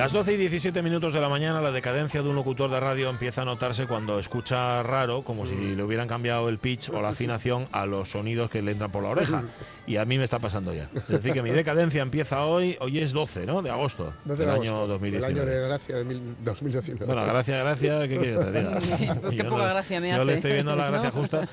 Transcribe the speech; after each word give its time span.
Las 0.00 0.12
12 0.12 0.32
y 0.32 0.36
17 0.38 0.80
minutos 0.82 1.12
de 1.12 1.20
la 1.20 1.28
mañana, 1.28 1.60
la 1.60 1.72
decadencia 1.72 2.22
de 2.22 2.28
un 2.30 2.34
locutor 2.34 2.70
de 2.70 2.80
radio 2.80 3.10
empieza 3.10 3.42
a 3.42 3.44
notarse 3.44 3.86
cuando 3.86 4.18
escucha 4.18 4.82
raro, 4.82 5.22
como 5.24 5.44
si 5.44 5.74
le 5.74 5.82
hubieran 5.82 6.08
cambiado 6.08 6.48
el 6.48 6.56
pitch 6.56 6.88
o 6.88 7.02
la 7.02 7.10
afinación 7.10 7.68
a 7.70 7.84
los 7.84 8.10
sonidos 8.10 8.48
que 8.50 8.62
le 8.62 8.72
entran 8.72 8.90
por 8.90 9.02
la 9.02 9.10
oreja. 9.10 9.42
Y 9.86 9.96
a 9.98 10.06
mí 10.06 10.16
me 10.16 10.24
está 10.24 10.38
pasando 10.38 10.72
ya. 10.72 10.88
Es 10.94 11.08
decir, 11.08 11.34
que 11.34 11.42
mi 11.42 11.50
decadencia 11.50 12.00
empieza 12.00 12.46
hoy, 12.46 12.78
hoy 12.80 12.98
es 12.98 13.12
12, 13.12 13.44
¿no? 13.44 13.60
De 13.60 13.68
agosto 13.70 14.14
12 14.24 14.42
de 14.46 14.50
agosto, 14.50 14.72
año 14.74 14.82
El 14.84 14.88
2019. 14.88 15.40
año 15.42 15.50
de 15.50 15.66
gracia 15.68 15.96
de 15.96 16.04
mil- 16.04 16.36
2019. 16.44 17.04
Bueno, 17.04 17.26
gracias, 17.26 17.58
gracias, 17.62 18.08
¿qué 18.08 18.18
quieres 18.18 18.38
que 18.38 18.44
te 18.44 18.58
diga? 18.58 19.20
Qué 19.30 19.36
Yo 19.36 19.48
poca 19.50 19.66
gracia 19.68 20.00
me 20.00 20.10
Yo 20.10 20.24
le 20.24 20.32
hace, 20.32 20.34
estoy 20.34 20.52
viendo 20.52 20.76
la 20.76 20.86
¿no? 20.90 20.92
gracia 20.92 21.10
justa. 21.10 21.46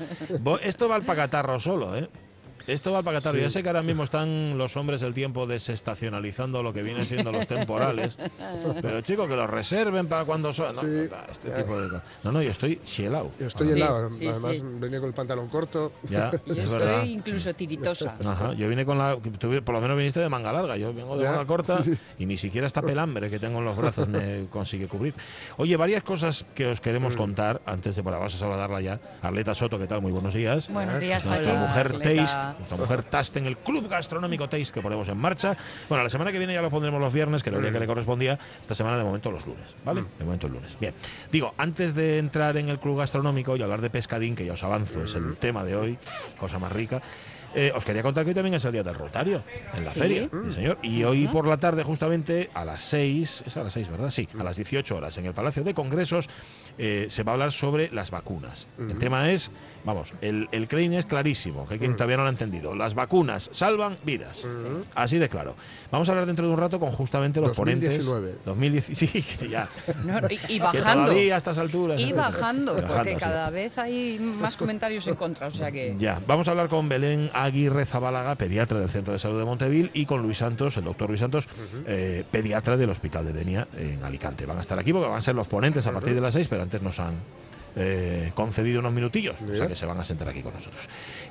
Esto 0.62 0.88
va 0.88 0.96
al 0.96 1.04
pacatarro 1.04 1.60
solo, 1.60 1.98
¿eh? 1.98 2.08
Esto 2.68 2.92
va 2.92 3.02
pacatarro. 3.02 3.38
Sí. 3.38 3.44
Ya 3.44 3.50
sé 3.50 3.64
que 3.64 3.70
ahora 3.70 3.82
mismo 3.82 4.04
están 4.04 4.58
los 4.58 4.76
hombres 4.78 5.02
del 5.02 5.14
tiempo 5.14 5.48
desestacionalizando 5.48 6.62
lo 6.62 6.74
que 6.74 6.84
vienen 6.84 7.06
siendo 7.08 7.32
los 7.32 7.48
temporales. 7.48 8.18
Pero 8.82 9.02
chicos, 9.02 9.28
que 9.30 9.36
los 9.36 9.50
reserven 9.50 10.08
para 10.08 10.26
cuando 10.26 10.52
son. 10.54 10.68
No, 10.76 10.82
Sí, 10.82 10.86
no, 10.86 11.18
no, 11.18 11.32
este 11.32 11.50
tipo 11.52 11.80
de 11.82 11.90
cosas. 11.90 12.04
No, 12.24 12.32
no, 12.32 12.42
yo 12.42 12.52
estoy 12.52 12.82
chielado. 12.86 13.32
Yo 13.40 13.48
estoy 13.48 13.68
Sí, 13.68 13.74
helado. 13.74 14.12
sí, 14.12 14.28
Además, 14.28 14.58
sí. 14.58 14.64
venía 14.66 15.00
con 15.00 15.08
el 15.10 15.16
pantalón 15.16 15.48
corto. 15.48 15.94
Ya, 16.04 16.32
yo 16.46 16.54
es 16.54 16.72
verdad. 16.72 16.94
estoy 16.96 17.12
incluso 17.14 17.54
tiritosa. 17.54 18.16
Ajá, 18.26 18.54
yo 18.54 18.68
vine 18.68 18.86
con 18.86 18.98
la. 18.98 19.18
tú 19.40 19.50
por 19.64 19.76
lo 19.76 19.82
menos 19.82 19.98
viniste 19.98 20.20
de 20.20 20.30
manga 20.30 20.52
larga. 20.52 20.76
Yo 20.78 20.94
vengo 20.94 21.16
de 21.18 21.24
Ya, 21.24 21.32
manga 21.32 21.46
corta 21.46 21.82
sí. 21.84 21.98
y 22.20 22.26
ni 22.26 22.38
siquiera 22.38 22.68
esta 22.68 22.82
pelambre 22.82 23.30
que 23.30 23.40
tengo 23.40 23.60
en 23.60 23.66
los 23.66 23.78
brazos 23.78 24.08
me 24.08 24.48
consigue 24.52 24.88
cubrir. 24.88 25.14
Oye, 25.58 25.78
varias 25.78 26.04
cosas 26.04 26.46
que 26.54 26.68
os 26.68 26.82
queremos 26.82 27.14
Mm. 27.16 27.18
contar 27.18 27.62
antes 27.66 27.96
de. 27.96 28.02
Bueno, 28.02 28.18
vamos 28.20 28.36
a 28.36 28.38
saludarla 28.38 28.82
ya. 28.82 29.00
Arleta 29.22 29.56
Soto, 29.56 29.80
¿qué 29.80 29.88
tal? 29.88 30.02
Muy 30.02 30.12
buenos 30.12 30.34
días. 30.34 30.70
Buenos 30.70 31.00
días, 31.00 31.26
Nuestra 31.26 31.54
hola, 31.54 31.62
mujer 31.68 31.86
Arleta. 31.88 32.26
Taste, 32.26 32.57
nuestra 32.58 32.78
mujer 32.78 33.04
Taste 33.04 33.40
en 33.40 33.46
el 33.46 33.58
Club 33.58 33.88
Gastronómico 33.88 34.48
Taste 34.50 34.72
que 34.74 34.82
ponemos 34.82 35.08
en 35.10 35.18
marcha. 35.18 35.56
Bueno, 35.90 36.04
la 36.04 36.10
semana 36.10 36.32
que 36.32 36.38
viene 36.38 36.54
ya 36.54 36.62
lo 36.62 36.70
pondremos 36.70 37.00
los 37.00 37.14
viernes, 37.14 37.44
que 37.44 37.50
era 37.50 37.58
el 37.58 37.64
día 37.64 37.72
que 37.74 37.80
le 37.80 37.88
correspondía. 37.88 38.38
Esta 38.62 38.76
semana 38.76 38.98
de 38.98 39.04
momento 39.04 39.32
los 39.32 39.46
lunes, 39.46 39.66
¿vale? 39.86 40.04
De 40.18 40.26
momento 40.26 40.48
el 40.48 40.54
lunes. 40.54 40.72
Bien. 40.80 40.94
Digo, 41.32 41.54
antes 41.58 41.96
de 41.96 42.18
entrar 42.18 42.58
en 42.58 42.70
el 42.70 42.80
Club 42.80 42.98
Gastronómico 43.00 43.56
y 43.56 43.62
hablar 43.62 43.82
de 43.82 43.90
pescadín, 43.90 44.36
que 44.36 44.46
ya 44.46 44.54
os 44.54 44.64
avanzo, 44.64 45.04
es 45.04 45.16
el 45.16 45.36
tema 45.38 45.64
de 45.64 45.76
hoy, 45.76 45.98
cosa 46.40 46.60
más 46.60 46.72
rica. 46.72 47.02
eh, 47.56 47.72
os 47.74 47.84
quería 47.86 48.04
contar 48.04 48.24
que 48.24 48.32
hoy 48.32 48.36
también 48.36 48.54
es 48.56 48.66
el 48.66 48.74
día 48.74 48.84
del 48.84 48.94
Rotario, 48.94 49.42
en 49.76 49.86
la 49.86 49.92
Sí. 49.92 50.00
feria, 50.00 50.30
sí, 50.48 50.54
señor. 50.54 50.78
Y 50.84 51.04
hoy 51.06 51.28
por 51.28 51.48
la 51.48 51.58
tarde, 51.58 51.82
justamente 51.82 52.52
a 52.54 52.66
las 52.66 52.84
6, 52.84 53.44
es 53.48 53.58
a 53.58 53.64
las 53.64 53.74
6, 53.74 53.90
¿verdad? 53.90 54.12
Sí, 54.12 54.28
a 54.38 54.44
las 54.44 54.58
18 54.58 54.96
horas, 54.96 55.18
en 55.18 55.26
el 55.26 55.34
Palacio 55.34 55.64
de 55.64 55.74
Congresos, 55.74 56.30
eh, 56.78 57.08
se 57.10 57.24
va 57.24 57.32
a 57.32 57.34
hablar 57.34 57.52
sobre 57.54 57.90
las 57.92 58.12
vacunas. 58.12 58.68
El 58.78 59.00
tema 59.00 59.32
es, 59.32 59.50
vamos, 59.88 60.14
el, 60.22 60.48
el 60.52 60.68
claim 60.68 60.94
es 60.94 61.06
clarísimo, 61.06 61.66
que 61.68 61.74
hay 61.76 61.80
quien 61.80 61.94
todavía 61.96 62.18
no 62.18 62.24
lo 62.24 62.28
ha 62.28 62.32
entendido. 62.32 62.76
Las 62.76 62.94
vacunas 62.94 63.50
salvan 63.54 63.98
vidas. 64.04 64.44
Así 64.94 65.18
de 65.18 65.30
claro. 65.30 65.56
Vamos 65.92 66.08
a 66.10 66.12
hablar 66.12 66.28
dentro 66.28 66.46
de 66.46 66.54
un 66.54 66.60
rato 66.60 66.80
con 66.80 66.92
justamente 66.92 67.40
los 67.42 67.56
2019. 67.58 68.20
ponentes. 68.22 68.46
2019. 68.46 68.96
Sí, 69.08 69.08
que 69.24 69.50
ya. 69.50 69.70
No, 70.04 70.20
y, 70.30 70.34
y 70.34 70.38
Que 70.58 70.60
bajando. 70.60 71.06
todavía 71.06 71.36
a 71.36 71.38
estas 71.38 71.58
alturas. 71.58 72.02
Y 72.02 72.12
bajando, 72.14 72.74
Bajando, 72.76 72.94
porque 72.96 73.14
sí. 73.14 73.20
cada 73.20 73.50
vez 73.50 73.78
hay 73.78 74.20
más 74.20 74.58
comentarios 74.58 75.08
en 75.08 75.16
contra. 75.16 75.48
O 75.48 75.52
sea 75.52 75.72
que. 75.72 75.96
Ya, 75.98 76.22
vamos 76.28 76.48
a 76.48 76.52
hablar 76.52 76.68
con 76.70 76.90
Belén 76.90 77.32
Aguirre 77.34 77.86
Zabalaga, 77.86 78.36
pediatra 78.36 78.80
del 78.80 78.90
Centro 78.90 79.14
de 79.14 79.20
Salud 79.20 79.40
de 79.40 79.46
Montevil, 79.46 79.90
y 79.94 80.06
con 80.06 80.22
Luis 80.22 80.38
Santos, 80.40 80.76
el 80.78 80.84
doctor 80.84 81.08
Luis 81.10 81.22
Santos, 81.22 81.48
eh, 81.86 82.24
pediatra 82.30 82.76
del 82.78 82.90
Hospital 82.90 83.26
de 83.26 83.34
Denia 83.34 83.68
en 83.78 84.04
Alicante. 84.04 84.46
Van 84.46 84.58
a 84.58 84.62
estar 84.62 84.78
aquí 84.78 84.92
porque 84.92 85.08
van 85.08 85.20
a 85.20 85.22
ser 85.22 85.36
los 85.36 85.48
ponentes 85.48 85.86
a 85.88 85.92
partir 85.94 86.14
de 86.14 86.22
las 86.22 86.34
seis, 86.34 86.48
pero 86.48 86.64
antes 86.64 86.82
nos 86.82 87.00
han 87.00 87.14
eh, 87.80 88.32
concedido 88.34 88.80
unos 88.80 88.92
minutillos, 88.92 89.36
o 89.36 89.46
sea 89.46 89.54
Bien. 89.54 89.68
que 89.68 89.76
se 89.76 89.86
van 89.86 90.00
a 90.00 90.04
sentar 90.04 90.28
aquí 90.28 90.42
con 90.42 90.54
nosotros. 90.54 90.84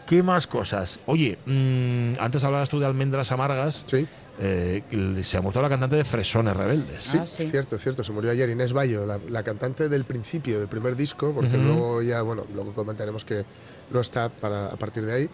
¿Qué 0.06 0.22
más 0.22 0.46
cosas? 0.46 1.00
Oye, 1.06 1.36
mm, 1.44 2.12
antes 2.20 2.44
hablabas 2.44 2.68
tú 2.70 2.78
de 2.78 2.86
almendras 2.86 3.32
amargas. 3.32 3.82
Sí, 3.86 4.06
eh, 4.38 4.82
se 5.24 5.36
ha 5.38 5.40
muerto 5.40 5.60
la 5.60 5.68
cantante 5.68 5.96
de 5.96 6.04
Fresones 6.04 6.56
Rebeldes. 6.56 7.02
sí, 7.02 7.18
Ah, 7.20 7.26
sí. 7.26 7.48
cierto, 7.50 7.76
cierto. 7.78 8.04
Se 8.04 8.12
murió 8.12 8.30
ayer 8.30 8.48
Inés 8.50 8.72
Bayo, 8.72 9.04
la, 9.06 9.18
la 9.28 9.42
cantante 9.42 9.88
del 9.88 10.04
principio, 10.04 10.58
del 10.60 10.68
primer 10.68 10.94
disco, 10.94 11.32
porque 11.34 11.56
luego 11.56 12.00
ya, 12.02 12.22
bueno, 12.22 12.44
luego 12.54 12.72
comentaremos 12.74 13.24
que 13.24 13.44
no 13.90 14.00
está 14.00 14.28
para, 14.28 14.66
a 14.66 14.76
partir 14.76 15.04
de 15.04 15.12
ahí, 15.14 15.28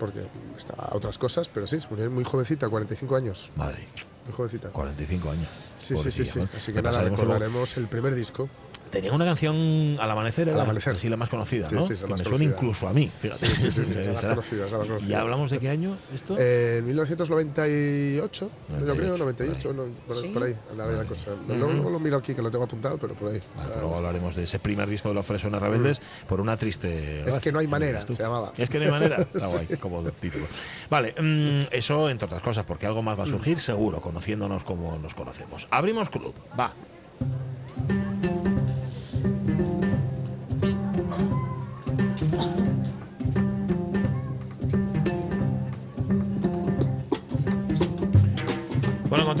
porque 0.00 0.20
estaba 0.56 0.84
a 0.84 0.96
otras 0.96 1.18
cosas, 1.18 1.48
pero 1.48 1.66
sí, 1.66 1.80
se 1.80 1.88
murió 1.88 2.10
muy 2.10 2.24
jovencita, 2.24 2.68
45 2.68 3.16
años. 3.16 3.50
Madre, 3.56 3.86
Muy 4.24 4.32
jovencita. 4.34 4.68
45 4.70 5.30
años. 5.30 5.48
Sí, 5.78 5.98
sí, 5.98 6.10
sí, 6.10 6.24
sí. 6.24 6.40
Así 6.56 6.72
que 6.72 6.80
nada, 6.80 7.02
luego. 7.02 7.16
recordaremos 7.16 7.76
el 7.76 7.88
primer 7.88 8.14
disco. 8.14 8.48
Tenía 8.94 9.12
una 9.12 9.24
canción 9.26 9.96
al 10.00 10.10
amanecer, 10.10 10.48
Al 10.50 10.60
amanecer. 10.60 10.96
sí, 10.96 11.08
la 11.08 11.16
más 11.16 11.28
conocida, 11.28 11.68
Sí, 11.68 11.74
¿no? 11.74 11.82
sí, 11.82 11.92
la 11.94 11.98
que 11.98 12.06
más 12.06 12.10
me 12.20 12.24
suena 12.24 12.30
conocida. 12.38 12.54
incluso 12.56 12.88
a 12.88 12.92
mí. 12.92 13.10
Fíjate. 13.18 13.38
Sí, 13.48 13.56
sí, 13.56 13.70
sí, 13.70 13.84
sí, 13.84 13.94
la 13.94 14.12
más 14.12 14.26
conocida, 14.26 14.66
la 14.66 14.78
más 14.78 14.86
¿Y 14.86 14.88
conocida. 14.90 15.20
hablamos 15.20 15.50
de 15.50 15.58
qué 15.58 15.68
año 15.68 15.96
esto? 16.14 16.36
Eh, 16.38 16.78
en 16.78 16.86
1998, 16.86 18.50
yo 18.70 18.74
98, 18.80 18.96
creo, 18.96 19.16
98, 19.18 19.68
por 19.68 19.74
no, 19.76 19.84
por, 20.06 20.16
Sí. 20.16 20.28
por 20.28 20.42
ahí, 20.44 20.54
andaba 20.70 20.92
la 20.92 21.04
cosa. 21.04 21.30
Lo 21.48 21.98
miro 22.00 22.16
aquí, 22.16 22.34
que 22.34 22.42
lo 22.42 22.50
tengo 22.50 22.64
apuntado, 22.64 22.96
pero 22.98 23.14
por 23.14 23.32
ahí. 23.32 23.40
Vale, 23.56 23.72
Ah, 23.74 23.78
luego 23.80 23.96
hablaremos 23.96 24.34
de 24.34 24.44
ese 24.44 24.58
primer 24.58 24.88
disco 24.88 25.08
de 25.08 25.14
los 25.14 25.26
Fresones 25.26 25.60
Rebeldes 25.60 26.00
por 26.28 26.40
una 26.40 26.56
triste. 26.56 27.28
Es 27.28 27.38
que 27.40 27.50
no 27.52 27.58
hay 27.58 27.66
manera, 27.66 28.02
se 28.02 28.14
llamaba. 28.14 28.52
Es 28.56 28.70
que 28.70 28.78
no 28.78 28.84
hay 28.86 28.90
manera. 28.90 29.16
Está 29.34 29.46
guay, 29.48 29.66
como 29.80 30.02
título. 30.12 30.46
Vale, 30.90 31.14
mm, 31.20 31.66
eso 31.70 32.08
entre 32.08 32.26
otras 32.26 32.42
cosas, 32.42 32.64
porque 32.64 32.86
algo 32.86 33.02
más 33.02 33.18
va 33.18 33.24
a 33.24 33.26
surgir 33.26 33.58
seguro, 33.58 34.00
conociéndonos 34.00 34.64
como 34.64 34.98
nos 34.98 35.14
conocemos. 35.14 35.66
Abrimos 35.70 36.10
club, 36.10 36.34
va. 36.58 36.72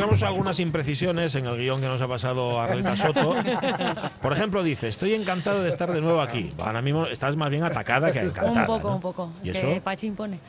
Encontramos 0.04 0.28
algunas 0.34 0.60
imprecisiones 0.60 1.34
en 1.34 1.46
el 1.46 1.56
guion 1.56 1.80
que 1.80 1.86
nos 1.86 2.02
ha 2.02 2.06
pasado 2.06 2.60
Arleta 2.60 2.94
Soto. 2.94 3.34
Por 4.20 4.34
ejemplo, 4.34 4.62
dice, 4.62 4.88
estoy 4.88 5.14
encantado 5.14 5.62
de 5.62 5.70
estar 5.70 5.90
de 5.90 6.02
nuevo 6.02 6.20
aquí. 6.20 6.50
Ahora 6.58 6.82
mismo 6.82 7.06
estás 7.06 7.36
más 7.36 7.48
bien 7.48 7.64
atacada 7.64 8.12
que 8.12 8.20
encantada. 8.20 8.60
Un 8.60 8.66
poco, 8.66 8.88
¿no? 8.90 8.94
un 8.96 9.00
poco. 9.00 9.32
¿Y 9.42 9.48
Es 9.48 9.56
eso? 9.56 9.66
que 9.68 9.80
Pachi 9.80 10.08
impone. 10.08 10.40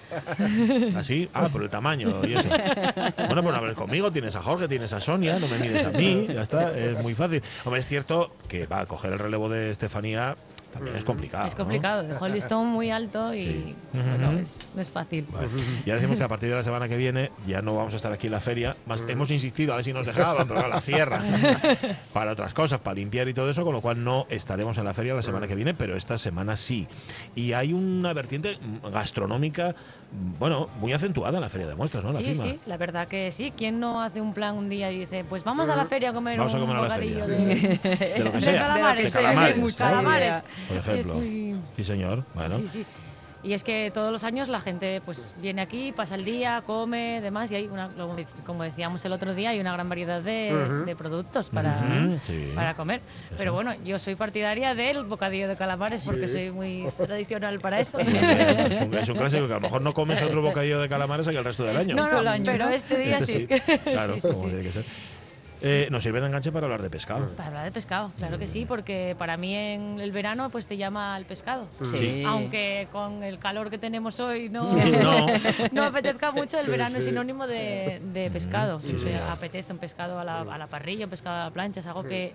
¿Así? 0.98 1.30
Ah, 1.34 1.48
por 1.48 1.64
el 1.64 1.70
tamaño 1.70 2.20
y 2.28 2.34
eso. 2.34 2.50
Bueno, 3.28 3.44
pues 3.44 3.56
a 3.56 3.62
ver, 3.62 3.74
conmigo 3.76 4.12
tienes 4.12 4.36
a 4.36 4.42
Jorge, 4.42 4.68
tienes 4.68 4.92
a 4.92 5.00
Sonia, 5.00 5.40
no 5.40 5.48
me 5.48 5.58
mires 5.58 5.86
a 5.86 5.92
mí, 5.92 6.28
ya 6.34 6.42
está, 6.42 6.78
es 6.78 7.02
muy 7.02 7.16
fácil. 7.16 7.42
Hombre, 7.64 7.80
es 7.80 7.88
cierto 7.88 8.36
que 8.50 8.68
va 8.68 8.82
a 8.82 8.86
coger 8.88 9.14
el 9.14 9.20
relevo 9.20 9.48
de 9.48 9.72
Estefanía 9.72 10.36
también 10.76 10.98
es 10.98 11.06
complicado. 11.06 11.48
es 11.48 11.54
¿no? 11.54 11.58
complicado. 11.60 12.04
Dejó 12.04 12.26
el 12.26 12.34
listón 12.34 12.68
muy 12.68 12.92
alto 12.92 13.34
y 13.34 13.46
Sí. 13.46 13.76
bueno, 13.94 14.32
es, 14.40 14.70
no 14.76 14.82
es 14.82 14.92
fácil. 14.92 15.26
Vale. 15.32 15.48
Ya 15.86 15.96
decimos 15.96 16.18
que 16.18 16.24
a 16.24 16.28
partir 16.28 16.50
de 16.50 16.56
la 16.56 16.64
semana 16.66 16.90
que 16.90 16.98
viene 16.98 17.32
ya 17.48 17.62
no 17.62 17.76
vamos 17.76 17.94
a 17.94 17.98
estar 17.98 18.12
aquí 18.12 18.28
en 18.28 18.34
la 18.34 18.42
feria. 18.42 18.76
Más, 18.86 19.02
hemos 19.08 19.32
insistido 19.32 19.72
a 19.72 19.78
ver 19.78 19.86
si 19.86 19.94
nos 19.94 20.06
dejaban, 20.06 20.46
pero 20.48 20.68
la 20.68 20.82
cierran 20.82 21.22
para 22.14 22.34
otras 22.34 22.54
cosas, 22.54 22.82
para 22.82 22.96
limpiar 22.96 23.28
y 23.30 23.34
todo 23.34 23.50
eso, 23.50 23.64
con 23.64 23.74
lo 23.74 23.82
cual 23.82 24.04
no 24.04 24.26
estaremos 24.30 24.78
en 24.78 24.84
la 24.84 24.94
feria 24.94 25.14
la 25.14 25.22
semana 25.24 25.48
que 25.48 25.56
viene, 25.56 25.74
pero 25.74 25.96
esta 25.96 26.18
semana 26.18 26.58
sí. 26.58 26.88
Y 27.36 27.54
hay 27.54 27.72
una 27.72 28.12
vertiente 28.14 28.58
gastronómica, 28.92 29.76
bueno, 30.40 30.70
muy 30.80 30.94
acentuada 30.94 31.38
en 31.38 31.42
la 31.42 31.50
feria 31.50 31.68
de 31.68 31.76
muestras, 31.76 32.04
¿no? 32.04 32.12
La 32.12 32.20
sí, 32.20 32.26
FIMA. 32.26 32.44
sí, 32.44 32.60
la 32.66 32.78
verdad 32.78 33.08
que 33.08 33.32
sí. 33.32 33.54
¿Quién 33.56 33.80
no 33.80 34.02
hace 34.02 34.22
un 34.22 34.34
plan 34.34 34.56
un 34.56 34.70
día 34.70 34.92
y 34.92 35.00
dice, 35.00 35.24
pues 35.28 35.44
vamos 35.44 35.70
a 35.70 35.76
la 35.76 35.86
feria 35.86 36.10
a 36.10 36.14
comer 36.14 36.38
Vamos 36.38 36.54
a 36.54 36.58
un 36.58 36.62
comer 36.68 36.78
a 36.78 36.88
la 36.88 36.96
feria, 36.96 37.26
de, 37.26 37.56
sí, 37.58 37.68
De 38.18 38.24
lo 38.24 38.32
que 38.32 38.38
de 38.40 38.54
calamares? 38.58 39.14
De 39.14 39.20
calamares, 39.22 39.56
Sí, 39.56 39.62
¿no? 39.62 39.68
calamares. 39.78 40.44
Por 40.68 40.78
Sí, 40.84 40.90
ejemplo. 40.92 41.14
muy- 41.16 41.56
Sí, 41.76 41.84
señor. 41.84 42.24
Bueno, 42.34 42.58
Sí, 42.58 42.68
sí. 42.68 42.86
Y 43.44 43.54
es 43.54 43.64
que 43.64 43.92
todos 43.94 44.12
los 44.12 44.24
años 44.24 44.48
la 44.48 44.60
gente 44.60 45.02
pues 45.06 45.32
viene 45.40 45.62
aquí, 45.62 45.92
pasa 45.92 46.16
el 46.16 46.26
día, 46.26 46.64
come, 46.66 47.22
demás, 47.22 47.52
y 47.52 47.56
hay 47.58 47.68
una, 47.68 47.92
como 48.44 48.64
decíamos 48.64 49.06
el 49.06 49.12
otro 49.12 49.36
día, 49.36 49.52
hay 49.52 49.60
una 49.60 49.72
gran 49.72 49.88
variedad 49.88 50.20
de, 50.20 50.96
productos 50.98 51.52
para, 51.52 51.80
sí. 52.24 52.54
para 52.56 52.74
comer. 52.74 53.02
Pero 53.38 53.54
bueno, 53.54 53.76
yo 53.84 54.00
soy 54.00 54.16
partidaria 54.16 54.74
del 54.74 55.04
bocadillo 55.04 55.48
de 55.48 55.56
calamares 55.56 56.04
porque 56.08 56.28
soy 56.28 56.50
muy 56.50 56.88
tradicional 56.98 57.60
para 57.60 57.80
eso. 57.80 58.00
es 58.00 58.82
un, 58.82 58.94
es 58.96 59.10
un 59.10 59.18
clásico 59.18 59.46
que 59.46 59.54
a 59.54 59.58
lo 59.58 59.62
mejor 59.62 59.82
no 59.84 59.94
comes 59.94 60.24
otro 60.24 60.42
bocadillo 60.42 60.80
de 60.82 60.90
calamares 60.90 61.28
que 61.28 61.38
el 61.38 61.44
resto 61.44 61.66
del 61.66 61.78
año. 61.78 61.96
No, 61.96 62.10
no, 62.10 62.22
el 62.22 62.28
año, 62.28 62.52
pero 62.52 62.66
¿no? 62.66 62.72
este 62.72 62.98
día 62.98 63.20
Este 63.20 63.32
sí. 63.32 63.48
sí, 63.48 63.78
claro, 63.92 64.16
Sí, 64.16 64.22
sí, 64.22 64.28
como 64.28 64.42
sí. 64.42 64.48
tiene 64.48 64.64
que 64.64 64.72
ser. 64.74 64.86
Eh, 65.62 65.88
nos 65.90 66.04
sirve 66.04 66.20
de 66.20 66.28
enganche 66.28 66.52
para 66.52 66.66
hablar 66.66 66.82
de 66.82 66.90
pescado. 66.90 67.30
Para 67.36 67.48
hablar 67.48 67.66
de 67.66 67.72
pescado, 67.72 68.12
claro 68.18 68.38
que 68.38 68.46
sí, 68.48 68.66
porque 68.66 69.16
para 69.18 69.38
mí 69.38 69.56
en 69.56 70.00
el 70.00 70.12
verano 70.12 70.50
pues 70.50 70.68
te 70.68 70.78
llama 70.78 71.18
el 71.18 71.26
pescado. 71.26 71.68
Sí. 71.82 72.24
Aunque 72.26 72.88
con 72.92 73.24
el 73.24 73.40
calor 73.40 73.70
que 73.70 73.78
tenemos 73.78 74.20
hoy 74.20 74.50
no, 74.50 74.62
Sí, 74.64 74.78
no. 75.02 75.26
no 75.72 75.84
apetezca 75.84 76.32
mucho, 76.32 76.58
el 76.58 76.66
Sí, 76.66 76.70
verano 76.72 76.98
es 76.98 77.06
sinónimo 77.06 77.48
de, 77.48 78.02
de 78.14 78.30
pescado. 78.32 78.80
apetece 79.30 79.72
un 79.72 79.80
pescado 79.80 80.20
a 80.20 80.24
la, 80.24 80.42
a 80.42 80.58
la 80.58 80.68
parrilla, 80.68 81.06
un 81.06 81.12
pescado 81.12 81.42
a 81.42 81.46
la 81.46 81.52
plancha, 81.52 81.80
es 81.80 81.86
algo 81.88 82.04
que, 82.04 82.34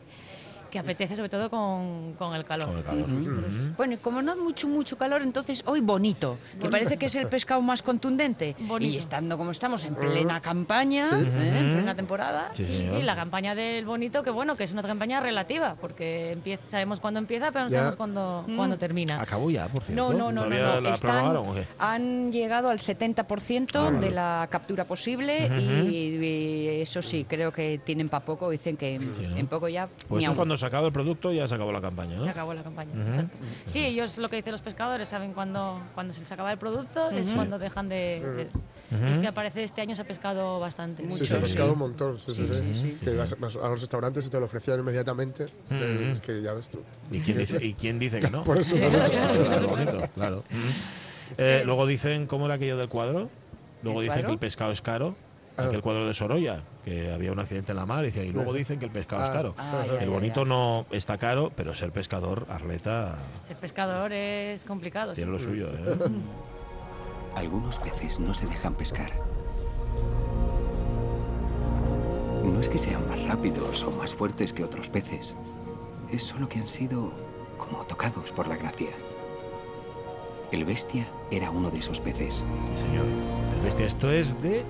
que 0.70 0.78
apetece 0.78 1.17
sobre 1.17 1.28
todo 1.28 1.50
con, 1.50 2.14
con 2.19 2.34
el 2.34 2.44
calor. 2.44 2.69
Con 2.69 2.78
el 2.78 2.84
calor. 2.84 3.11
Ujú. 3.11 3.75
Bueno, 3.76 3.94
y 3.94 3.96
como 3.99 4.22
no 4.22 4.37
mucho, 4.37 4.69
mucho 4.69 4.96
calor, 4.96 5.22
entonces 5.22 5.62
hoy 5.67 5.81
bonito, 5.81 6.38
que 6.62 6.69
parece 6.69 6.96
que 6.96 7.06
es 7.06 7.17
el 7.17 7.26
pescado 7.26 7.61
más 7.62 7.82
contundente. 7.82 8.55
Bonito. 8.61 8.93
Y 8.94 8.96
estando 8.96 9.37
como 9.37 9.50
estamos 9.50 9.84
en 9.84 9.94
plena 9.94 10.40
campaña, 10.40 11.05
¿eh? 11.05 11.58
en 11.58 11.72
plena 11.75 11.94
temporada. 11.94 12.50
Sí, 12.55 12.64
Sí, 12.90 13.02
la 13.02 13.14
campaña 13.17 13.55
del 13.55 13.84
bonito, 13.84 14.22
que 14.22 14.31
bueno, 14.31 14.56
que 14.56 14.64
es 14.64 14.72
una 14.72 14.82
campaña 14.82 15.20
relativa, 15.20 15.76
porque 15.81 16.32
empieza, 16.32 16.62
sabemos 16.69 17.00
cuándo 17.00 17.19
empieza, 17.20 17.50
pero 17.50 17.64
no 17.64 17.70
Ya. 17.70 17.76
sabemos 17.78 17.96
cuándo, 17.96 18.44
cuándo 18.56 18.78
termina. 18.78 19.20
Acabó 19.20 19.50
ya, 19.50 19.66
por 19.69 19.82
cierto. 19.82 20.12
No, 20.12 20.16
no, 20.16 20.32
no, 20.32 20.46
no, 20.46 20.56
¿Todavía 20.56 20.81
no. 20.81 20.88
Están- 20.94 21.64
han 21.78 22.32
llegado 22.32 22.69
al 22.70 22.78
70% 22.78 23.90
de 24.00 24.11
la 24.11 24.46
captura 24.50 24.84
posible 24.84 25.49
y, 25.61 26.16
y 26.25 26.69
eso 26.81 27.02
sí, 27.02 27.25
creo 27.28 27.52
que 27.52 27.81
tienen 27.84 28.08
para 28.08 28.25
poco. 28.25 28.50
Dicen 28.50 28.76
que 28.76 28.94
en, 28.94 29.14
Sí, 29.14 29.26
¿no? 29.26 29.37
en 29.37 29.46
poco 29.46 29.69
ya. 29.69 29.88
Pues. 30.08 30.23
Se 30.60 30.66
acaba 30.66 30.86
el 30.86 30.92
producto 30.92 31.32
ya 31.32 31.48
se 31.48 31.54
acabó 31.56 31.72
la 31.72 31.80
campaña, 31.80 32.16
¿no? 32.16 32.22
Se 32.22 32.30
acabó 32.30 32.54
la 32.54 32.62
campaña. 32.62 32.92
exacto. 33.08 33.36
Sí, 33.66 33.80
ellos 33.80 34.16
lo 34.18 34.28
que 34.28 34.36
dicen 34.36 34.52
los 34.52 34.60
pescadores 34.62 35.08
saben 35.08 35.32
cuando, 35.32 35.80
cuando 35.94 36.12
se 36.12 36.20
les 36.20 36.30
acaba 36.30 36.52
el 36.52 36.58
producto, 36.58 37.10
es 37.10 37.26
cuando 37.28 37.58
dejan 37.58 37.88
de. 37.88 38.48
de- 38.90 39.10
Es 39.10 39.18
que 39.18 39.26
aparece 39.28 39.62
este 39.62 39.80
año 39.80 39.94
se 39.96 40.02
ha 40.02 40.06
pescado 40.06 40.58
bastante. 40.60 41.10
Sí, 41.12 41.24
se 41.26 41.36
ha 41.36 41.40
pescado 41.40 41.68
sí. 41.68 41.72
un 41.72 41.78
montón. 41.78 42.18
Sí, 42.18 42.32
sí, 42.34 42.74
sí. 42.74 42.98
Que 43.02 43.14
vas, 43.16 43.38
vas 43.38 43.56
a 43.56 43.68
los 43.68 43.80
restaurantes 43.80 44.26
y 44.26 44.30
te 44.30 44.38
lo 44.38 44.46
ofrecían 44.46 44.80
inmediatamente. 44.80 45.46
eh, 45.70 46.10
Es 46.14 46.20
que 46.20 46.42
ya 46.42 46.52
ves 46.52 46.68
tú. 46.70 46.80
¿Y 47.10 47.20
quién 47.20 47.38
dice, 47.38 47.64
y 47.64 47.74
quién 47.74 47.98
dice 47.98 48.20
que 48.20 48.30
no? 48.30 48.42
Por 48.44 48.58
eso. 48.58 48.74
Claro, 48.76 49.68
bonito, 49.68 50.00
claro. 50.14 50.44
Eh, 51.38 51.62
luego 51.64 51.86
dicen, 51.86 52.26
¿cómo 52.26 52.46
era 52.46 52.54
aquello 52.54 52.76
del 52.76 52.88
cuadro? 52.88 53.28
Luego 53.82 54.02
¿El 54.02 54.08
dicen 54.08 54.26
que 54.26 54.32
el 54.32 54.38
pescado 54.38 54.72
es 54.72 54.82
caro. 54.82 55.14
Ah. 55.62 55.66
Aquel 55.68 55.82
cuadro 55.82 56.06
de 56.06 56.14
Sorolla, 56.14 56.62
que 56.84 57.12
había 57.12 57.32
un 57.32 57.38
accidente 57.38 57.72
en 57.72 57.76
la 57.76 57.86
mar, 57.86 58.04
y, 58.04 58.32
luego 58.32 58.52
dicen 58.52 58.78
que 58.78 58.84
el 58.86 58.90
pescado 58.90 59.22
es 59.24 59.30
Ah. 59.30 59.32
caro. 59.32 59.54
Ah, 59.58 59.84
ya, 59.86 59.98
el 60.02 60.10
bonito 60.10 60.42
ya. 60.42 60.48
no 60.48 60.86
está 60.90 61.18
caro, 61.18 61.52
pero 61.54 61.74
ser 61.74 61.92
pescador, 61.92 62.46
Arleta, 62.48 63.16
Ser 63.46 63.56
pescador 63.56 64.12
es 64.12 64.64
complicado. 64.64 65.12
sí. 65.14 65.16
tiene 65.22 65.32
lo 65.32 65.38
suyo. 65.38 65.68
¿eh? 65.70 65.96
Algunos 67.36 67.78
peces 67.78 68.18
no 68.18 68.34
se 68.34 68.46
dejan 68.46 68.74
pescar. 68.74 69.10
No 72.44 72.60
es 72.60 72.68
que 72.68 72.78
sean 72.78 73.08
más 73.08 73.22
rápidos 73.24 73.84
o 73.84 73.90
más 73.92 74.12
fuertes 74.14 74.52
que 74.52 74.64
otros 74.64 74.88
peces. 74.88 75.36
Es 76.10 76.24
solo 76.24 76.48
que 76.48 76.58
han 76.58 76.66
sido 76.66 77.12
como 77.56 77.84
tocados 77.86 78.32
por 78.32 78.48
la 78.48 78.56
gracia. 78.56 78.88
El 80.50 80.64
bestia 80.64 81.06
era 81.30 81.50
uno 81.50 81.70
de 81.70 81.78
esos 81.78 82.00
peces. 82.00 82.44
Sí, 82.74 82.80
señor. 82.82 83.04
El 83.54 83.60
bestia, 83.62 83.86
esto 83.86 84.10
es 84.10 84.40
de 84.42 84.64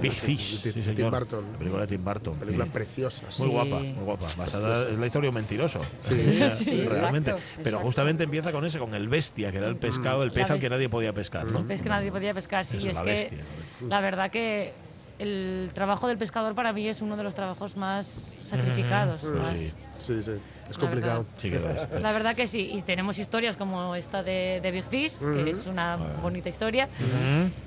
Big 0.00 0.12
Fish. 0.12 0.62
Tim-. 0.62 1.10
Burton. 1.10 1.44
La 1.52 1.58
película 1.58 1.80
de 1.82 1.86
Tim 1.88 2.04
Burton. 2.04 2.38
Película 2.38 2.64
Sí. 2.64 2.70
preciosa. 2.72 3.24
Muy 3.38 3.48
guapa, 3.48 3.78
muy 3.78 4.04
guapa. 4.04 4.26
Basada, 4.36 4.88
es 4.88 4.98
la 4.98 5.06
historia 5.06 5.26
de 5.26 5.28
un 5.30 5.34
mentiroso. 5.34 5.80
Sí. 6.00 6.14
Sí, 6.56 6.64
sí, 6.64 6.84
realmente. 6.84 7.30
exacto, 7.32 7.50
Pero 7.56 7.68
exacto. 7.68 7.86
justamente 7.86 8.24
empieza 8.24 8.52
con 8.52 8.64
ese, 8.64 8.78
con 8.78 8.94
el 8.94 9.08
bestia, 9.08 9.50
que 9.52 9.58
era 9.58 9.68
el 9.68 9.76
pescado, 9.76 10.22
el 10.22 10.32
pez 10.32 10.48
La 10.48 10.54
al 10.54 10.60
que 10.60 10.70
nadie 10.70 10.88
podía 10.88 11.12
pescar, 11.12 11.46
¿no? 11.46 11.64
Es 11.72 11.82
que 11.82 11.88
nadie 11.88 12.10
podía 12.10 12.32
pescar, 12.34 12.64
sí. 12.64 12.76
Eso, 12.78 12.88
es 12.88 12.94
la 12.94 13.02
que 13.02 13.10
bestia, 13.10 13.38
la 13.38 13.44
bestia. 13.44 13.88
la 13.88 14.00
verdad 14.00 14.30
que 14.30 14.72
el 15.18 15.70
trabajo 15.72 16.08
del 16.08 16.18
pescador 16.18 16.54
para 16.54 16.72
mí 16.72 16.86
es 16.88 17.00
uno 17.00 17.16
de 17.16 17.22
los 17.22 17.34
trabajos 17.34 17.76
más 17.76 18.32
sacrificados. 18.42 19.22
más- 19.24 19.58
Sí. 19.58 19.72
Sí, 19.98 20.22
sí. 20.22 20.32
Es 20.70 20.76
La 20.76 20.80
complicado. 20.80 21.18
verdad. 21.22 21.32
Sí 21.36 21.50
que 21.50 21.58
lo 21.60 21.70
es. 21.70 22.02
La 22.02 22.12
verdad 22.12 22.34
que 22.34 22.46
sí, 22.48 22.70
y 22.74 22.82
tenemos 22.82 23.18
historias 23.18 23.56
como 23.56 23.94
esta 23.94 24.22
de, 24.22 24.60
de 24.62 24.70
Big 24.72 24.84
Fish, 24.84 25.18
que 25.18 25.50
es 25.50 25.66
una 25.66 25.96
bonita 26.22 26.48
historia, 26.48 26.88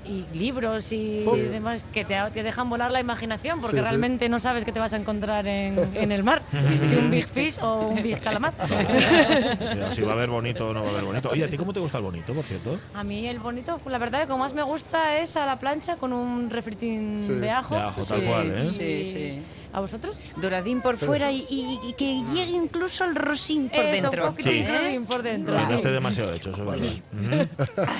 y 0.06 0.24
libros 0.36 0.92
y, 0.92 1.22
Sí. 1.22 1.40
demás 1.42 1.84
que 1.92 2.04
te, 2.04 2.16
te 2.34 2.42
dejan 2.42 2.68
volar 2.68 2.90
la 2.90 3.00
imaginación, 3.00 3.60
porque 3.60 3.76
Sí, 3.78 3.82
sí. 3.82 3.88
realmente 3.88 4.28
no 4.28 4.38
sabes 4.38 4.64
qué 4.64 4.72
te 4.72 4.80
vas 4.80 4.92
a 4.92 4.96
encontrar 4.96 5.46
en, 5.46 5.78
en 5.96 6.12
el 6.12 6.22
mar, 6.22 6.42
si 6.84 6.96
un 6.96 7.10
Big 7.10 7.26
Fish 7.26 7.58
o 7.62 7.88
un 7.88 8.02
Big 8.02 8.20
Calamar. 8.20 8.52
Sí, 8.68 9.94
si 9.96 10.02
va 10.02 10.12
a 10.12 10.14
haber 10.14 10.28
bonito 10.30 10.68
o 10.68 10.74
no 10.74 10.82
va 10.82 10.88
a 10.88 10.90
haber 10.92 11.04
bonito. 11.04 11.30
Oye, 11.30 11.44
¿a 11.44 11.48
ti 11.48 11.56
cómo 11.56 11.72
te 11.72 11.80
gusta 11.80 11.98
el 11.98 12.04
bonito, 12.04 12.32
por 12.34 12.44
cierto? 12.44 12.78
A 12.94 13.02
mí 13.04 13.26
el 13.26 13.38
bonito, 13.38 13.78
pues 13.82 13.90
la 13.92 13.98
verdad 13.98 14.20
que 14.22 14.26
como 14.26 14.38
más 14.40 14.52
me 14.54 14.62
gusta 14.62 15.18
es 15.18 15.36
a 15.36 15.46
la 15.46 15.58
plancha 15.58 15.96
con 15.96 16.12
un 16.12 16.50
refritín 16.50 17.18
Sí. 17.18 17.32
de 17.34 17.50
ajo. 17.50 17.74
De 17.74 17.80
ajo, 17.80 18.04
tal 18.04 18.22
cual, 18.24 18.52
¿eh? 18.54 18.68
Sí, 18.68 19.04
sí. 19.04 19.42
¿A 19.72 19.80
vosotros? 19.80 20.16
Doradín 20.36 20.80
por 20.80 20.96
fuera 20.98 21.30
y, 21.30 21.46
y- 21.48 21.78
y 21.88 21.92
que 21.92 22.22
llegue 22.32 22.52
incluso 22.52 23.04
el 23.04 23.14
rosín 23.14 23.68
por 23.68 23.84
Eso, 23.84 24.02
dentro. 24.02 24.24
un 24.24 24.30
poquito 24.30 24.50
Sí. 24.50 24.98
por 25.06 25.22
dentro. 25.22 25.54
No 25.54 25.74
esté 25.76 25.90
demasiado 25.90 26.34
hecho, 26.34 26.50
eso 26.50 26.64
vale. 26.64 26.82
Ujú. 26.82 27.48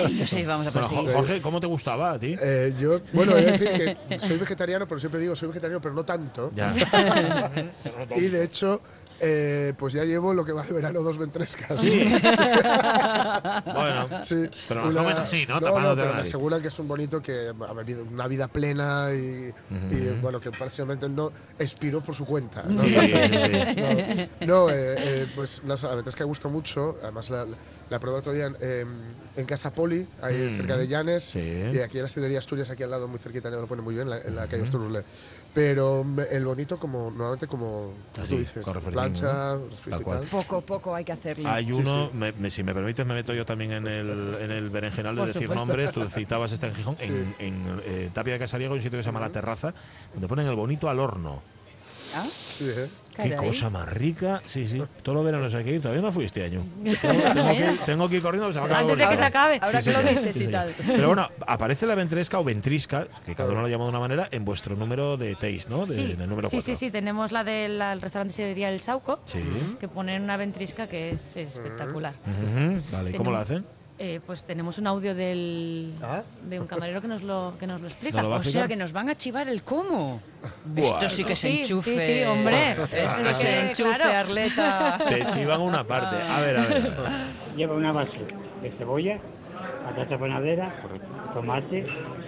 Ay, 0.04 0.14
no 0.14 0.26
sé, 0.26 0.44
vamos 0.44 0.66
a 0.66 0.70
Bueno. 0.70 1.12
Jorge, 1.12 1.40
¿cómo 1.40 1.60
te 1.60 1.66
gustaba 1.68 2.12
a 2.12 2.18
ti? 2.18 2.34
Eh, 2.40 2.74
yo, 2.78 3.00
bueno, 3.12 3.34
de 3.34 3.42
decir 3.52 3.96
que 4.08 4.18
soy 4.18 4.36
vegetariano, 4.36 4.86
pero 4.88 4.98
siempre 4.98 5.20
digo 5.20 5.36
soy 5.36 5.48
vegetariano, 5.48 5.80
pero 5.80 5.94
no 5.94 6.04
tanto. 6.04 6.50
Ya. 6.54 6.74
Y 8.16 8.22
de 8.28 8.44
hecho, 8.44 8.80
eh, 9.20 9.74
pues 9.78 9.92
ya 9.92 10.04
llevo 10.04 10.32
lo 10.34 10.44
que 10.44 10.52
va 10.52 10.62
de 10.62 10.72
verano 10.72 11.02
dos 11.02 11.18
ventrescas. 11.18 11.80
Sí. 11.80 12.04
bueno, 13.64 14.08
Sí. 14.22 14.48
Pero 14.68 14.82
las 14.84 14.92
Una- 14.92 15.02
comes 15.02 15.18
así, 15.18 15.46
¿no? 15.46 15.60
No, 15.60 15.78
no, 15.80 15.96
pero 15.96 16.14
me 16.14 16.22
aseguran 16.22 16.60
que 16.62 16.68
es 16.68 16.78
un 16.78 16.88
bonito 16.88 17.20
que 17.22 17.48
ha 17.68 17.72
vivido 17.74 18.04
una 18.04 18.26
vida 18.28 18.48
plena 18.48 19.08
y, 19.12 19.52
y, 19.90 20.18
bueno, 20.20 20.40
que 20.40 20.50
prácticamente 20.50 21.08
no 21.08 21.32
expiró 21.58 22.00
por 22.00 22.14
su 22.14 22.24
cuenta. 22.24 22.62
¿no? 22.62 22.82
Sí, 22.82 22.90
sí, 22.90 22.98
sí. 22.98 24.28
No, 24.40 24.46
no, 24.66 24.70
eh, 24.70 24.94
eh, 24.98 25.26
pues 25.34 25.62
la, 25.66 25.76
la 25.76 25.88
verdad 25.88 26.08
es 26.08 26.16
que 26.16 26.24
gusta 26.24 26.48
mucho. 26.48 26.98
Además, 27.02 27.30
la, 27.30 27.46
la 27.88 27.98
probé 27.98 28.18
otro 28.18 28.32
día 28.32 28.46
en, 28.60 28.86
en 29.36 29.46
Casa 29.46 29.72
Poli, 29.72 30.06
ahí 30.22 30.50
Mm. 30.52 30.56
cerca 30.56 30.76
de 30.76 30.86
Llanes. 30.88 31.24
Sí. 31.24 31.38
Y 31.72 31.78
aquí 31.80 31.98
en 31.98 32.04
la 32.04 32.08
Sidería 32.08 32.38
Asturias, 32.38 32.70
aquí 32.70 32.82
al 32.82 32.90
lado, 32.90 33.08
muy 33.08 33.18
cerquita, 33.18 33.48
ya 33.50 33.56
me 33.56 33.62
lo 33.62 33.68
pone 33.68 33.82
muy 33.82 33.94
bien, 33.94 34.08
la- 34.08 34.18
en 34.18 34.34
la 34.36 34.46
calle 34.46 34.62
Osturule. 34.62 35.02
Pero 35.52 36.06
el 36.30 36.44
bonito, 36.44 36.78
como 36.78 37.10
normalmente, 37.10 37.48
como 37.48 37.92
Así, 38.16 38.28
tú 38.34 38.38
dices, 38.38 38.64
plancha, 38.92 39.56
Tal 39.88 40.00
y 40.00 40.04
cual. 40.04 40.20
tal. 40.20 40.28
Poco 40.28 40.56
a 40.58 40.60
poco 40.60 40.94
hay 40.94 41.04
que 41.04 41.10
hacerlo. 41.10 41.48
Hay 41.48 41.72
uno, 41.72 42.06
sí. 42.12 42.16
me- 42.16 42.32
me- 42.32 42.50
si 42.50 42.62
me 42.62 42.72
permites, 42.72 43.04
me 43.04 43.14
meto 43.14 43.34
yo 43.34 43.44
también 43.44 43.72
en 43.72 43.86
el, 43.88 44.36
en 44.40 44.50
el 44.52 44.70
berenjenal 44.70 45.16
de 45.16 45.20
Por 45.22 45.26
decir 45.26 45.42
supuesto. 45.42 45.66
nombres. 45.66 45.90
Tú 45.92 46.04
citabas 46.08 46.52
este 46.52 46.68
en 46.68 46.74
Gijón, 46.76 46.96
en, 47.00 47.34
en, 47.40 47.80
eh, 47.84 48.10
Tapia 48.14 48.34
de 48.34 48.38
Casariego 48.38 48.74
un 48.74 48.80
sitio 48.82 48.96
que 48.98 49.02
se 49.02 49.08
llama 49.08 49.18
La 49.20 49.30
Terraza, 49.30 49.74
donde 50.12 50.28
ponen 50.28 50.46
el 50.46 50.54
bonito 50.54 50.88
al 50.88 51.00
horno. 51.00 51.42
¿Ah? 52.14 52.24
Sí, 52.46 52.64
¿eh? 52.68 52.88
Qué 53.16 53.30
Caray. 53.30 53.48
cosa 53.48 53.68
más 53.68 53.88
rica. 53.88 54.40
Sí, 54.46 54.66
sí. 54.66 54.80
Todos 55.02 55.16
los 55.16 55.24
veranos 55.24 55.52
hay 55.52 55.64
que 55.64 55.72
ir. 55.74 55.80
Todavía 55.82 56.00
no 56.00 56.10
fui 56.12 56.24
este 56.24 56.42
año. 56.44 56.64
Tengo, 57.02 57.22
tengo 57.34 57.48
que, 57.50 57.58
ir, 57.58 57.78
tengo 57.84 58.08
que 58.08 58.16
ir 58.16 58.22
corriendo. 58.22 58.52
se 58.52 58.58
me 58.60 58.64
acaba 58.64 58.80
el 58.80 58.84
Antes 58.90 58.98
de 58.98 59.08
que 59.10 59.16
se 59.16 59.24
acabe. 59.24 59.58
Ahora 59.60 59.82
Sí, 59.82 59.90
que 59.90 59.96
lo 59.96 60.02
dices 60.02 60.22
Sí, 60.22 60.28
y 60.44 60.46
señor. 60.46 60.52
tal. 60.52 60.74
Pero 60.86 61.06
bueno, 61.08 61.28
aparece 61.46 61.86
la 61.86 61.94
ventresca 61.96 62.38
o 62.38 62.44
ventrisca, 62.44 63.08
que 63.26 63.34
cada 63.34 63.50
uno 63.52 63.62
la 63.62 63.68
llama 63.68 63.84
de 63.84 63.90
una 63.90 63.98
manera, 64.00 64.28
en 64.30 64.44
vuestro 64.44 64.74
número 64.76 65.16
de 65.18 65.34
taste, 65.34 65.66
¿no? 65.68 65.84
De, 65.86 65.94
Sí, 65.94 66.12
en 66.12 66.20
el 66.22 66.28
número 66.30 66.48
sí, 66.48 66.58
4. 66.58 66.74
sí, 66.74 66.86
sí, 66.86 66.90
tenemos 66.90 67.30
la 67.32 67.44
del 67.44 67.82
al 67.82 68.00
restaurante 68.00 68.32
Sidería 68.32 68.70
El 68.70 68.80
Sauco, 68.80 69.20
Sí. 69.26 69.42
que 69.78 69.88
ponen 69.88 70.22
una 70.22 70.36
ventrisca 70.38 70.86
que 70.88 71.10
es 71.10 71.36
espectacular. 71.36 72.14
Vale, 72.92 73.10
¿y 73.10 73.14
¿cómo 73.14 73.32
lo 73.32 73.38
Tenemos- 73.38 73.42
hacen? 73.42 73.79
Eh, 74.02 74.18
pues 74.26 74.46
tenemos 74.46 74.78
un 74.78 74.86
audio 74.86 75.14
del, 75.14 75.92
Ah. 76.02 76.22
de 76.48 76.58
un 76.58 76.66
camarero 76.66 77.02
que 77.02 77.06
nos 77.08 77.20
lo, 77.22 77.52
que 77.60 77.66
nos 77.66 77.82
lo 77.82 77.86
explica. 77.86 78.16
¿No 78.16 78.22
lo 78.22 78.28
va 78.30 78.36
a 78.36 78.40
O 78.40 78.42
sea 78.42 78.66
que 78.66 78.74
nos 78.74 78.94
van 78.94 79.10
a 79.10 79.14
chivar 79.14 79.46
el 79.46 79.62
cómo. 79.62 80.22
Buah, 80.64 80.84
Esto 80.86 81.08
sí 81.10 81.22
que 81.22 81.36
se 81.36 81.50
enchufe. 81.60 81.98
sí, 81.98 82.14
sí, 82.20 82.22
hombre. 82.24 82.70
Esto 82.82 83.28
Es 83.28 83.36
se 83.36 83.60
enchufe, 83.60 83.94
claro. 83.96 84.18
Arleta. 84.18 84.98
Te 85.06 85.26
chivan 85.28 85.60
una 85.60 85.84
parte. 85.84 86.16
A 86.16 86.40
ver, 86.40 86.56
a 86.56 86.60
ver. 86.66 86.76
a 86.78 86.80
ver. 86.80 87.10
Lleva 87.58 87.74
una 87.74 87.92
base 87.92 88.16
de 88.62 88.70
cebolla, 88.78 89.18
patata 89.84 90.16
panadera, 90.18 90.74
tomate, 91.34 91.86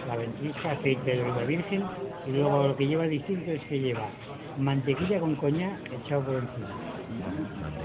la 0.09 0.17
ventisca, 0.17 0.73
aceite 0.73 1.11
de 1.11 1.23
oliva 1.23 1.45
virgen 1.45 1.85
y 2.27 2.31
luego 2.33 2.69
lo 2.69 2.77
que 2.77 2.87
lleva 2.87 3.05
distinto 3.05 3.51
es 3.51 3.63
que 3.63 3.81
lleva 3.81 4.11
mantequilla 4.59 5.21
con 5.21 5.37
coñac 5.37 5.91
echado 6.05 6.21
por 6.23 6.35
encima. 6.35 6.69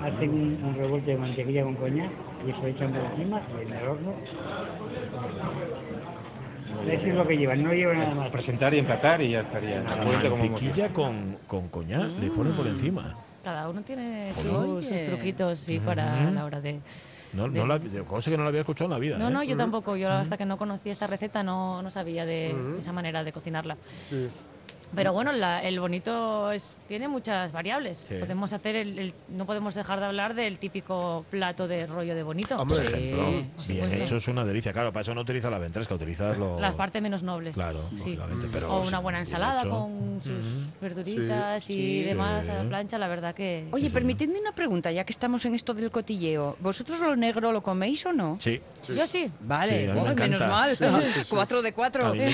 Hacen 0.04 0.30
un, 0.30 0.64
un 0.64 0.76
revuelto 0.76 1.10
de 1.12 1.18
mantequilla 1.18 1.64
con 1.64 1.76
coñac 1.76 2.12
y 2.46 2.50
eso 2.52 2.68
echan 2.68 2.92
por 2.92 3.02
encima 3.02 3.42
y 3.60 3.66
en 3.66 3.74
el 3.74 3.88
horno. 3.88 4.14
Eso 6.90 7.06
es 7.08 7.16
lo 7.16 7.28
que 7.28 7.38
lleva, 7.38 7.56
no 7.56 7.74
lleva 7.74 7.94
nada 7.94 8.14
más. 8.16 8.32
presentar 8.32 8.74
y 8.74 8.80
empatar 8.80 9.22
y 9.22 9.32
ya 9.32 9.42
estaría. 9.42 9.82
La 9.82 10.30
Mantequilla 10.30 10.90
con, 10.94 11.38
con 11.48 11.70
coñac, 11.70 12.20
le 12.20 12.30
ponen 12.30 12.56
por 12.56 12.68
encima. 12.68 13.16
Cada 13.44 13.70
uno 13.70 13.82
tiene 13.82 14.34
sus, 14.34 14.86
sus 14.86 15.06
truquitos 15.06 15.60
sí, 15.60 15.80
para 15.80 16.30
la 16.32 16.46
hora 16.46 16.62
de... 16.62 16.80
No, 17.34 17.48
no 17.48 17.66
la, 17.68 17.78
yo 17.78 18.06
cosa 18.06 18.32
que 18.32 18.38
no 18.38 18.44
la 18.44 18.50
había 18.50 18.62
escuchado 18.62 18.86
en 18.86 18.92
la 18.92 19.00
vida. 19.00 19.18
No, 19.18 19.28
¿eh? 19.28 19.32
no, 19.32 19.44
yo 19.44 19.58
tampoco. 19.58 19.96
Yo 19.96 20.10
hasta 20.10 20.38
que 20.38 20.46
no 20.46 20.58
conocí 20.58 20.90
esta 20.90 21.08
receta 21.08 21.44
no, 21.44 21.82
no 21.82 21.90
sabía 21.90 22.26
de 22.26 22.56
esa 22.80 22.94
manera 22.94 23.24
de 23.24 23.32
cocinarla. 23.32 23.78
Sí. 23.98 24.30
Pero 24.96 25.12
bueno, 25.12 25.34
la- 25.34 25.62
el 25.64 25.80
bonito 25.82 26.50
es, 26.52 26.68
tiene 26.88 27.10
muchas 27.10 27.52
variables. 27.52 28.06
Sí. 28.08 28.16
Podemos 28.20 28.54
hacer 28.54 28.78
el, 28.78 28.98
el- 28.98 29.14
no 29.28 29.46
podemos 29.46 29.76
dejar 29.76 30.00
de 30.00 30.06
hablar 30.06 30.34
del 30.34 30.60
típico 30.60 31.26
plato 31.30 31.68
de 31.68 31.86
rollo 31.86 32.16
de 32.16 32.24
bonito. 32.24 32.56
Hombre, 32.56 32.78
Por 32.78 32.86
ejemplo, 32.86 33.30
bien 33.68 33.92
hecho 34.02 34.16
es 34.16 34.28
una 34.30 34.46
delicia. 34.46 34.72
Claro, 34.72 34.94
para 34.94 35.02
eso 35.02 35.14
no 35.14 35.22
utiliza 35.22 35.50
la 35.50 35.60
ventresca, 35.60 35.94
utiliza 35.94 36.34
lo... 36.38 36.58
Las 36.60 36.74
partes 36.76 37.02
menos 37.02 37.22
nobles. 37.22 37.54
Claro, 37.56 37.82
sí. 37.98 38.16
lógicamente, 38.16 38.48
pero 38.52 38.74
o 38.74 38.88
una 38.88 39.00
buena 39.00 39.20
ensalada 39.20 39.60
hecho. 39.62 39.70
con 39.72 40.22
sus 40.24 40.80
verduritas 40.80 41.64
Sí, 41.64 41.74
y 41.74 42.00
sí. 42.00 42.04
demás 42.04 42.48
a 42.48 42.64
la 42.64 42.70
plancha, 42.70 42.98
la 42.98 43.08
verdad 43.10 43.36
que... 43.36 43.68
Oye, 43.72 43.90
permitidme 43.90 44.40
una 44.40 44.54
pregunta, 44.54 44.90
ya 44.92 45.04
que 45.04 45.12
estamos 45.12 45.44
en 45.46 45.54
esto 45.56 45.74
del 45.74 45.92
cotilleo. 45.92 46.56
¿Vosotros 46.62 47.00
lo 47.02 47.16
negro 47.18 47.52
lo 47.52 47.62
coméis 47.62 48.06
o 48.06 48.14
no? 48.14 48.38
Sí, 48.40 48.62
Yo 48.96 49.08
sí. 49.08 49.30
Vale, 49.42 49.86
Sí, 49.86 49.90
a 49.92 49.94
mí 49.96 50.02
me 50.10 50.16
menos 50.16 50.42
mal. 50.48 50.76
Sí, 50.76 50.84
sí, 50.88 51.06
sí, 51.14 51.24
sí. 51.24 51.30
Cuatro 51.30 51.62
de 51.62 51.70
A 51.70 51.74
cuatro. 51.74 52.14
me. 52.16 52.32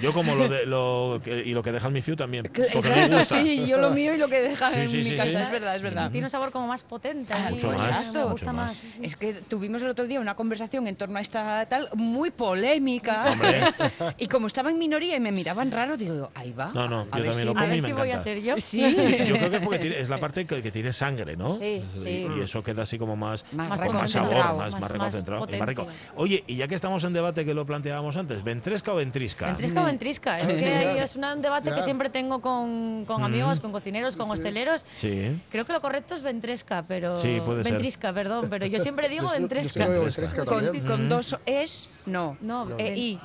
Yo 0.00 0.12
como 0.12 0.34
lo 0.34 0.48
de 0.48 0.66
lo 0.66 1.20
que, 1.24 1.42
y 1.44 1.52
lo 1.52 1.62
que 1.62 1.72
deja 1.72 1.86
en 1.88 1.92
mi 1.92 2.02
fiu 2.02 2.16
también. 2.16 2.50
me 2.56 2.64
Exacto, 2.66 3.24
sí, 3.24 3.66
yo 3.66 3.78
lo 3.78 3.90
mío 3.90 4.14
y 4.14 4.18
lo 4.18 4.28
que 4.28 4.40
deja 4.40 4.70
Sí, 4.72 4.80
en 4.80 4.88
sí, 4.90 4.96
mi 4.98 5.04
sí, 5.04 5.16
casa, 5.16 5.30
sí. 5.30 5.36
es 5.38 5.50
verdad, 5.50 5.76
es 5.76 5.82
verdad. 5.82 6.10
Tiene 6.10 6.26
un 6.26 6.30
sabor 6.30 6.50
como 6.50 6.66
más 6.66 6.82
potente. 6.82 7.32
Ah, 7.32 7.46
a 7.48 7.50
Mucho 7.50 7.68
me 7.68 7.74
más, 7.76 7.88
exacto. 7.88 8.28
gusta 8.30 8.30
mucho 8.30 8.46
más. 8.46 8.54
más. 8.68 8.76
sí, 8.76 8.90
sí. 8.96 9.00
Es 9.04 9.16
que 9.16 9.32
tuvimos 9.34 9.82
el 9.82 9.88
otro 9.88 10.06
día 10.06 10.20
una 10.20 10.34
conversación 10.34 10.86
en 10.86 10.96
torno 10.96 11.18
a 11.18 11.20
esta 11.20 11.66
tal 11.66 11.88
muy 11.94 12.30
polémica. 12.30 13.30
Hombre. 13.32 13.60
Y 14.18 14.28
como 14.28 14.46
estaba 14.46 14.70
en 14.70 14.78
minoría 14.78 15.16
y 15.16 15.20
me 15.20 15.32
miraban 15.32 15.70
raro, 15.70 15.96
digo, 15.96 16.30
ahí 16.34 16.52
va. 16.52 16.70
No, 16.74 16.88
no, 16.88 17.06
a 17.10 17.18
yo 17.18 17.24
ver 17.24 17.32
también 17.32 17.38
si- 17.38 17.44
lo 17.44 17.50
A 17.50 17.54
como 17.54 17.66
y 17.66 17.68
ver 17.70 17.82
me 17.82 17.86
si 17.88 17.92
voy 17.92 18.10
a 18.10 18.18
ser 18.18 18.40
yo. 18.42 18.54
Sí. 18.58 18.80
Yo 19.26 19.36
creo 19.36 19.50
que 19.50 19.56
es 19.56 19.62
porque 19.62 19.78
tiene- 19.78 19.98
es 20.00 20.08
la 20.08 20.18
parte 20.18 20.46
que, 20.46 20.62
que 20.62 20.70
tiene 20.70 20.92
sangre, 20.92 21.36
¿no? 21.36 21.50
Sí, 21.50 21.84
sí. 21.94 22.26
Y 22.36 22.40
eso 22.42 22.62
queda 22.62 22.82
así 22.82 22.98
como 22.98 23.16
más, 23.16 23.44
Más 23.52 23.78
sabor, 23.80 23.94
reconcentrado. 23.94 24.58
más, 24.58 24.90
reconcentrado 24.90 25.40
más 25.46 25.52
y 25.54 25.56
más 25.58 25.68
rico. 25.68 25.83
Oye, 26.16 26.44
y 26.46 26.56
ya 26.56 26.68
que 26.68 26.74
estamos 26.74 27.02
en 27.04 27.12
debate 27.12 27.44
que 27.44 27.54
lo 27.54 27.64
planteábamos 27.66 28.16
antes, 28.16 28.42
¿ventresca 28.42 28.92
o 28.92 28.96
ventrisca? 28.96 29.46
Ventrisca 29.48 29.82
o 29.82 29.84
ventrisca. 29.84 30.36
Es 30.36 30.46
que 30.46 31.02
es 31.02 31.16
un 31.16 31.42
debate 31.42 31.70
Ya. 31.70 31.76
que 31.76 31.82
siempre 31.82 32.10
tengo 32.10 32.40
con, 32.40 33.04
con 33.06 33.22
amigos, 33.24 33.60
con 33.60 33.72
cocineros, 33.72 34.16
con 34.16 34.30
hosteleros. 34.30 34.84
Sí. 34.96 35.40
Creo 35.50 35.64
que 35.64 35.72
lo 35.72 35.80
correcto 35.80 36.14
es 36.14 36.22
ventresca, 36.22 36.84
pero. 36.86 37.16
Sí, 37.16 37.40
puede 37.44 37.62
ser. 37.64 37.72
Ventrisca, 37.72 38.12
perdón, 38.12 38.46
pero 38.50 38.66
yo 38.66 38.78
siempre 38.78 39.08
digo 39.08 39.22
Yo 39.24 39.28
sí- 39.28 39.34
yo 39.34 39.36
sí 39.36 39.40
ventresca. 39.40 39.88
ventresca 39.88 40.44
Con, 40.44 40.80
con 40.80 41.08
dos 41.08 41.36
es, 41.46 41.90
no. 42.06 42.36
No, 42.40 42.66
E, 42.78 42.96
I, 42.96 43.20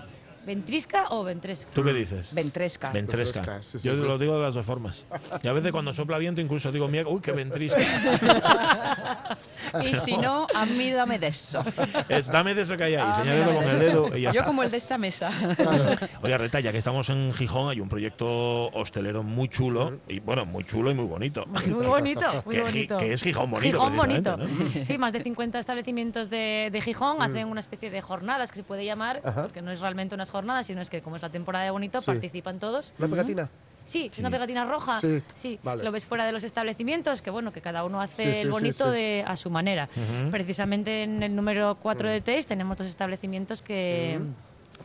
¿Ventrisca 0.49 1.05
o 1.11 1.23
ventresca? 1.23 1.69
¿Tú 1.75 1.83
qué 1.83 1.93
dices? 1.93 2.33
ventresca. 2.33 2.89
Ventresca. 2.91 3.39
Ventresca, 3.41 3.61
sí, 3.63 3.77
sí, 3.77 3.87
Yo 3.87 3.95
sí. 3.95 4.01
lo 4.01 4.17
digo 4.17 4.35
de 4.35 4.41
las 4.41 4.55
dos 4.55 4.65
formas. 4.65 5.05
Y 5.43 5.47
a 5.47 5.53
veces 5.53 5.71
cuando 5.71 5.93
sopla 5.93 6.17
viento 6.17 6.41
incluso 6.41 6.71
digo, 6.71 6.87
mira, 6.87 7.07
uy, 7.07 7.21
qué 7.21 7.31
ventrisca. 7.33 7.77
Y 9.83 9.93
si 9.93 10.17
no, 10.17 10.47
a 10.55 10.65
mí 10.65 10.89
dame 10.89 11.19
de 11.19 11.27
eso. 11.27 11.63
Es, 12.07 12.27
dame 12.31 12.55
de 12.55 12.63
eso 12.63 12.75
que 12.75 12.85
hay 12.85 12.95
ahí, 12.95 13.01
A 13.03 13.07
mí 13.09 13.13
señálalo 13.17 13.45
dame 13.45 13.55
con 13.57 13.65
de 13.65 13.71
el 13.71 13.79
dedo 13.79 14.17
y 14.17 14.21
ya 14.21 14.31
Yo 14.31 14.39
está. 14.39 14.45
como 14.47 14.63
el 14.63 14.71
de 14.71 14.77
esta 14.77 14.97
mesa. 14.97 15.29
Oye, 16.23 16.37
Reta, 16.39 16.59
ya 16.59 16.71
que 16.71 16.79
estamos 16.79 17.07
en 17.11 17.31
Gijón, 17.33 17.69
hay 17.69 17.79
un 17.79 17.87
proyecto 17.87 18.69
hostelero 18.71 19.21
muy 19.21 19.47
chulo, 19.47 19.99
y 20.07 20.19
bueno, 20.21 20.45
muy 20.45 20.63
chulo 20.63 20.89
y 20.89 20.95
muy 20.95 21.05
bonito. 21.05 21.45
Muy 21.45 21.85
bonito, 21.85 22.41
muy 22.45 22.55
Que, 22.55 22.61
bonito. 22.63 22.97
que 22.97 23.13
es 23.13 23.21
Gijón 23.21 23.51
bonito. 23.51 23.77
Gijón 23.77 23.95
bonito. 23.95 24.37
¿no? 24.37 24.47
Sí, 24.83 24.97
más 24.97 25.13
de 25.13 25.21
50 25.21 25.59
establecimientos 25.59 26.31
de, 26.31 26.69
de 26.71 26.81
Gijón 26.81 27.21
hacen 27.21 27.47
una 27.47 27.59
especie 27.59 27.91
de 27.91 28.01
jornadas 28.01 28.49
que 28.51 28.57
se 28.57 28.63
puede 28.63 28.85
llamar, 28.85 29.21
Ajá. 29.23 29.43
porque 29.43 29.61
no 29.61 29.71
es 29.71 29.81
realmente 29.81 30.15
unas 30.15 30.31
jornadas, 30.31 30.38
sino 30.63 30.81
es 30.81 30.89
que 30.89 31.01
como 31.01 31.15
es 31.15 31.21
la 31.21 31.29
temporada 31.29 31.65
de 31.65 31.71
bonito, 31.71 31.99
Sí. 32.01 32.07
participan 32.07 32.59
todos. 32.59 32.93
¿Una 32.97 33.07
pegatina? 33.07 33.49
Sí, 33.85 34.11
una 34.19 34.29
pegatina 34.29 34.65
roja. 34.65 34.99
Sí, 35.33 35.59
vale. 35.63 35.83
Lo 35.83 35.91
ves 35.91 36.05
fuera 36.05 36.23
de 36.25 36.31
los 36.31 36.43
establecimientos, 36.43 37.23
que 37.23 37.31
bueno, 37.31 37.51
que 37.51 37.59
cada 37.61 37.83
uno 37.83 37.99
hace 38.01 38.23
Sí, 38.23 38.33
sí, 38.35 38.39
el 38.41 38.45
sí, 38.47 38.51
bonito 38.51 38.85
sí. 38.85 38.91
De, 38.91 39.23
a 39.25 39.35
su 39.35 39.49
manera. 39.49 39.89
Precisamente 40.29 41.03
en 41.03 41.23
el 41.23 41.35
número 41.35 41.75
4 41.81 42.07
de 42.09 42.21
Taste 42.21 42.43
tenemos 42.49 42.77
dos 42.77 42.85
establecimientos 42.87 43.61
que, 43.63 44.19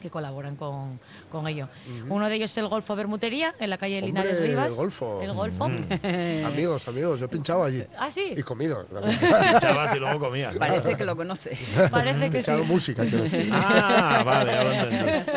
que 0.04 0.10
colaboran 0.10 0.54
con, 0.56 1.00
con 1.32 1.48
ello. 1.48 1.66
Uno 2.10 2.28
de 2.28 2.34
ellos 2.34 2.50
es 2.50 2.58
el 2.58 2.68
Golfo 2.68 2.94
Bermutería, 2.94 3.54
en 3.58 3.70
la 3.70 3.78
calle 3.78 3.96
Hombre, 4.02 4.06
Linares 4.08 4.42
Rivas. 4.42 4.66
el 4.68 4.74
Golfo. 4.74 5.22
El 5.22 5.32
Golfo. 5.32 5.64
Amigos, 6.44 6.86
amigos, 6.86 7.20
yo 7.20 7.26
he 7.26 7.28
pinchado 7.28 7.64
allí. 7.64 7.82
Ah, 7.98 8.10
sí. 8.10 8.34
Y 8.36 8.42
comido. 8.42 8.86
Echabas 9.56 9.96
y 9.96 9.98
luego 9.98 10.20
comías. 10.20 10.56
Parece 10.58 10.94
que 10.96 11.04
lo 11.04 11.16
conoce. 11.16 11.56
Parece 11.90 12.20
que 12.30 12.42
sí. 12.42 12.50
Pinchado 12.50 12.64
música, 12.64 13.02
quiero 13.02 13.22
decir. 13.24 13.48
Ah, 13.50 14.22
vale, 14.26 14.52
ya 14.52 14.64
lo 14.64 14.72
entendí. 14.72 15.32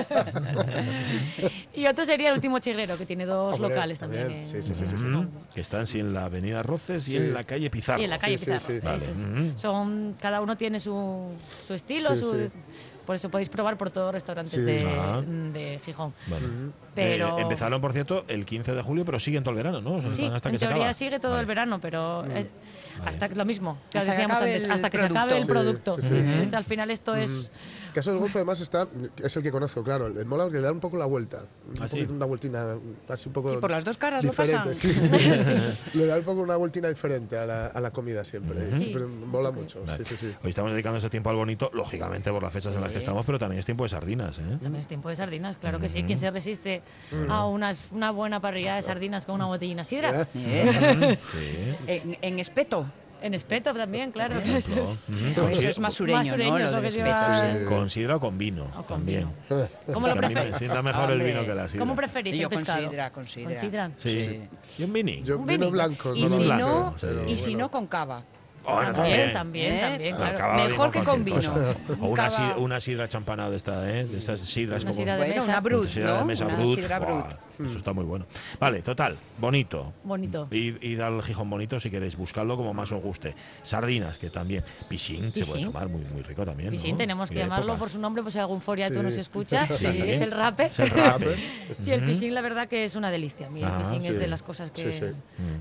Y 1.75 1.87
otro 1.87 2.03
sería 2.05 2.29
el 2.29 2.35
último 2.35 2.59
chirrero, 2.59 2.97
que 2.97 3.05
tiene 3.05 3.25
dos 3.25 3.55
Hombre, 3.55 3.69
locales 3.69 3.99
también. 3.99 4.29
en- 4.31 4.45
Sí, 4.45 4.61
sí, 4.61 4.75
sí, 4.75 4.85
sí, 4.87 4.97
sí. 4.97 5.05
Mm, 5.05 5.27
Que 5.53 5.61
están 5.61 5.87
sí, 5.87 5.99
en 5.99 6.13
la 6.13 6.25
avenida 6.25 6.61
Roces 6.63 7.07
y 7.07 7.11
Sí. 7.11 7.17
en 7.17 7.33
la 7.33 7.43
calle 7.45 7.69
Pizarro. 7.69 8.01
Y 8.01 8.03
en 8.03 8.09
la 8.09 8.17
calle 8.17 8.37
Sí, 8.37 8.45
sí, 8.45 8.51
Pizarro. 8.51 8.75
sí. 8.75 8.79
Vale. 8.85 8.97
eso 8.97 9.11
es. 9.11 9.17
Mm. 9.19 9.57
Son, 9.57 10.15
cada 10.19 10.41
uno 10.41 10.57
tiene 10.57 10.79
su, 10.79 11.29
su 11.67 11.73
estilo, 11.73 12.15
Sí, 12.15 12.21
su, 12.21 12.33
sí. 12.33 12.49
Por 13.07 13.15
eso 13.15 13.29
podéis 13.31 13.49
probar 13.49 13.75
por 13.77 13.89
todos 13.89 14.07
los 14.07 14.13
restaurantes 14.13 14.51
Sí. 14.53 14.61
de, 14.61 14.85
Ah. 14.85 15.21
de 15.25 15.79
Gijón. 15.83 16.13
Vale. 16.27 16.45
Pero 16.93 17.37
Eh, 17.39 17.41
empezaron, 17.41 17.81
por 17.81 17.93
cierto, 17.93 18.25
el 18.27 18.45
15 18.45 18.73
de 18.75 18.81
julio, 18.83 19.03
pero 19.05 19.19
siguen 19.19 19.43
todo 19.43 19.51
el 19.51 19.57
verano, 19.57 19.81
¿no? 19.81 19.95
O 19.95 20.01
sea, 20.01 20.11
sí, 20.11 20.21
están 20.23 20.35
hasta 20.35 20.49
en 20.49 20.53
que 20.53 20.59
se 20.59 20.65
teoría 20.65 20.83
acaba. 20.83 20.93
sigue 20.93 21.19
todo 21.19 21.31
Vale. 21.31 21.41
el 21.41 21.47
verano, 21.47 21.79
pero 21.81 22.25
eh, 22.25 22.47
hasta 23.05 23.29
que- 23.29 23.35
lo 23.35 23.45
mismo 23.45 23.77
que 23.89 23.97
Hasta 23.97 24.11
que 24.11 24.17
decíamos 24.17 24.37
acabe 24.37 24.53
antes, 24.55 24.69
hasta 24.69 24.89
que 24.89 24.97
se 24.99 25.05
acabe 25.05 25.37
el 25.39 25.47
producto. 25.47 25.95
sí, 26.01 26.09
sí. 26.09 26.47
Sí, 26.49 26.55
Al 26.55 26.63
final 26.65 26.91
esto 26.91 27.15
es 27.15 27.29
El 27.31 27.49
caso 27.93 28.11
del 28.11 28.19
Golfo 28.19 28.37
además 28.37 28.61
está, 28.61 28.87
es 29.23 29.35
el 29.37 29.43
que 29.43 29.51
conozco, 29.51 29.83
claro. 29.83 30.07
El 30.07 30.25
mola 30.25 30.47
que 30.47 30.53
le 30.55 30.61
da 30.61 30.71
un 30.71 30.79
poco 30.79 30.97
la 30.97 31.05
vuelta. 31.05 31.43
Un 31.67 31.81
¿Ah, 31.81 31.87
sí? 31.87 31.95
poquito, 31.97 32.13
una 32.13 32.25
vueltina 32.25 32.75
así 33.09 33.27
un 33.29 33.33
poco. 33.33 33.49
Sí, 33.49 33.57
por 33.57 33.71
las 33.71 33.83
dos 33.85 33.97
caras 33.97 34.23
lo 34.23 34.29
diferente. 34.31 34.57
pasan. 34.69 34.75
Sí, 34.75 34.93
sí. 34.93 35.09
le 35.97 36.05
da 36.05 36.17
un 36.17 36.23
poco 36.23 36.41
una 36.41 36.55
vueltina 36.55 36.87
diferente 36.89 37.37
a 37.37 37.45
la, 37.45 37.67
a 37.67 37.81
la 37.81 37.91
comida 37.91 38.23
siempre. 38.25 38.71
Sí. 38.71 38.77
Siempre 38.83 39.05
mola 39.05 39.51
mucho. 39.51 39.83
Vale. 39.85 40.03
Sí, 40.03 40.15
sí, 40.15 40.17
sí. 40.27 40.35
Hoy 40.43 40.49
estamos 40.49 40.71
dedicando 40.71 40.97
ese 40.99 41.09
tiempo 41.09 41.29
al 41.29 41.35
bonito, 41.35 41.69
lógicamente 41.73 42.31
por 42.31 42.43
las 42.43 42.53
fechas 42.53 42.73
en 42.75 42.81
las 42.81 42.91
que 42.91 42.97
estamos, 42.99 43.25
pero 43.25 43.39
también 43.39 43.59
es 43.59 43.65
tiempo 43.65 43.83
de 43.83 43.89
sardinas, 43.89 44.37
¿eh? 44.39 44.57
También 44.61 44.81
es 44.81 44.87
tiempo 44.87 45.09
de 45.09 45.15
sardinas, 45.15 45.57
claro 45.57 45.79
que 45.79 45.89
sí. 45.89 46.03
¿Quién 46.03 46.19
se 46.19 46.31
resiste 46.31 46.81
a 47.29 47.45
unas, 47.45 47.79
una 47.91 48.11
buena 48.11 48.39
parrilla 48.39 48.75
de 48.75 48.81
sardinas 48.83 49.25
con 49.25 49.35
una 49.35 49.45
botellina 49.45 49.83
de 49.83 49.87
sidra? 49.89 50.27
Eh, 50.35 51.17
Sí. 51.31 51.75
En, 51.87 52.17
en 52.21 52.39
espeto. 52.39 52.85
En 53.21 53.33
espeto 53.33 53.73
también, 53.73 54.11
claro. 54.11 54.35
Con 55.35 55.51
Eso 55.51 55.69
es 55.69 55.79
más 55.79 55.93
sureño, 55.95 56.17
Más 56.19 56.27
sureño 56.27 56.59
¿no? 56.59 56.71
Lo 56.71 56.81
te 56.81 56.87
espeto. 56.87 57.17
sí. 57.33 57.65
Con 57.67 57.89
sidra 57.89 58.15
o 58.17 58.19
con 58.19 58.37
vino. 58.37 58.65
O 58.65 58.83
con 58.83 58.85
también. 58.99 59.27
vino. 59.49 59.67
¿Cómo 59.93 60.07
lo 60.07 60.15
me 60.15 60.21
preferís? 60.27 60.55
sienta 60.57 60.81
mejor 60.83 61.11
el 61.11 61.21
vino 61.21 61.41
que 61.43 61.55
la 61.55 61.67
sidra. 61.67 61.79
¿Cómo 61.79 61.95
preferís 61.95 62.35
Yo 62.37 62.43
el 62.43 62.49
pescado? 62.49 62.89
sidra, 62.89 63.09
con 63.11 63.27
sidra. 63.27 63.49
Con 63.51 63.59
sidra. 63.59 63.91
Sí. 63.97 64.19
Sí. 64.21 64.41
¿Y 64.77 64.83
un 64.83 64.93
vini? 64.93 65.23
Yo 65.23 65.37
Un 65.39 65.45
vino 65.47 65.65
vino. 65.65 65.71
blanco. 65.71 66.13
Y 66.15 66.21
no 66.21 66.27
si 66.27 66.43
blanco, 66.43 66.95
no, 67.01 67.29
y 67.29 67.37
si 67.37 67.55
no 67.55 67.71
con 67.71 67.87
cava. 67.87 68.23
Bueno, 68.63 68.91
También, 68.91 69.31
también, 69.33 69.73
¿Eh? 69.75 69.79
también, 69.79 70.15
claro. 70.17 70.35
acaba 70.35 70.55
Mejor 70.67 70.91
que 70.91 71.03
con 71.03 71.23
vino. 71.23 71.39
O 72.01 72.07
una, 72.09 72.29
sidra, 72.29 72.57
una 72.57 72.81
sidra 72.81 73.07
champana 73.07 73.49
de 73.49 73.55
esta, 73.55 73.89
¿eh? 73.89 74.03
De 74.05 74.17
esas 74.17 74.41
sidras 74.41 74.83
Una 74.83 74.91
como... 74.91 75.01
sidra 75.03 75.15
de 75.17 75.27
mesa. 75.29 75.43
una 75.43 75.59
brut, 75.61 75.87
sidra 75.89 76.11
de 76.13 76.19
¿no? 76.19 76.25
mesa 76.25 76.45
Una 76.45 76.55
brut. 76.57 76.75
sidra 76.75 76.99
Buah, 76.99 77.27
Eso 77.65 77.77
está 77.77 77.93
muy 77.93 78.05
bueno. 78.05 78.25
Vale, 78.59 78.81
total, 78.81 79.17
bonito. 79.39 79.93
Bonito. 80.03 80.47
Id, 80.51 80.75
id 80.81 80.99
al 81.01 81.21
Gijón 81.23 81.49
bonito 81.49 81.79
si 81.79 81.89
queréis, 81.89 82.15
buscadlo 82.15 82.55
como 82.57 82.73
más 82.73 82.91
os 82.91 83.01
guste. 83.01 83.35
Sardinas, 83.63 84.17
que 84.17 84.29
también. 84.29 84.63
Piscín, 84.87 85.31
se 85.33 85.41
puede 85.41 85.45
Piscín. 85.45 85.65
tomar 85.65 85.89
muy, 85.89 86.01
muy 86.13 86.21
rico 86.21 86.45
también. 86.45 86.69
Piscín, 86.69 86.91
¿no? 86.91 86.97
tenemos 86.97 87.29
que 87.29 87.35
Y 87.35 87.39
llamarlo 87.39 87.65
época. 87.65 87.79
por 87.79 87.89
su 87.89 87.99
nombre, 87.99 88.21
pues 88.23 88.33
si 88.33 88.39
algún 88.39 88.61
foria 88.61 88.89
tú 88.89 88.95
Sí. 88.95 89.01
nos 89.01 89.17
escucha. 89.17 89.67
Sí. 89.73 89.87
Sí, 89.91 90.01
es 90.01 90.21
el 90.21 90.31
rape. 90.31 90.65
Es 90.65 90.79
el 90.79 90.89
rape. 90.89 91.35
Sí, 91.81 91.91
el 91.91 92.03
piscín 92.05 92.33
la 92.33 92.41
verdad 92.41 92.67
que 92.67 92.83
es 92.85 92.95
una 92.95 93.09
delicia. 93.11 93.47
A 93.47 93.49
mí 93.49 93.59
el 93.61 93.65
Ajá, 93.67 93.79
pisín 93.79 94.01
sí. 94.01 94.09
es 94.09 94.19
de 94.19 94.27
las 94.27 94.43
cosas 94.43 94.71
que... 94.71 94.93
Sí, 94.93 94.99
sí. 94.99 95.05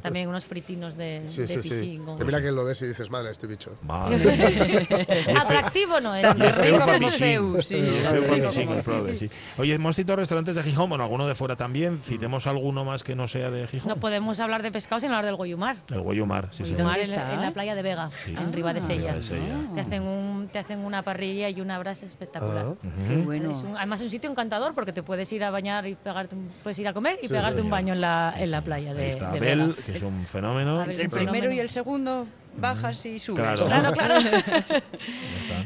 También 0.02 0.28
unos 0.28 0.44
fritinos 0.44 0.96
de, 0.96 1.22
Sí, 1.26 1.42
de 1.42 1.48
sí, 1.48 1.62
sí. 1.62 1.68
pisín. 1.70 2.04
con- 2.04 2.18
Que 2.18 2.24
mira 2.24 2.40
que 2.40 2.50
lo 2.52 2.64
ves 2.64 2.80
y 2.82 2.86
dices, 2.86 3.10
madre, 3.10 3.30
este 3.30 3.46
bicho. 3.46 3.76
Madre. 3.82 4.16
Atractivo 5.38 6.00
no 6.00 6.14
es. 6.14 6.26
Y 6.36 6.42
rico 6.42 6.84
como. 6.84 7.10
Zeus. 7.10 7.72
Y. 7.72 9.30
Oye, 9.58 9.74
hemos 9.74 9.96
citado 9.96 10.16
restaurantes 10.16 10.56
de 10.56 10.62
Gijón, 10.62 10.88
bueno, 10.88 11.04
alguno 11.04 11.26
de 11.26 11.34
fuera 11.34 11.56
también. 11.56 11.85
Citemos 12.02 12.46
alguno 12.46 12.84
más 12.84 13.02
que 13.04 13.14
no 13.14 13.26
sea 13.28 13.50
de 13.50 13.66
Gijón. 13.66 13.88
No 13.88 13.96
podemos 13.96 14.40
hablar 14.40 14.62
de 14.62 14.72
pescado 14.72 15.00
sin 15.00 15.10
hablar 15.10 15.24
del 15.26 15.36
Goyumar. 15.36 15.76
El 15.88 16.00
Guayumar, 16.00 16.48
sí, 16.52 16.64
sí. 16.64 16.72
Goyumar 16.72 16.96
en, 16.96 17.02
está? 17.02 17.34
en 17.34 17.40
la 17.40 17.50
playa 17.52 17.74
de 17.74 17.82
Vega, 17.82 18.08
en 18.26 18.52
Riva 18.52 18.72
de 18.72 18.80
Sella. 18.80 19.22
Sella. 19.22 19.42
Te 19.74 19.80
hacen, 19.80 20.02
un, 20.02 20.48
te 20.52 20.58
hacen 20.58 20.80
una 20.80 21.02
parrilla 21.02 21.48
y 21.50 21.60
una 21.60 21.78
brasa 21.78 22.06
espectacular. 22.06 22.74
Ah. 22.82 22.88
Qué 23.08 23.16
bueno. 23.16 23.50
Es 23.50 23.58
un- 23.62 23.76
además 23.76 24.00
es 24.00 24.06
un 24.06 24.10
sitio 24.10 24.30
encantador 24.30 24.74
porque 24.74 24.92
te 24.92 25.02
puedes 25.02 25.30
ir 25.32 25.44
a 25.44 25.50
bañar 25.50 25.86
y 25.86 25.94
pegarte, 25.94 26.34
un- 26.34 26.50
puedes 26.62 26.78
ir 26.78 26.88
a 26.88 26.92
comer 26.92 27.18
y 27.22 27.28
Sí, 27.28 27.34
pegarte 27.34 27.56
un 27.56 27.68
señor. 27.68 27.70
baño 27.70 27.92
en 27.94 28.00
la, 28.00 28.34
en 28.36 28.50
la 28.50 28.60
playa 28.62 28.94
de, 28.94 29.04
Ahí 29.04 29.10
está 29.10 29.30
de 29.32 29.38
Abel, 29.38 29.58
Vega. 29.68 29.82
que 29.84 29.92
es 29.96 30.02
un 30.02 30.26
fenómeno. 30.26 30.80
Abel 30.80 31.00
Entre 31.00 31.20
el 31.20 31.26
un 31.26 31.32
primero 31.32 31.52
y 31.52 31.60
el 31.60 31.70
segundo 31.70 32.26
bajas 32.58 33.04
y 33.06 33.18
subes. 33.18 33.40
Claro. 33.42 33.66
Claro, 33.66 33.92
claro. 33.92 34.14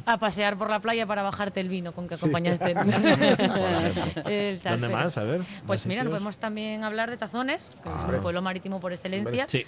a 0.06 0.18
pasear 0.18 0.56
por 0.56 0.70
la 0.70 0.80
playa 0.80 1.06
para 1.06 1.22
bajarte 1.22 1.60
el 1.60 1.68
vino 1.68 1.92
con 1.92 2.08
que 2.08 2.14
acompañaste. 2.14 2.72
El 4.26 4.60
¿Dónde 4.62 4.88
más? 4.88 5.16
A 5.18 5.24
ver. 5.24 5.40
Pues 5.66 5.80
¿más 5.80 5.86
mira, 5.86 6.00
sitios? 6.02 6.12
podemos 6.14 6.38
también 6.38 6.84
hablar 6.84 7.10
de 7.10 7.16
Tazones, 7.16 7.68
que 7.82 7.88
es 7.88 7.94
Ah. 7.94 8.10
un 8.14 8.20
pueblo 8.22 8.42
marítimo 8.42 8.80
por 8.80 8.92
excelencia. 8.92 9.46
Sí. 9.48 9.64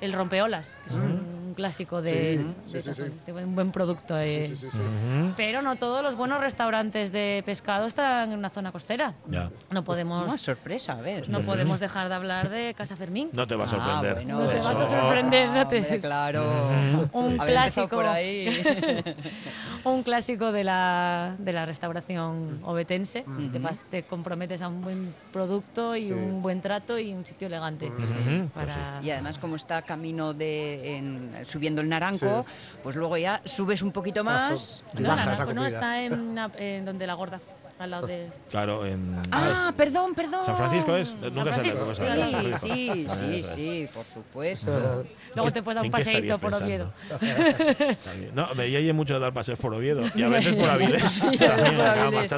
El 0.00 0.12
rompeolas, 0.12 0.74
que 0.84 0.90
es 0.90 0.94
un 0.94 1.35
clásico 1.56 2.00
de, 2.02 2.38
Mm. 2.38 2.54
Sí, 2.64 2.74
de 2.74 2.82
sí. 2.82 2.88
Tazones, 2.90 3.26
de 3.26 3.32
un 3.32 3.54
buen 3.56 3.72
producto. 3.72 4.16
eh. 4.18 4.44
Sí, 4.46 4.54
sí, 4.56 4.70
sí. 4.70 4.70
sí. 4.70 4.78
Ujú. 4.78 5.32
Pero 5.36 5.62
no 5.62 5.74
todos 5.76 6.02
los 6.04 6.14
buenos 6.14 6.40
restaurantes 6.40 7.10
de 7.10 7.42
pescado 7.44 7.86
están 7.86 8.30
en 8.32 8.38
una 8.38 8.50
zona 8.50 8.70
costera. 8.70 9.14
Ya. 9.26 9.50
No 9.72 9.82
podemos, 9.82 10.28
Una 10.28 10.38
sorpresa, 10.38 10.92
a 10.92 11.00
ver. 11.00 11.28
no 11.28 11.40
podemos 11.40 11.80
dejar 11.80 12.08
de 12.08 12.14
hablar 12.14 12.50
de 12.50 12.74
Casa 12.74 12.94
Fermín. 12.94 13.30
No 13.32 13.46
te 13.46 13.56
va 13.56 13.64
a 13.64 13.66
Ah, 13.66 13.70
sorprender. 13.70 14.14
bueno. 14.14 14.38
No 14.40 14.48
te 14.48 14.58
Eso- 14.58 14.74
va 14.74 14.82
a 14.84 14.86
sorprender, 14.88 15.50
no 15.50 15.66
te- 15.66 15.76
Hombre, 15.80 15.98
claro. 16.00 17.08
Un 17.12 17.38
clásico. 17.38 17.88
por 17.88 18.06
ahí. 18.06 18.46
un 19.84 20.02
clásico 20.02 20.52
de 20.52 20.64
la, 20.64 21.34
de 21.38 21.52
la 21.52 21.64
restauración 21.66 22.60
obetense. 22.64 23.24
y 23.38 23.48
te, 23.48 23.58
vas- 23.58 23.84
te 23.90 24.02
comprometes 24.02 24.60
a 24.62 24.68
un 24.68 24.82
buen 24.82 25.14
producto 25.32 25.96
y 25.96 26.02
Sí. 26.02 26.12
un 26.12 26.42
buen 26.42 26.60
trato 26.60 26.98
y 26.98 27.12
un 27.14 27.24
sitio 27.24 27.46
elegante. 27.46 27.86
Ujú, 27.86 27.96
pues 27.96 28.66
Para- 28.66 29.00
Y 29.02 29.10
además, 29.10 29.38
como 29.38 29.56
está 29.56 29.82
camino 29.82 30.34
de 30.34 30.96
en- 30.96 31.34
subiendo 31.46 31.80
el 31.80 31.88
naranco, 31.88 32.44
pues 32.82 32.96
luego 32.96 33.16
ya 33.16 33.40
subes 33.44 33.82
un 33.82 33.92
poquito 33.92 34.22
más. 34.24 34.84
Y 34.96 35.02
No, 35.02 35.08
bajas 35.10 35.26
Naranjo 35.26 35.46
la 35.48 35.54
no 35.54 35.66
está 35.66 36.02
en, 36.02 36.12
una- 36.20 36.50
en 36.56 36.84
donde 36.84 37.06
la 37.06 37.14
gorda. 37.14 37.40
al 37.78 37.90
lado 37.90 38.06
de... 38.06 38.30
Claro, 38.50 38.86
en. 38.86 39.16
Ah, 39.32 39.72
perdón, 39.76 40.14
perdón. 40.14 40.46
¿San 40.46 40.56
Francisco 40.56 40.96
es? 40.96 41.14
Nunca 41.14 41.52
Francisco, 41.52 41.94
sí, 41.94 42.00
San 42.00 42.16
Sí, 42.16 42.30
Francisco. 42.32 42.68
sí, 42.68 43.06
sí, 43.08 43.38
es. 43.40 43.46
sí, 43.46 43.88
por 43.94 44.04
supuesto. 44.04 45.04
Luego 45.36 45.50
te 45.50 45.62
puedes 45.62 45.76
dar 45.76 45.82
un 45.82 45.86
¿En 45.86 45.92
qué 45.92 45.98
paseíto 45.98 46.38
por 46.38 46.54
Oviedo. 46.54 46.92
No, 48.34 48.54
me 48.54 48.64
hay 48.64 48.92
mucho 48.92 49.14
de 49.14 49.20
dar 49.20 49.32
paseos 49.32 49.58
por 49.58 49.74
Oviedo 49.74 50.02
y 50.14 50.22
a 50.22 50.28
veces 50.28 50.54
por 50.54 50.68
Avilés. 50.70 51.10
Sí, 51.10 51.28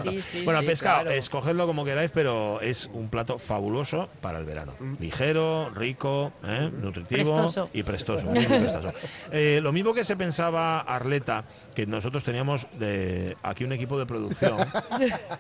sí, 0.03 0.21
sí, 0.21 0.45
bueno, 0.45 0.61
sí, 0.61 0.67
pescado, 0.67 1.03
claro. 1.03 1.17
escogedlo 1.17 1.67
como 1.67 1.85
queráis, 1.85 2.11
pero 2.11 2.61
es 2.61 2.91
un 2.93 3.09
plato 3.09 3.39
fabuloso 3.39 4.09
para 4.21 4.39
el 4.39 4.45
verano. 4.45 4.75
Ligero, 4.99 5.71
rico, 5.75 6.33
¿eh? 6.45 6.71
nutritivo 6.73 7.35
Prestoso. 7.35 7.71
y 7.73 7.83
prestoso. 7.83 8.27
muy 8.31 8.45
prestoso. 8.45 8.93
Eh, 9.31 9.61
lo 9.63 9.73
mismo 9.73 9.95
que 9.95 10.05
se 10.05 10.17
pensaba 10.17 10.81
Arleta, 10.81 11.45
que 11.75 11.87
nosotros 11.87 12.25
teníamos 12.25 12.67
de 12.79 13.37
aquí 13.43 13.65
un 13.65 13.73
equipo 13.73 13.99
de 13.99 14.07
producción 14.07 14.57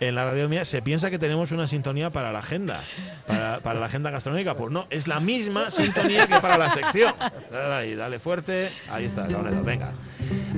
en 0.00 0.14
la 0.14 0.24
radio 0.24 0.48
mía, 0.48 0.64
se 0.64 0.82
piensa 0.82 1.10
que 1.10 1.18
tenemos 1.18 1.50
una 1.50 1.66
sintonía 1.66 2.10
para 2.10 2.32
la 2.32 2.38
agenda, 2.38 2.82
para, 3.26 3.60
para 3.60 3.80
la 3.80 3.86
agenda 3.86 4.10
gastronómica. 4.10 4.54
Pues 4.54 4.70
no, 4.70 4.86
es 4.90 5.08
la 5.08 5.20
misma 5.20 5.70
sintonía 5.70 6.26
que 6.26 6.38
para 6.40 6.56
la 6.58 6.70
sección. 6.70 7.14
Dale 7.50 7.96
dale 7.96 8.18
fuerte. 8.18 8.70
Ahí 8.90 9.04
está, 9.06 9.26
Leonardo, 9.26 9.62
venga. 9.62 9.92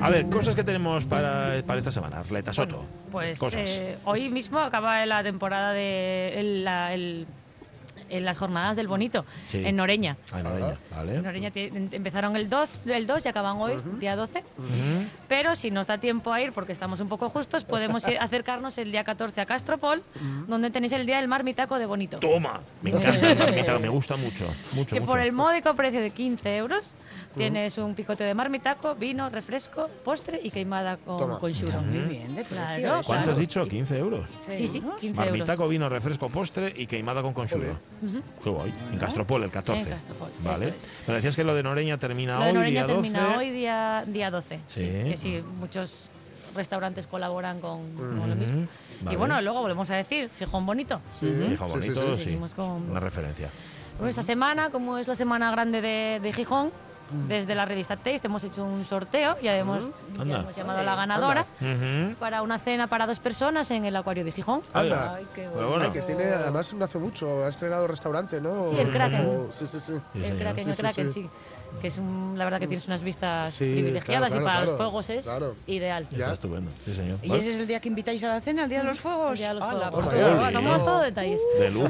A 0.01 0.09
ver, 0.09 0.27
cosas 0.29 0.55
que 0.55 0.63
tenemos 0.63 1.05
para, 1.05 1.61
para 1.65 1.79
esta 1.79 1.91
semana. 1.91 2.19
Arleta 2.19 2.53
Soto. 2.53 2.85
Pues 3.11 3.39
eh, 3.53 3.97
hoy 4.05 4.29
mismo 4.29 4.59
acaba 4.59 5.05
la 5.05 5.23
temporada 5.23 5.73
de 5.73 6.33
el- 6.39 6.63
la- 6.63 6.93
el- 6.93 7.27
en 8.11 8.25
las 8.25 8.37
jornadas 8.37 8.75
del 8.75 8.87
Bonito 8.87 9.25
Sí. 9.47 9.63
en 9.65 9.75
Noreña. 9.75 10.17
Ah, 10.31 10.39
en 10.41 10.45
Oreña, 10.47 10.69
En 10.71 10.77
¿vale? 10.95 11.21
Noreña 11.21 11.51
ti- 11.51 11.69
empezaron 11.91 12.35
el 12.35 12.49
2, 12.49 12.81
el 12.85 13.07
2 13.07 13.25
y 13.25 13.29
acaban 13.29 13.57
hoy, 13.57 13.73
día 13.99 14.15
12. 14.15 14.43
Ujú. 14.57 14.67
Pero 15.27 15.55
si 15.55 15.71
nos 15.71 15.87
da 15.87 15.97
tiempo 15.97 16.31
a 16.33 16.41
ir, 16.41 16.51
porque 16.51 16.73
estamos 16.73 16.99
un 16.99 17.07
poco 17.07 17.29
justos, 17.29 17.63
podemos 17.63 18.05
ir- 18.07 18.17
acercarnos 18.21 18.77
el 18.77 18.91
día 18.91 19.03
14 19.03 19.41
a 19.41 19.45
Castropol, 19.45 20.03
donde 20.47 20.69
tenéis 20.69 20.91
el 20.91 21.05
día 21.05 21.17
del 21.17 21.27
marmitaco 21.27 21.79
de 21.79 21.85
Bonito. 21.85 22.19
Toma, 22.19 22.61
me 22.81 22.89
encanta 22.91 23.31
el 23.31 23.37
marmitaco, 23.37 23.79
me 23.79 23.89
gusta 23.89 24.15
mucho, 24.17 24.45
mucho, 24.73 24.93
que 24.93 24.99
mucho. 24.99 25.11
por 25.11 25.19
el 25.19 25.31
módico 25.31 25.73
precio 25.75 26.01
de 26.01 26.11
15 26.11 26.57
euros 26.57 26.93
tienes 27.35 27.77
un 27.77 27.95
picote 27.95 28.23
de 28.23 28.33
marmitaco, 28.33 28.95
vino, 28.95 29.29
refresco, 29.29 29.89
postre 30.03 30.39
y 30.43 30.51
queimada 30.51 30.97
con, 30.97 31.37
con 31.39 31.53
churro. 31.53 31.81
Muy 31.81 31.99
bien, 31.99 32.35
de 32.35 32.43
precio. 32.43 32.57
Claro, 32.57 32.99
eso. 32.99 33.07
¿Cuánto 33.07 33.31
has 33.31 33.37
dicho? 33.37 33.67
15 33.67 33.97
euros. 33.97 34.25
Sí, 34.49 34.67
sí, 34.67 34.81
15 34.99 35.15
Marmitaco, 35.15 35.51
euros. 35.63 35.69
vino, 35.69 35.89
refresco, 35.89 36.29
postre 36.29 36.73
y 36.75 36.87
queimada 36.87 37.21
con 37.21 37.33
consuelo. 37.33 37.77
Qué 38.43 38.49
guay. 38.49 38.73
En 38.91 38.97
Castropol, 38.99 39.43
el 39.43 39.51
14. 39.51 39.81
En 39.83 39.89
Castropol, 39.89 40.29
Vale. 40.43 40.69
es. 40.69 40.75
Me 41.07 41.13
decías 41.15 41.35
que 41.35 41.43
lo 41.43 41.55
de 41.55 41.63
Noreña 41.63 41.97
termina 41.97 42.37
Lo 42.37 42.43
de 42.45 42.47
hoy, 42.49 42.53
Noreña 42.55 42.85
día 42.85 42.95
12. 42.95 43.09
termina 43.11 43.37
hoy, 43.37 43.49
día, 43.51 44.03
día 44.07 44.31
12. 44.31 44.59
Sí. 44.67 44.79
Sí. 44.81 45.09
que 45.09 45.17
sí, 45.17 45.43
muchos 45.59 46.09
restaurantes 46.55 47.07
colaboran 47.07 47.59
con, 47.61 47.93
con 47.95 48.29
lo 48.29 48.35
mismo. 48.35 48.67
Vale. 49.03 49.15
Y 49.15 49.17
bueno, 49.17 49.41
luego 49.41 49.61
volvemos 49.61 49.89
a 49.89 49.95
decir, 49.95 50.29
Gijón 50.37 50.65
Bonito. 50.65 51.01
Sí, 51.11 51.27
sí, 51.27 51.55
bonito, 51.57 51.81
sí, 51.81 51.95
sí. 51.95 52.01
sí. 52.17 52.23
Seguimos 52.23 52.53
con- 52.53 52.89
Una 52.91 52.99
referencia. 52.99 53.49
Bueno, 53.97 54.09
esta 54.09 54.21
semana, 54.23 54.69
como 54.69 54.97
es 54.97 55.07
la 55.07 55.15
semana 55.15 55.49
grande 55.51 55.81
de, 55.81 56.19
de 56.21 56.33
Gijón, 56.33 56.71
desde 57.27 57.55
la 57.55 57.65
revista 57.65 57.95
Taste 57.97 58.27
hemos 58.27 58.43
hecho 58.43 58.63
un 58.63 58.85
sorteo 58.85 59.37
y 59.41 59.47
hemos, 59.47 59.83
ya 60.15 60.21
Anda. 60.21 60.39
hemos 60.41 60.55
llamado 60.55 60.79
a 60.79 60.83
la 60.83 60.95
ganadora 60.95 61.45
para 62.19 62.41
una 62.41 62.57
cena 62.57 62.87
para 62.87 63.05
dos 63.07 63.19
personas 63.19 63.69
en 63.71 63.85
el 63.85 63.95
acuario 63.95 64.23
de 64.23 64.31
Gijón. 64.31 64.61
Anda. 64.73 65.15
Ay, 65.15 65.27
qué 65.35 65.47
bueno. 65.49 65.77
Ay, 65.81 65.89
que 65.91 66.01
tiene, 66.01 66.25
además 66.25 66.73
no 66.73 66.85
hace 66.85 66.97
mucho, 66.97 67.45
ha 67.45 67.49
estrenado 67.49 67.87
restaurante, 67.87 68.39
¿no? 68.41 68.69
Sí, 68.69 68.77
el 68.77 68.91
Kraken. 68.91 69.25
O- 69.27 69.51
Sí, 69.51 69.67
sí, 69.67 69.79
sí. 69.79 69.93
Sí, 70.13 70.23
el. 70.25 70.39
Kraken, 70.39 70.63
Sí, 70.63 70.69
el 70.69 70.75
sí, 70.75 70.81
Kraken, 70.81 71.11
sí. 71.11 71.29
Que 71.79 71.87
es 71.87 71.97
un, 71.97 72.35
la 72.37 72.43
verdad 72.43 72.59
que 72.59 72.67
tienes 72.67 72.85
unas 72.87 73.01
vistas 73.01 73.53
Sí, 73.53 73.65
privilegiadas 73.71 74.29
claro, 74.29 74.41
y 74.41 74.45
para 74.45 74.57
claro, 74.57 74.71
los 74.71 74.77
fuegos 74.77 75.09
es 75.09 75.25
claro. 75.25 75.55
ideal. 75.67 76.03
Está 76.03 76.15
Ya. 76.17 76.33
estupendo, 76.33 76.69
sí 76.85 76.93
señor. 76.93 77.17
¿Y 77.23 77.29
Vale. 77.29 77.41
ese 77.41 77.51
es 77.51 77.59
el 77.59 77.67
día 77.67 77.79
que 77.79 77.87
invitáis 77.89 78.23
a 78.23 78.27
la 78.27 78.41
cena, 78.41 78.63
el 78.63 78.69
día 78.69 78.79
de 78.79 78.83
los 78.85 78.99
fuegos? 78.99 79.39
Ya 79.39 79.53
los 79.53 79.63
Hala, 79.63 79.91
fuegos. 79.91 80.05
por 80.13 80.21
favor. 80.21 80.51
Somos 80.51 80.83
todo 80.83 80.99
detalles. 81.01 81.41
De 81.59 81.71
lujo. 81.71 81.87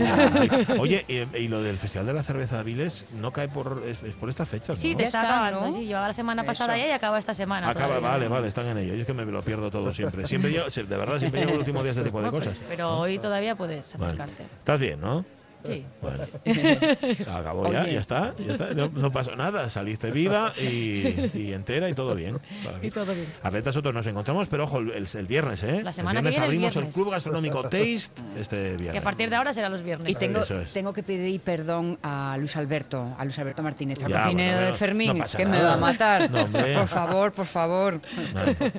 Oye, 0.79 1.03
y, 1.07 1.37
y 1.37 1.47
lo 1.47 1.61
del 1.61 1.77
Festival 1.77 2.05
de 2.07 2.13
la 2.13 2.23
Cerveza 2.23 2.55
de 2.55 2.61
Avilés 2.61 3.05
no 3.19 3.31
cae 3.31 3.47
por, 3.49 3.83
es, 3.85 4.01
es 4.03 4.13
por 4.13 4.29
estas 4.29 4.47
fechas, 4.47 4.77
Sí, 4.79 4.91
¿no? 4.91 4.97
te 4.97 5.03
está 5.05 5.21
está, 5.23 5.45
acabando. 5.45 5.67
¿no? 5.71 5.73
Sí, 5.73 5.85
llevaba 5.85 6.07
la 6.07 6.13
semana 6.13 6.43
pasada 6.43 6.77
Eso. 6.77 6.85
ya 6.85 6.91
y 6.91 6.93
acaba 6.95 7.19
esta 7.19 7.33
semana. 7.33 7.69
Acaba, 7.69 7.87
todavía. 7.97 8.09
vale, 8.09 8.27
vale, 8.27 8.47
están 8.47 8.67
en 8.67 8.77
ello. 8.77 8.93
Yo 8.95 9.01
es 9.01 9.07
que 9.07 9.13
me 9.13 9.25
lo 9.25 9.41
pierdo 9.43 9.69
todo 9.71 9.93
siempre. 9.93 10.25
Siempre 10.27 10.53
yo, 10.53 10.63
de 10.69 10.83
verdad, 10.97 11.19
siempre 11.19 11.41
llego 11.41 11.53
el 11.53 11.59
último 11.59 11.81
día 11.83 11.91
este 11.91 12.03
tipo 12.03 12.21
de 12.21 12.29
cosas. 12.31 12.55
Pero 12.69 12.97
hoy 12.99 13.19
todavía 13.19 13.55
puedes 13.55 13.93
Vale. 13.97 14.05
acercarte. 14.13 14.43
Estás 14.43 14.79
bien, 14.79 15.01
¿no? 15.01 15.25
Sí. 15.65 15.85
Bueno, 16.01 16.23
acabó 17.33 17.71
ya, 17.71 17.87
ya 17.87 17.99
está, 17.99 18.33
ya 18.45 18.53
está. 18.53 18.73
No, 18.73 18.89
no 18.89 19.11
pasó 19.11 19.35
nada, 19.35 19.69
saliste 19.69 20.11
viva 20.11 20.53
y, 20.59 21.29
y 21.33 21.53
entera 21.53 21.89
y 21.89 21.93
todo 21.93 22.15
bien. 22.15 22.39
Y 22.81 22.89
todo 22.89 23.13
bien. 23.13 23.27
Arleta 23.43 23.71
Soto, 23.71 23.93
nos 23.93 24.05
encontramos, 24.07 24.47
pero 24.47 24.63
ojo, 24.63 24.79
el, 24.79 25.07
el 25.13 25.27
viernes, 25.27 25.63
¿eh? 25.63 25.81
La 25.83 25.93
semana 25.93 26.19
el 26.19 26.25
que 26.25 26.29
viernes 26.31 26.33
viene, 26.33 26.37
el 26.37 26.43
abrimos 26.43 26.75
el, 26.75 26.81
viernes. 26.81 26.95
Club 26.95 27.11
Gastronómico 27.11 27.61
Taste 27.63 28.11
este 28.37 28.69
viernes. 28.75 28.91
Que 28.91 28.97
a 28.97 29.03
partir 29.03 29.29
de 29.29 29.35
ahora 29.35 29.53
será 29.53 29.69
los 29.69 29.83
viernes. 29.83 30.11
Y 30.11 30.15
tengo, 30.15 30.41
es. 30.41 30.73
tengo 30.73 30.93
que 30.93 31.03
pedir 31.03 31.39
perdón 31.41 31.99
a 32.01 32.35
Luis 32.39 32.55
Alberto, 32.57 33.15
a 33.17 33.23
Luis 33.23 33.37
Alberto 33.39 33.61
Martínez, 33.63 34.03
al 34.03 34.11
cocinero 34.11 34.55
bueno, 34.57 34.67
de 34.67 34.73
Fermín, 34.73 35.17
no 35.17 35.25
que 35.25 35.45
me 35.45 35.51
nada. 35.51 35.69
va 35.69 35.73
a 35.73 35.77
matar. 35.77 36.29
No, 36.31 36.43
hombre. 36.43 36.73
por 36.73 36.87
favor, 36.87 37.31
por 37.31 37.45
favor. 37.45 38.01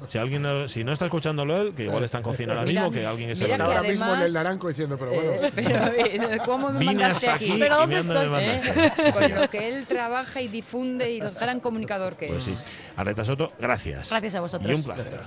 Si 0.08 0.18
alguien 0.18 0.42
no, 0.42 0.68
si 0.68 0.84
no 0.84 0.92
está 0.92 1.06
escuchándolo 1.06 1.56
él, 1.56 1.74
que 1.74 1.84
igual 1.84 2.04
está 2.04 2.18
en 2.18 2.24
cocina 2.24 2.52
ahora 2.54 2.64
mismo, 2.64 2.90
que 2.90 3.06
alguien 3.06 3.28
que 3.30 3.36
se 3.36 3.44
Está 3.44 3.56
que 3.56 3.62
ahora 3.62 3.82
mismo 3.82 4.14
en 4.14 4.22
el 4.22 4.32
naranco 4.32 4.68
diciendo, 4.68 4.96
pero 4.98 5.12
bueno. 5.12 5.32
Eh, 6.02 6.18
pero, 6.28 6.44
¿cómo 6.44 6.71
me 6.72 6.78
Vine 6.80 6.94
mandaste 6.94 7.26
hasta 7.28 7.36
aquí? 7.36 7.56
¿Pero 7.58 7.76
dónde 7.76 7.98
estoy? 7.98 8.28
Eh, 8.40 9.12
Con 9.12 9.34
lo 9.34 9.50
que 9.50 9.68
él 9.68 9.86
trabaja 9.86 10.40
y 10.40 10.48
difunde 10.48 11.12
y 11.12 11.20
el 11.20 11.30
gran 11.32 11.60
comunicador 11.60 12.16
que 12.16 12.26
Pues 12.28 12.46
es. 12.48 12.56
sí. 12.58 12.64
Arleta 12.96 13.24
Soto, 13.24 13.52
gracias. 13.58 14.10
Gracias 14.10 14.34
a 14.34 14.40
vosotros. 14.40 14.70
Y 14.70 14.74
un 14.74 14.82
placer. 14.82 15.20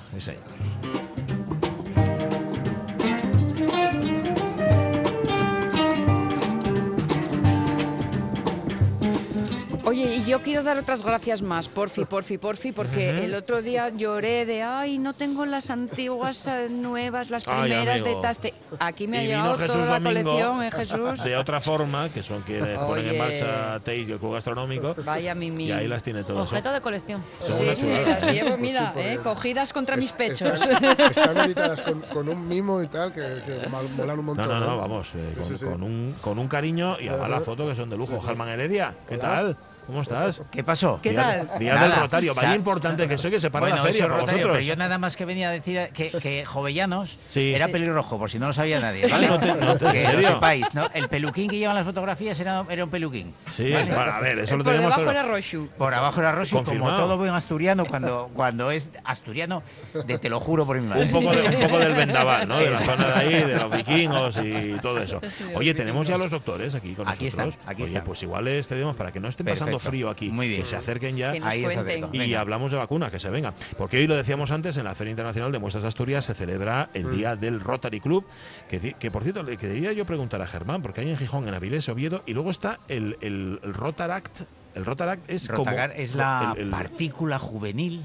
Yo 10.35 10.41
quiero 10.41 10.63
dar 10.63 10.77
otras 10.77 11.01
gracias 11.03 11.41
más, 11.41 11.69
porfi, 11.69 12.03
porfi, 12.09 12.37
porfi, 12.37 12.71
porque 12.73 13.09
el 13.09 13.33
otro 13.35 13.61
día 13.61 13.87
lloré 13.89 14.45
de, 14.45 14.63
ay, 14.63 14.97
no 14.97 15.13
tengo 15.13 15.45
las 15.45 15.69
antiguas 15.69 16.45
eh, 16.47 16.67
nuevas, 16.69 17.29
las 17.29 17.47
Ay, 17.47 17.69
primeras 17.71 18.01
amigo. 18.01 18.17
de 18.17 18.21
Taste. 18.21 18.53
Aquí 18.79 19.07
me 19.07 19.19
ha 19.19 19.23
Y 19.23 19.27
llegado 19.27 19.57
Jesús 19.57 19.75
toda 19.75 19.99
la 19.99 20.05
colección, 20.05 20.63
¿eh, 20.63 20.71
Jesús? 20.71 21.23
De 21.23 21.37
otra 21.37 21.61
forma, 21.61 22.09
que 22.09 22.21
son 22.21 22.41
quienes 22.41 22.77
ponen 22.77 23.05
en 23.05 23.11
Oye. 23.11 23.17
marcha 23.19 23.73
Taste 23.75 23.97
y 24.01 24.11
el 24.11 24.19
Club 24.19 24.33
Gastronómico. 24.33 24.93
Vaya 25.05 25.33
mimi. 25.33 25.67
Y 25.67 25.71
ahí 25.71 25.87
las 25.87 26.03
tiene 26.03 26.23
todas. 26.25 26.49
Objeto 26.49 26.71
de 26.73 26.81
colección. 26.81 27.23
Son 27.39 27.51
Sí, 27.53 27.75
sí, 27.75 27.89
las 28.05 28.25
llevo, 28.29 28.49
Pues 28.49 28.59
mira, 28.59 28.91
sí, 28.93 28.99
eh, 28.99 29.19
cogidas 29.23 29.71
contra 29.71 29.95
mis 29.95 30.11
pechos. 30.11 30.59
Están, 30.61 30.83
están 31.11 31.37
editadas 31.37 31.81
con, 31.81 32.01
con 32.01 32.27
un 32.27 32.45
mimo 32.47 32.81
y 32.83 32.87
tal, 32.87 33.13
que, 33.13 33.21
que 33.45 33.69
mal- 33.69 33.87
molan 33.95 34.19
un 34.19 34.25
No, 34.25 34.33
montón. 34.35 34.47
no, 34.47 34.59
no, 34.59 34.77
vamos, 34.77 35.11
eh, 35.15 35.29
Sí, 35.33 35.39
con, 35.39 35.47
sí, 35.49 35.57
sí. 35.57 35.65
con 35.65 35.81
un, 35.83 36.15
con 36.21 36.39
un 36.39 36.47
cariño 36.49 36.97
y 36.99 37.07
además 37.07 37.21
Ajá. 37.21 37.29
las 37.37 37.43
fotos 37.45 37.69
que 37.69 37.75
son 37.75 37.89
de 37.89 37.95
lujo. 37.97 38.13
Sí, 38.15 38.19
sí. 38.19 38.25
Germán 38.27 38.49
Heredia, 38.49 38.93
¿qué 39.07 39.15
Hola. 39.15 39.23
tal? 39.23 39.57
¿Cómo 39.87 40.01
estás? 40.01 40.41
¿Qué 40.51 40.63
pasó? 40.63 40.99
¿Qué 41.01 41.11
Día- 41.11 41.21
tal? 41.47 41.59
Día 41.59 41.75
Nada. 41.75 41.87
del 41.89 41.99
Rotario, 41.99 42.33
vaya 42.33 42.55
importante 42.55 43.07
que 43.07 43.17
soy 43.19 43.29
que 43.31 43.39
se 43.39 43.51
para 43.51 43.61
bueno, 43.67 43.75
la 43.75 43.81
feria 43.83 43.95
eso 43.97 44.03
es 44.05 44.09
para 44.09 44.19
Rotario, 44.21 44.39
vosotros. 44.47 44.57
pero 44.57 44.67
yo 44.67 44.75
nada 44.75 44.97
más 44.97 45.15
que 45.15 45.25
venía 45.25 45.49
a 45.49 45.51
decir 45.51 45.89
que, 45.93 46.09
que 46.11 46.43
Jovellanos 46.43 47.19
Sí. 47.27 47.53
era 47.53 47.67
Sí. 47.67 47.71
pelirrojo, 47.71 48.17
por 48.17 48.31
si 48.31 48.39
no 48.39 48.47
lo 48.47 48.53
sabía 48.53 48.79
nadie. 48.79 49.05
¿vale? 49.07 49.27
no 49.27 49.39
te- 49.39 49.53
no 49.53 49.77
te- 49.77 49.85
¿en 49.85 49.91
que 49.91 50.01
serio? 50.01 50.21
lo 50.21 50.27
sepáis, 50.35 50.73
¿no? 50.73 50.89
El 50.93 51.07
peluquín 51.07 51.49
que 51.49 51.57
llevan 51.59 51.75
las 51.75 51.85
fotografías 51.85 52.39
era, 52.39 52.65
era 52.67 52.83
un 52.83 52.89
peluquín. 52.89 53.35
Sí, 53.51 53.71
¿vale? 53.71 53.91
a 53.93 54.19
ver, 54.19 54.39
eso 54.39 54.57
lo 54.57 54.63
Por 54.63 54.73
tenemos 54.73 54.95
debajo 54.97 55.11
claro. 55.11 55.19
era 55.27 55.35
Roshu. 55.35 55.67
Por 55.77 55.93
abajo 55.93 56.19
era 56.19 56.31
Rossi, 56.31 56.55
como 56.55 56.95
todo 56.95 57.17
buen 57.17 57.33
asturiano, 57.35 57.85
cuando, 57.85 58.31
cuando 58.33 58.71
es 58.71 58.89
asturiano, 59.03 59.61
de 59.93 60.17
te 60.17 60.29
lo 60.29 60.39
juro 60.39 60.65
por 60.65 60.79
mi 60.81 60.87
madre. 60.87 61.03
Un 61.05 61.11
poco, 61.11 61.31
de- 61.35 61.55
un 61.57 61.61
poco 61.63 61.77
del 61.79 61.93
vendaval, 61.93 62.47
¿no? 62.47 62.57
De 62.57 62.71
la 62.71 62.79
zona 62.79 63.07
de 63.07 63.13
ahí, 63.13 63.43
de 63.43 63.55
los 63.55 63.71
vikingos 63.71 64.37
y 64.43 64.79
todo 64.81 64.99
eso. 64.99 65.21
Oye, 65.53 65.75
tenemos 65.75 66.07
ya 66.07 66.17
los 66.17 66.31
doctores 66.31 66.73
aquí 66.73 66.95
con 66.95 67.07
Aquí 67.07 67.25
nosotros. 67.25 67.53
están, 67.53 67.69
aquí 67.69 67.83
Oye, 67.83 67.91
están. 67.91 68.03
pues 68.03 68.23
igual 68.23 68.45
les 68.45 68.67
cedemos 68.67 68.95
para 68.95 69.11
que 69.11 69.19
no 69.19 69.27
estén 69.27 69.45
pasando 69.45 69.74
Frío 69.79 70.09
aquí. 70.09 70.29
Muy 70.29 70.47
bien. 70.47 70.61
Que 70.61 70.65
se 70.67 70.75
acerquen 70.75 71.15
ya 71.17 71.31
Ahí 71.43 71.65
y 72.13 72.17
Venga. 72.17 72.39
hablamos 72.39 72.71
de 72.71 72.77
vacuna, 72.77 73.09
que 73.11 73.19
se 73.19 73.29
venga. 73.29 73.53
Porque 73.77 73.97
hoy 73.97 74.07
lo 74.07 74.15
decíamos 74.15 74.51
antes, 74.51 74.77
en 74.77 74.83
la 74.85 74.95
Feria 74.95 75.11
Internacional 75.11 75.51
de 75.51 75.59
Muestras 75.59 75.83
de 75.83 75.89
Asturias 75.89 76.25
se 76.25 76.33
celebra 76.33 76.89
el 76.93 77.11
Día 77.15 77.35
del 77.35 77.59
Rotary 77.59 77.99
Club, 77.99 78.25
que, 78.69 79.11
por 79.11 79.23
cierto, 79.23 79.43
le 79.43 79.57
quería 79.57 79.91
yo 79.93 80.05
preguntar 80.05 80.41
a 80.41 80.47
Germán, 80.47 80.81
porque 80.81 81.01
hay 81.01 81.09
en 81.09 81.17
Gijón, 81.17 81.47
en 81.47 81.53
Avilés, 81.53 81.87
Oviedo, 81.89 82.23
y 82.25 82.33
luego 82.33 82.51
está 82.51 82.79
el, 82.87 83.17
el, 83.21 83.59
el 83.63 83.73
Rotaract. 83.73 84.41
El 84.73 84.85
Rotaract 84.85 85.29
es 85.29 85.47
Rotagar 85.47 85.91
como... 85.91 86.01
es 86.01 86.15
la 86.15 86.53
el- 86.57 86.63
el- 86.63 86.69
partícula 86.69 87.39
juvenil 87.39 88.03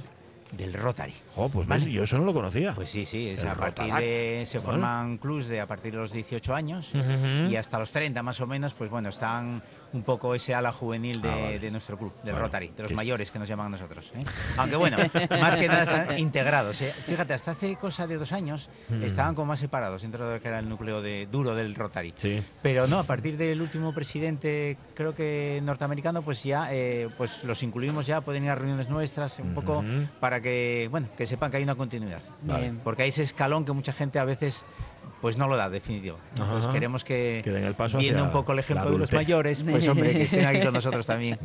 del 0.56 0.72
Rotary. 0.74 1.14
Jo, 1.36 1.48
pues 1.48 1.66
Vale. 1.68 1.84
ves, 1.84 1.92
yo 1.94 2.02
eso 2.04 2.18
no 2.18 2.24
lo 2.24 2.32
conocía. 2.34 2.74
Pues 2.74 2.90
sí, 2.90 3.04
sí, 3.04 3.28
es 3.28 3.44
a 3.44 3.54
partir 3.54 3.92
de, 3.94 4.42
se 4.46 4.58
Bueno. 4.58 4.72
forman 4.72 5.18
clubs 5.18 5.46
de 5.46 5.60
a 5.60 5.66
partir 5.66 5.92
de 5.92 5.98
los 5.98 6.10
18 6.12 6.54
años 6.54 6.92
y 7.48 7.54
hasta 7.54 7.78
los 7.78 7.90
30 7.92 8.20
más 8.24 8.40
o 8.40 8.46
menos, 8.48 8.74
pues 8.74 8.90
bueno, 8.90 9.08
están 9.10 9.62
un 9.92 10.02
poco 10.02 10.34
ese 10.34 10.54
ala 10.54 10.72
juvenil 10.72 11.20
de, 11.20 11.28
Ah, 11.30 11.34
vale. 11.36 11.58
de 11.58 11.70
nuestro 11.70 11.98
club, 11.98 12.12
del 12.22 12.32
Bueno, 12.32 12.46
Rotary, 12.46 12.72
de 12.76 12.82
los 12.84 12.92
mayores 12.92 13.30
que 13.30 13.38
nos 13.38 13.48
llaman 13.48 13.66
a 13.66 13.70
nosotros. 13.70 14.12
¿eh? 14.14 14.24
Aunque 14.56 14.76
bueno, 14.76 14.96
más 15.40 15.56
que 15.56 15.66
nada 15.68 15.82
están 15.82 16.18
integrados. 16.18 16.80
¿eh? 16.82 16.92
Fíjate, 17.06 17.34
hasta 17.34 17.50
hace 17.52 17.76
cosa 17.76 18.06
de 18.06 18.16
dos 18.16 18.32
años 18.32 18.68
Mm. 18.88 19.02
estaban 19.04 19.34
como 19.34 19.46
más 19.46 19.60
separados 19.60 20.02
dentro 20.02 20.26
de 20.28 20.34
lo 20.36 20.40
que 20.42 20.48
era 20.48 20.58
el 20.58 20.68
núcleo 20.68 21.00
de, 21.02 21.26
duro 21.30 21.54
del 21.54 21.74
Rotary. 21.74 22.12
Sí. 22.16 22.42
Pero 22.62 22.86
no, 22.86 22.98
a 22.98 23.04
partir 23.04 23.36
del 23.36 23.60
último 23.60 23.92
presidente, 23.94 24.76
creo 24.94 25.14
que 25.14 25.60
norteamericano, 25.62 26.22
pues 26.22 26.42
ya 26.42 26.68
eh, 26.72 27.08
pues 27.16 27.44
los 27.44 27.62
incluimos 27.62 28.06
ya, 28.06 28.20
pueden 28.20 28.44
ir 28.44 28.50
a 28.50 28.54
reuniones 28.54 28.88
nuestras, 28.88 29.38
un 29.38 29.54
poco 29.54 29.84
para 30.20 30.40
que, 30.40 30.88
bueno, 30.90 31.08
que 31.16 31.26
sepan 31.26 31.50
que 31.50 31.58
hay 31.58 31.62
una 31.62 31.74
continuidad. 31.74 32.22
Vale. 32.42 32.72
Porque 32.82 33.02
hay 33.02 33.08
ese 33.10 33.22
escalón 33.22 33.64
que 33.64 33.72
mucha 33.72 33.92
gente 33.92 34.18
a 34.18 34.24
veces 34.24 34.64
pues 35.20 35.36
no 35.36 35.48
lo 35.48 35.56
da 35.56 35.68
definitivo. 35.68 36.18
Entonces 36.30 36.64
Ajá. 36.64 36.72
queremos 36.72 37.04
que, 37.04 37.40
Que 37.44 37.50
den 37.50 37.64
el 37.64 37.74
paso 37.74 37.98
viendo 37.98 38.24
un 38.24 38.30
poco 38.30 38.52
el 38.52 38.58
ejemplo 38.60 38.90
de 38.90 38.98
los 38.98 39.12
mayores, 39.12 39.62
pues 39.62 39.86
hombre, 39.88 40.12
que 40.12 40.22
estén 40.22 40.46
aquí 40.46 40.60
con 40.60 40.72
nosotros 40.72 41.06
también. 41.06 41.38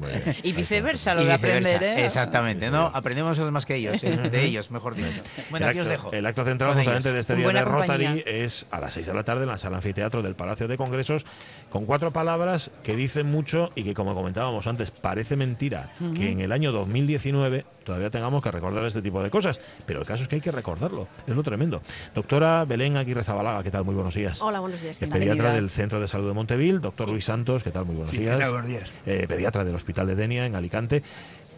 Y 0.43 0.53
viceversa, 0.53 1.13
lo 1.13 1.21
Y 1.23 1.25
de 1.25 1.33
aprender, 1.33 1.83
¿eh? 1.83 2.05
Exactamente, 2.05 2.69
¿no? 2.69 2.91
Aprendemos 2.93 3.31
nosotros 3.31 3.51
más 3.51 3.65
que 3.65 3.75
ellos, 3.75 4.03
¿eh? 4.03 4.17
de 4.17 4.43
ellos, 4.43 4.71
mejor 4.71 4.95
dicho. 4.95 5.21
Bueno, 5.49 5.65
el, 5.65 5.69
aquí 5.71 5.79
os 5.79 5.87
acto, 5.87 6.03
dejo. 6.03 6.11
el 6.13 6.25
acto 6.25 6.43
central 6.45 6.69
Con 6.71 6.77
justamente 6.77 7.09
ellos. 7.09 7.15
de 7.15 7.19
este 7.21 7.35
día 7.35 7.47
de 7.49 7.65
Rotary 7.65 8.05
compañía. 8.05 8.23
es 8.25 8.65
a 8.71 8.79
las 8.79 8.93
6 8.93 9.07
de 9.07 9.13
la 9.13 9.23
tarde 9.23 9.43
en 9.43 9.49
la 9.49 9.57
sala 9.57 9.77
anfiteatro 9.77 10.21
del 10.21 10.35
Palacio 10.35 10.67
de 10.67 10.77
Congresos 10.77 11.25
con 11.69 11.85
cuatro 11.85 12.11
palabras 12.11 12.71
que 12.83 12.95
dicen 12.95 13.29
mucho 13.29 13.71
y 13.75 13.83
que 13.83 13.93
como 13.93 14.15
comentábamos 14.15 14.65
antes 14.67 14.91
parece 14.91 15.35
mentira 15.35 15.91
que 16.15 16.31
en 16.31 16.39
el 16.39 16.51
año 16.51 16.71
2019 16.71 17.65
todavía 17.83 18.09
tengamos 18.09 18.41
que 18.43 18.49
recordar 18.49 18.83
este 18.85 19.01
tipo 19.01 19.21
de 19.21 19.29
cosas, 19.29 19.59
pero 19.85 19.99
el 19.99 20.05
caso 20.07 20.23
es 20.23 20.29
que 20.29 20.35
hay 20.35 20.41
que 20.41 20.51
recordarlo, 20.51 21.07
es 21.27 21.35
lo 21.35 21.43
tremendo. 21.43 21.81
Doctora 22.15 22.65
Belén 22.65 22.97
Aguirre 22.97 23.23
Zabalaga, 23.23 23.61
¿qué 23.65 23.71
tal? 23.71 23.83
Muy 23.83 23.95
buenos 23.95 24.13
días. 24.13 24.39
Hola, 24.43 24.59
buenos 24.59 24.79
días. 24.79 24.93
Es 24.93 24.99
pediatra 25.09 25.19
Bienvenida. 25.25 25.53
del 25.55 25.69
Centro 25.71 25.99
de 25.99 26.07
Salud 26.07 26.27
de 26.27 26.33
Montevil, 26.33 26.81
doctor 26.81 27.09
Luis 27.09 27.25
Santos, 27.25 27.63
¿qué 27.63 27.71
tal? 27.71 27.83
Muy 27.85 27.95
buenos 27.95 28.11
Sí, 28.11 28.17
¿qué 28.17 28.23
días. 28.25 28.39
tal? 28.39 28.51
Buenos 28.51 28.69
días. 28.69 28.91
Eh, 29.07 29.25
pediatra 29.27 29.63
del 29.63 29.73
Hospital 29.75 30.05
de 30.05 30.15
Denia, 30.15 30.45
en 30.45 30.55
Alicante. 30.55 31.01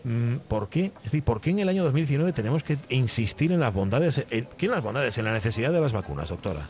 Mm, 0.06 0.36
¿Por 0.48 0.70
qué? 0.70 0.86
Es 0.98 1.04
decir, 1.12 1.22
¿por 1.24 1.42
qué 1.42 1.50
en 1.50 1.60
el 1.60 1.68
año 1.68 1.84
2019 1.84 2.32
tenemos 2.32 2.64
que 2.64 2.78
insistir 2.90 3.52
en 3.52 3.60
las 3.60 3.74
bondades, 3.74 4.26
en, 4.32 4.48
¿qué 4.58 4.68
en 4.68 4.72
las 4.72 4.82
bondades? 4.82 5.18
En 5.18 5.26
la 5.26 5.34
necesidad 5.34 5.74
de 5.74 5.82
las 5.82 5.92
vacunas, 5.92 6.30
doctora. 6.30 6.70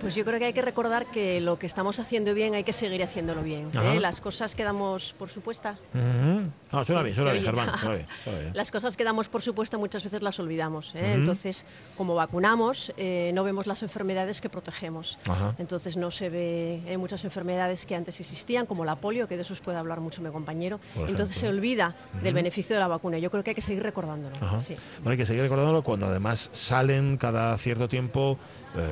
Pues 0.00 0.14
yo 0.14 0.24
creo 0.24 0.38
que 0.38 0.44
hay 0.46 0.52
que 0.52 0.62
recordar 0.62 1.06
que 1.06 1.40
lo 1.40 1.58
que 1.58 1.66
estamos 1.66 1.98
haciendo 1.98 2.32
bien 2.32 2.54
hay 2.54 2.62
que 2.64 2.72
seguir 2.72 3.02
haciéndolo 3.02 3.42
bien. 3.42 3.70
¿eh? 3.74 3.98
Las 4.00 4.20
cosas 4.20 4.54
que 4.54 4.62
damos 4.62 5.12
por 5.18 5.28
supuesta, 5.28 5.76
Ujú. 5.94 6.50
No, 6.70 6.84
suena 6.84 7.00
Sí, 7.00 7.04
bien, 7.04 7.14
suena 7.16 7.32
bien. 7.32 7.44
Germán. 7.44 7.70
Suena 7.80 7.94
bien, 7.94 8.06
suena 8.24 8.38
bien. 8.40 8.52
las 8.54 8.70
cosas 8.70 8.96
que 8.96 9.04
damos 9.04 9.28
por 9.28 9.42
supuesta 9.42 9.78
muchas 9.78 10.04
veces 10.04 10.22
las 10.22 10.38
olvidamos. 10.38 10.94
¿eh? 10.94 11.00
Ujú. 11.02 11.06
Entonces, 11.14 11.64
como 11.96 12.14
vacunamos, 12.14 12.92
eh, 12.96 13.32
no 13.34 13.42
vemos 13.42 13.66
las 13.66 13.82
enfermedades 13.82 14.40
que 14.40 14.48
protegemos. 14.48 15.18
Entonces 15.58 15.96
no 15.96 16.10
se 16.10 16.28
ve 16.30 16.82
hay 16.88 16.96
muchas 16.96 17.24
enfermedades 17.24 17.86
que 17.86 17.94
antes 17.96 18.20
existían, 18.20 18.66
como 18.66 18.84
la 18.84 18.96
polio, 18.96 19.26
que 19.28 19.36
de 19.36 19.42
eso 19.42 19.52
os 19.54 19.60
puede 19.60 19.78
hablar 19.78 20.00
mucho 20.00 20.22
mi 20.22 20.30
compañero. 20.30 20.78
Entonces 21.08 21.36
se 21.36 21.48
olvida 21.48 21.94
del 22.22 22.34
beneficio 22.34 22.76
de 22.76 22.80
la 22.80 22.88
vacuna. 22.88 23.18
Yo 23.18 23.30
creo 23.30 23.42
que 23.42 23.50
hay 23.50 23.54
que 23.56 23.62
seguir 23.62 23.82
recordándolo. 23.82 24.36
Sí. 24.60 24.74
Bueno, 24.98 25.10
hay 25.12 25.16
que 25.16 25.26
seguir 25.26 25.42
recordándolo 25.42 25.82
cuando 25.82 26.06
además 26.06 26.50
salen 26.52 27.16
cada 27.16 27.56
cierto 27.58 27.88
tiempo, 27.88 28.38
eh, 28.76 28.90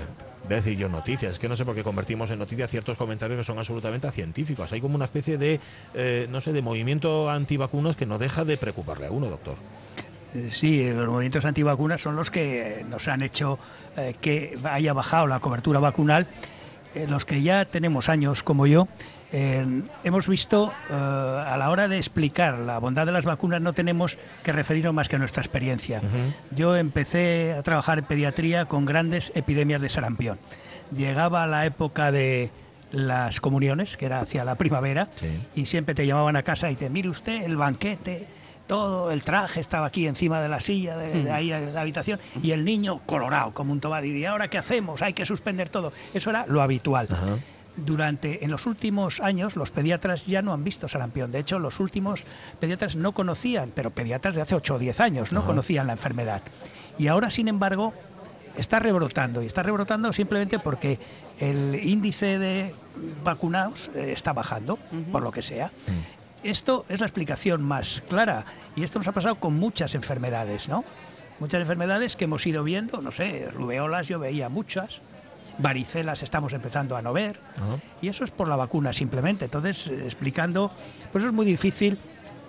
decir 0.55 0.79
yo 0.79 0.89
noticias, 0.89 1.33
es 1.33 1.39
que 1.39 1.49
no 1.49 1.57
sé 1.57 1.65
por 1.65 1.75
qué 1.75 1.83
convertimos 1.83 2.31
en 2.31 2.39
noticia 2.39 2.69
ciertos 2.69 2.97
comentarios 2.97 3.39
que 3.39 3.45
son 3.45 3.59
absolutamente 3.59 4.11
científicos. 4.13 4.73
Hay 4.73 4.81
como 4.81 4.95
una 4.95 5.07
especie 5.07 5.37
de, 5.39 5.61
eh, 5.95 6.27
no 6.31 6.41
sé, 6.41 6.53
de 6.53 6.63
movimiento 6.63 7.29
antivacunas 7.29 7.97
que 7.97 8.07
no 8.07 8.19
deja 8.19 8.45
de 8.45 8.57
preocuparle 8.57 9.07
a 9.07 9.11
uno, 9.11 9.29
doctor. 9.29 9.57
Eh, 10.35 10.49
Sí, 10.51 10.89
los 10.91 11.09
movimientos 11.09 11.45
antivacunas 11.45 12.01
son 12.01 12.17
los 12.17 12.31
que 12.31 12.85
nos 12.89 13.09
han 13.09 13.23
hecho 13.23 13.59
eh, 13.97 14.15
que 14.21 14.59
haya 14.65 14.93
bajado 14.93 15.27
la 15.27 15.41
cobertura 15.41 15.81
vacunal. 15.81 16.27
Eh, 16.95 17.07
los 17.09 17.25
que 17.25 17.43
ya 17.43 17.65
tenemos 17.65 18.09
años 18.09 18.43
como 18.43 18.67
yo, 18.67 18.89
eh, 19.33 19.83
hemos 20.05 20.29
visto 20.29 20.73
eh, 20.91 20.93
a 20.95 21.57
la 21.59 21.71
hora 21.71 21.89
de 21.89 21.97
explicar 21.99 22.59
la 22.59 22.79
bondad 22.79 23.07
de 23.07 23.13
las 23.13 23.25
vacunas 23.25 23.61
no 23.61 23.73
tenemos 23.73 24.19
que 24.43 24.53
referirnos 24.53 24.95
más 24.95 25.09
que 25.09 25.17
a 25.17 25.19
nuestra 25.19 25.43
experiencia. 25.43 26.01
Yo 26.53 26.77
empecé 26.77 27.55
a 27.59 27.63
trabajar 27.63 27.99
en 27.99 28.05
pediatría 28.05 28.67
con 28.67 28.85
grandes 28.85 29.33
epidemias 29.35 29.83
de 29.83 29.89
sarampión. 29.89 30.39
Llegaba 30.97 31.47
la 31.47 31.67
época 31.67 32.13
de 32.13 32.51
las 32.93 33.41
comuniones, 33.41 33.97
que 33.97 34.07
era 34.07 34.21
hacia 34.21 34.45
la 34.45 34.55
primavera, 34.55 35.09
Sí. 35.17 35.41
y 35.57 35.67
siempre 35.67 35.95
te 35.95 36.07
llamaban 36.07 36.37
a 36.37 36.43
casa 36.45 36.71
y 36.71 36.77
te 36.77 36.89
mire 36.89 37.09
usted 37.09 37.43
el 37.43 37.57
banquete, 37.57 38.29
todo 38.69 39.11
el 39.11 39.23
traje 39.23 39.61
estaba 39.61 39.87
aquí 39.87 40.07
encima 40.07 40.41
de 40.41 40.49
la 40.49 40.61
silla 40.61 40.97
de, 40.97 41.25
de 41.25 41.31
ahí 41.33 41.51
de 41.51 41.73
la 41.73 41.81
habitación 41.81 42.19
y 42.43 42.53
el 42.53 42.65
niño 42.65 43.01
colorado 43.07 43.53
como 43.55 43.73
un 43.73 43.81
tomate 43.81 44.07
y 44.09 44.25
ahora 44.25 44.49
qué 44.49 44.59
hacemos 44.59 45.03
hay 45.03 45.13
que 45.13 45.25
suspender 45.27 45.69
todo 45.69 45.93
eso 46.15 46.31
era 46.31 46.47
lo 46.49 46.63
habitual. 46.63 47.09
Durante 47.77 48.45
en 48.45 48.51
los 48.51 48.67
últimos 48.67 49.21
años 49.21 49.57
los 49.57 49.71
pediatras 49.71 50.27
ya 50.27 50.43
no 50.43 50.53
han 50.53 50.65
visto 50.65 50.89
sarampión. 50.89 51.31
De 51.33 51.39
hecho 51.39 51.59
los 51.59 51.81
últimos 51.81 52.27
pediatras 52.61 52.97
no 52.97 53.13
conocían 53.13 53.73
pero 53.75 53.91
pediatras 53.91 54.37
de 54.37 54.43
hace 54.43 54.55
8 54.55 54.75
o 54.75 54.79
10 54.79 55.01
años 55.01 55.33
no 55.33 55.41
Ajá. 55.41 55.49
conocían 55.49 55.87
la 55.87 55.93
enfermedad. 55.93 56.43
Y 56.99 57.09
ahora 57.09 57.31
sin 57.31 57.49
embargo 57.49 57.93
está 58.57 58.79
rebrotando 58.79 59.43
y 59.43 59.47
está 59.47 59.63
rebrotando 59.63 60.13
simplemente 60.13 60.59
porque 60.59 60.99
el 61.39 61.75
índice 61.75 62.39
de 62.39 62.75
vacunados 63.23 63.91
eh, 63.95 64.13
está 64.13 64.33
bajando 64.33 64.79
por 65.13 65.23
lo 65.23 65.31
que 65.31 65.43
sea. 65.43 65.71
Esto 66.43 66.87
es 66.89 67.01
la 67.01 67.07
explicación 67.07 67.63
más 67.63 68.03
clara 68.09 68.45
y 68.75 68.83
esto 68.83 68.99
nos 68.99 69.09
ha 69.09 69.13
pasado 69.13 69.35
con 69.37 69.55
muchas 69.59 69.95
enfermedades, 69.95 70.69
¿no? 70.69 70.85
Muchas 71.39 71.61
enfermedades 71.61 72.17
que 72.17 72.25
hemos 72.25 72.47
ido 72.47 72.65
viendo, 72.65 73.03
no 73.03 73.13
sé, 73.13 73.49
rubeolas 73.53 74.09
yo 74.09 74.19
veía 74.19 74.49
muchas, 74.49 75.03
varicelas 75.59 76.23
estamos 76.23 76.53
empezando 76.53 76.97
a 76.97 77.03
no 77.03 77.13
ver 77.13 77.39
y 78.03 78.09
eso 78.09 78.25
es 78.25 78.31
por 78.31 78.49
la 78.49 78.57
vacuna 78.57 78.93
simplemente. 78.93 79.47
Entonces, 79.47 79.89
eh, 79.89 80.03
explicando, 80.05 80.71
pues 81.13 81.23
eso 81.23 81.29
es 81.29 81.35
muy 81.35 81.47
difícil, 81.47 81.99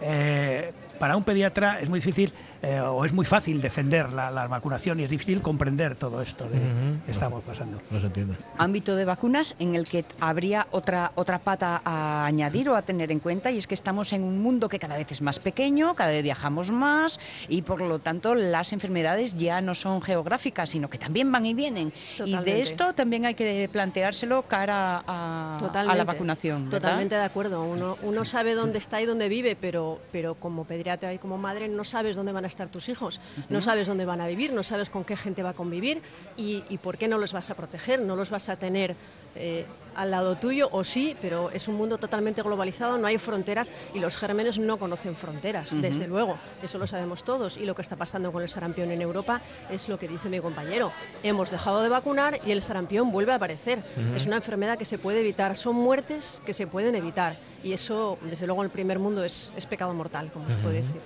eh, 0.01 0.71
para 0.99 1.15
un 1.15 1.23
pediatra 1.23 1.79
es 1.79 1.89
muy 1.89 1.99
difícil 1.99 2.33
eh, 2.61 2.79
o 2.79 3.05
es 3.05 3.13
muy 3.13 3.25
fácil 3.25 3.61
defender 3.61 4.11
la, 4.11 4.31
la 4.31 4.47
vacunación 4.47 4.99
y 4.99 5.03
es 5.03 5.09
difícil 5.09 5.41
comprender 5.41 5.95
todo 5.95 6.21
esto 6.21 6.49
de, 6.49 6.59
que 7.05 7.11
estamos 7.11 7.43
pasando. 7.43 7.81
No 7.91 7.99
se 7.99 8.07
entiende. 8.07 8.35
ámbito 8.57 8.95
de 8.95 9.05
vacunas 9.05 9.55
en 9.59 9.75
el 9.75 9.87
que 9.87 10.05
habría 10.19 10.67
otra, 10.71 11.11
otra 11.15 11.39
pata 11.39 11.81
a 11.83 12.25
añadir 12.25 12.69
o 12.69 12.75
a 12.75 12.81
tener 12.81 13.11
en 13.11 13.19
cuenta 13.19 13.51
y 13.51 13.57
es 13.57 13.67
que 13.67 13.73
estamos 13.73 14.13
en 14.13 14.23
un 14.23 14.41
mundo 14.41 14.69
que 14.69 14.79
cada 14.79 14.97
vez 14.97 15.11
es 15.11 15.21
más 15.21 15.39
pequeño, 15.39 15.95
cada 15.95 16.11
vez 16.11 16.23
viajamos 16.23 16.71
más 16.71 17.19
y 17.47 17.61
por 17.61 17.81
lo 17.81 17.99
tanto 17.99 18.35
las 18.35 18.73
enfermedades 18.73 19.35
ya 19.35 19.61
no 19.61 19.75
son 19.75 20.01
geográficas, 20.01 20.69
sino 20.69 20.89
que 20.89 20.97
también 20.97 21.31
van 21.31 21.45
y 21.45 21.53
vienen. 21.53 21.93
Y 22.25 22.35
de 22.37 22.61
esto 22.61 22.93
también 22.93 23.25
hay 23.25 23.35
que 23.35 23.69
planteárselo 23.71 24.43
cara 24.43 25.03
a, 25.07 25.93
la 25.95 26.03
vacunación. 26.03 26.65
¿verdad? 26.65 26.79
Totalmente 26.79 27.15
de 27.15 27.21
acuerdo. 27.21 27.63
Uno, 27.63 27.97
uno 28.01 28.25
sabe 28.25 28.53
dónde 28.53 28.77
está 28.77 29.01
y 29.01 29.05
dónde 29.05 29.29
vive, 29.29 29.55
pero, 29.59 29.99
pero 30.11 30.35
como 30.35 30.65
pediatra 30.65 31.13
y 31.13 31.17
como 31.17 31.37
madre 31.37 31.67
no 31.67 31.83
sabes 31.83 32.15
dónde 32.15 32.31
van 32.31 32.45
a 32.45 32.46
estar 32.47 32.69
tus 32.69 32.89
hijos, 32.89 33.19
no 33.49 33.61
sabes 33.61 33.87
dónde 33.87 34.05
van 34.05 34.21
a 34.21 34.27
vivir, 34.27 34.53
no 34.53 34.63
sabes 34.63 34.89
con 34.89 35.03
qué 35.03 35.15
gente 35.15 35.43
va 35.43 35.49
a 35.49 35.53
convivir 35.53 36.01
y, 36.35 36.63
y 36.69 36.77
por 36.77 36.97
qué 36.97 37.07
no 37.07 37.17
los 37.17 37.33
vas 37.33 37.49
a 37.49 37.55
proteger, 37.55 38.01
no 38.01 38.15
los 38.15 38.29
vas 38.29 38.49
a 38.49 38.57
tener 38.57 38.95
eh, 39.37 39.65
al 39.95 40.11
lado 40.11 40.35
tuyo 40.35 40.69
o 40.71 40.83
sí, 40.83 41.15
pero 41.21 41.49
es 41.49 41.67
un 41.67 41.75
mundo 41.75 41.97
totalmente 41.97 42.43
globalizado, 42.43 42.97
no 42.99 43.07
hay 43.07 43.17
fronteras 43.17 43.73
y 43.95 43.99
los 43.99 44.15
gérmenes 44.15 44.59
no 44.59 44.77
conocen 44.77 45.15
fronteras, 45.15 45.69
desde 45.81 46.07
luego, 46.07 46.37
eso 46.61 46.77
lo 46.77 46.85
sabemos 46.85 47.23
todos 47.23 47.57
y 47.57 47.65
lo 47.65 47.73
que 47.73 47.81
está 47.81 47.95
pasando 47.95 48.31
con 48.31 48.43
el 48.43 48.49
sarampión 48.49 48.91
en 48.91 49.01
Europa 49.01 49.41
es 49.71 49.89
lo 49.89 49.97
que 49.97 50.07
dice 50.07 50.29
mi 50.29 50.39
compañero. 50.39 50.91
Hemos 51.23 51.49
dejado 51.49 51.81
de 51.81 51.89
vacunar 51.89 52.39
y 52.45 52.51
el 52.51 52.61
sarampión 52.61 53.11
vuelve 53.11 53.31
a 53.31 53.35
aparecer. 53.35 53.83
Es 54.15 54.27
una 54.27 54.35
enfermedad 54.35 54.77
que 54.77 54.85
se 54.85 54.99
puede 54.99 55.21
evitar, 55.21 55.57
son 55.57 55.75
muertes 55.75 56.43
que 56.45 56.53
se 56.53 56.67
pueden 56.67 56.93
evitar 56.93 57.37
y 57.63 57.73
eso, 57.73 58.19
desde 58.21 58.45
luego, 58.45 58.61
en 58.61 58.65
el 58.65 58.71
primer 58.71 58.99
mundo 58.99 59.23
es, 59.23 59.51
es 59.57 59.65
pecado 59.65 59.93
mortal, 59.93 60.29
como 60.31 60.47
se 60.47 60.55
puede 60.57 60.75
decir. 60.75 61.01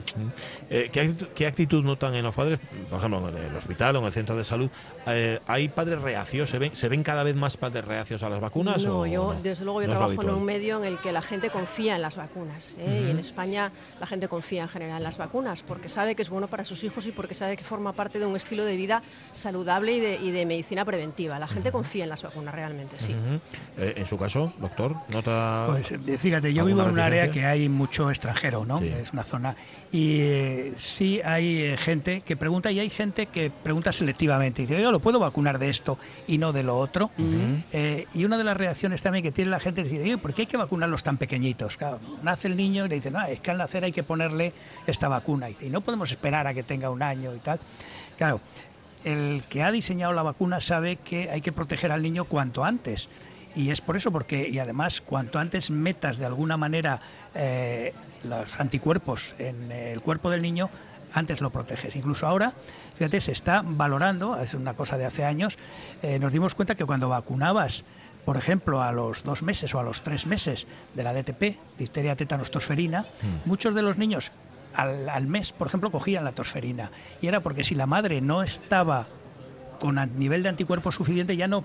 Eh, 0.70 0.90
¿qué, 0.92 1.00
actitud, 1.00 1.28
qué 1.34 1.48
actitud 1.48 1.84
notan 1.84 2.14
en 2.14 2.24
los 2.24 2.36
padres? 2.36 2.60
Por 2.90 3.00
ejemplo, 3.00 3.30
en 3.30 3.38
el 3.38 3.56
hospital 3.56 3.96
o 3.96 4.00
en 4.00 4.06
el 4.06 4.12
centro 4.12 4.36
de 4.36 4.44
salud. 4.44 4.70
eh, 5.08 5.40
¿Hay 5.48 5.70
padres 5.70 6.02
reacios? 6.02 6.50
¿Se 6.50 6.60
ven, 6.60 6.76
¿Se 6.76 6.90
ven 6.90 7.04
cada 7.04 7.24
vez 7.24 7.36
más 7.36 7.56
padres 7.56 7.86
reacios 7.86 8.21
a 8.24 8.30
las 8.30 8.42
vacunas? 8.42 8.84
No, 8.86 9.02
o 9.02 9.06
yo 9.06 9.34
no? 9.34 9.42
desde 9.42 9.66
luego 9.66 9.82
yo 9.82 9.88
No 9.88 9.96
trabajo 9.96 10.22
en 10.22 10.30
un 10.30 10.44
medio 10.44 10.78
en 10.78 10.86
el 10.86 10.98
que 11.00 11.12
la 11.12 11.22
gente 11.22 11.50
confía 11.50 11.96
en 11.96 12.02
las 12.02 12.18
vacunas 12.18 12.76
¿eh? 12.78 13.06
y 13.08 13.12
en. 13.12 13.22
España 13.22 13.72
la 14.00 14.08
gente 14.08 14.28
confía 14.28 14.64
en 14.64 14.68
general 14.68 14.98
en 14.98 15.04
las 15.04 15.20
vacunas 15.20 15.62
porque 15.62 15.90
sabe 15.90 16.16
que 16.16 16.24
es 16.24 16.30
bueno 16.30 16.48
para 16.48 16.64
sus 16.64 16.84
hijos 16.84 17.06
y 17.06 17.12
porque 17.12 17.36
sabe 17.36 17.56
que 17.56 17.64
forma 17.64 17.94
parte 17.94 18.18
de 18.18 18.26
un 18.26 18.36
estilo 18.36 18.66
de 18.66 18.76
vida 18.76 19.04
saludable 19.32 19.94
y 19.94 20.00
de, 20.00 20.16
y 20.16 20.32
de 20.32 20.46
medicina 20.48 20.84
preventiva. 20.84 21.38
La 21.38 21.48
gente 21.48 21.72
confía 21.72 22.04
en 22.04 22.10
las 22.10 22.24
vacunas 22.24 22.54
realmente, 22.56 22.96
sí. 23.00 23.16
Eh, 23.78 23.94
en 23.96 24.08
su 24.08 24.18
caso, 24.18 24.52
doctor, 24.60 24.96
¿nota 25.10 25.66
Pues 25.68 25.92
eh, 25.92 26.18
fíjate, 26.18 26.52
yo 26.52 26.66
vivo 26.66 26.82
en 26.82 26.92
un 26.92 27.00
área 27.00 27.30
que 27.30 27.46
hay 27.46 27.70
mucho 27.70 28.10
extranjero, 28.10 28.66
¿no? 28.66 28.80
Sí. 28.80 28.88
Es 28.88 29.14
una 29.14 29.24
zona. 29.24 29.56
Y 29.92 30.22
eh, 30.22 30.74
sí 30.78 31.22
hay 31.24 31.62
eh, 31.62 31.78
gente 31.78 32.22
que 32.22 32.36
pregunta 32.36 32.72
y 32.72 32.80
hay 32.80 32.90
gente 32.90 33.28
que 33.28 33.52
pregunta 33.52 33.92
selectivamente. 33.92 34.62
Y 34.62 34.66
dice, 34.66 34.82
yo 34.82 34.92
lo 34.92 35.00
puedo 35.00 35.20
vacunar 35.20 35.60
de 35.60 35.70
esto 35.70 35.98
y 36.28 36.38
no 36.38 36.54
de 36.54 36.64
lo 36.64 36.78
otro. 36.78 37.12
Eh, 37.72 38.06
y 38.14 38.26
una 38.26 38.38
de 38.38 38.44
las 38.44 38.58
reacciones 38.58 39.02
también 39.02 39.24
que 39.24 39.32
tiene 39.32 39.52
la 39.52 39.60
gente 39.60 39.82
es 39.82 39.90
decir, 39.90 40.02
"Oye, 40.02 40.18
¿por 40.18 40.34
qué 40.34 40.44
hay 40.44 40.46
que 40.46 40.58
vacunarlos 40.58 41.04
tan 41.04 41.18
pequeñitos? 41.18 41.78
Nace 42.24 42.48
el 42.48 42.58
niño 42.58 42.86
y 42.86 42.90
le 42.90 42.96
dicen, 42.96 43.14
no, 43.14 43.26
es 43.26 43.40
que 43.40 43.52
al 43.52 43.58
nacer 43.58 43.84
hay 43.84 43.92
que 43.92 44.04
ponerle 44.04 44.54
esta 44.86 45.08
vacuna. 45.08 45.50
Y 45.50 45.70
no 45.70 45.82
podemos 45.82 46.12
esperar 46.12 46.48
a 46.48 46.54
que 46.54 46.64
tenga 46.64 46.90
un 46.90 47.02
año 47.02 47.34
y 47.34 47.40
tal. 47.40 47.60
Claro, 48.18 48.42
el 49.04 49.44
que 49.50 49.64
ha 49.64 49.72
diseñado 49.72 50.14
la 50.14 50.24
vacuna 50.24 50.60
sabe 50.60 50.98
que 50.98 51.30
hay 51.30 51.42
que 51.42 51.52
proteger 51.52 51.92
al 51.92 52.02
niño 52.02 52.26
cuanto 52.26 52.64
antes. 52.64 53.10
Y 53.56 53.70
es 53.70 53.82
por 53.82 53.98
eso, 53.98 54.12
porque, 54.12 54.48
y 54.48 54.60
además, 54.60 55.02
cuanto 55.02 55.40
antes 55.40 55.72
metas 55.72 56.18
de 56.18 56.26
alguna 56.26 56.58
manera 56.58 57.00
eh, 57.36 57.94
los 58.24 58.60
anticuerpos 58.60 59.36
en 59.40 59.72
el 59.72 60.02
cuerpo 60.02 60.30
del 60.30 60.42
niño, 60.42 60.70
antes 61.14 61.42
lo 61.42 61.50
proteges. 61.50 61.96
Incluso 61.96 62.28
ahora, 62.28 62.54
fíjate, 62.96 63.22
se 63.22 63.32
está 63.32 63.64
valorando, 63.66 64.38
es 64.38 64.54
una 64.54 64.74
cosa 64.74 64.98
de 64.98 65.06
hace 65.06 65.26
años, 65.26 65.58
eh, 66.02 66.20
nos 66.20 66.32
dimos 66.32 66.56
cuenta 66.56 66.76
que 66.76 66.86
cuando 66.86 67.10
vacunabas, 67.10 67.84
por 68.26 68.38
ejemplo, 68.38 68.82
a 68.82 68.92
los 68.92 69.24
dos 69.24 69.44
meses 69.44 69.74
o 69.76 69.80
a 69.80 69.84
los 69.84 70.02
tres 70.02 70.28
meses 70.28 70.68
de 70.94 71.04
la 71.04 71.14
DTP, 71.14 71.58
difteria 71.78 72.16
tétanos 72.16 72.52
tosferina, 72.52 73.06
muchos 73.46 73.74
de 73.74 73.82
los 73.82 73.98
niños 73.98 74.32
al, 74.76 75.10
al 75.10 75.28
mes, 75.28 75.52
por 75.52 75.68
ejemplo, 75.68 75.92
cogían 75.92 76.24
la 76.24 76.32
tosferina. 76.32 76.92
Y 77.22 77.28
era 77.28 77.42
porque 77.42 77.64
si 77.64 77.76
la 77.76 77.88
madre 77.88 78.22
no 78.22 78.44
estaba 78.44 79.08
con 79.80 80.00
nivel 80.18 80.44
de 80.44 80.50
anticuerpos 80.50 80.96
suficiente, 80.96 81.36
ya 81.36 81.48
no 81.48 81.64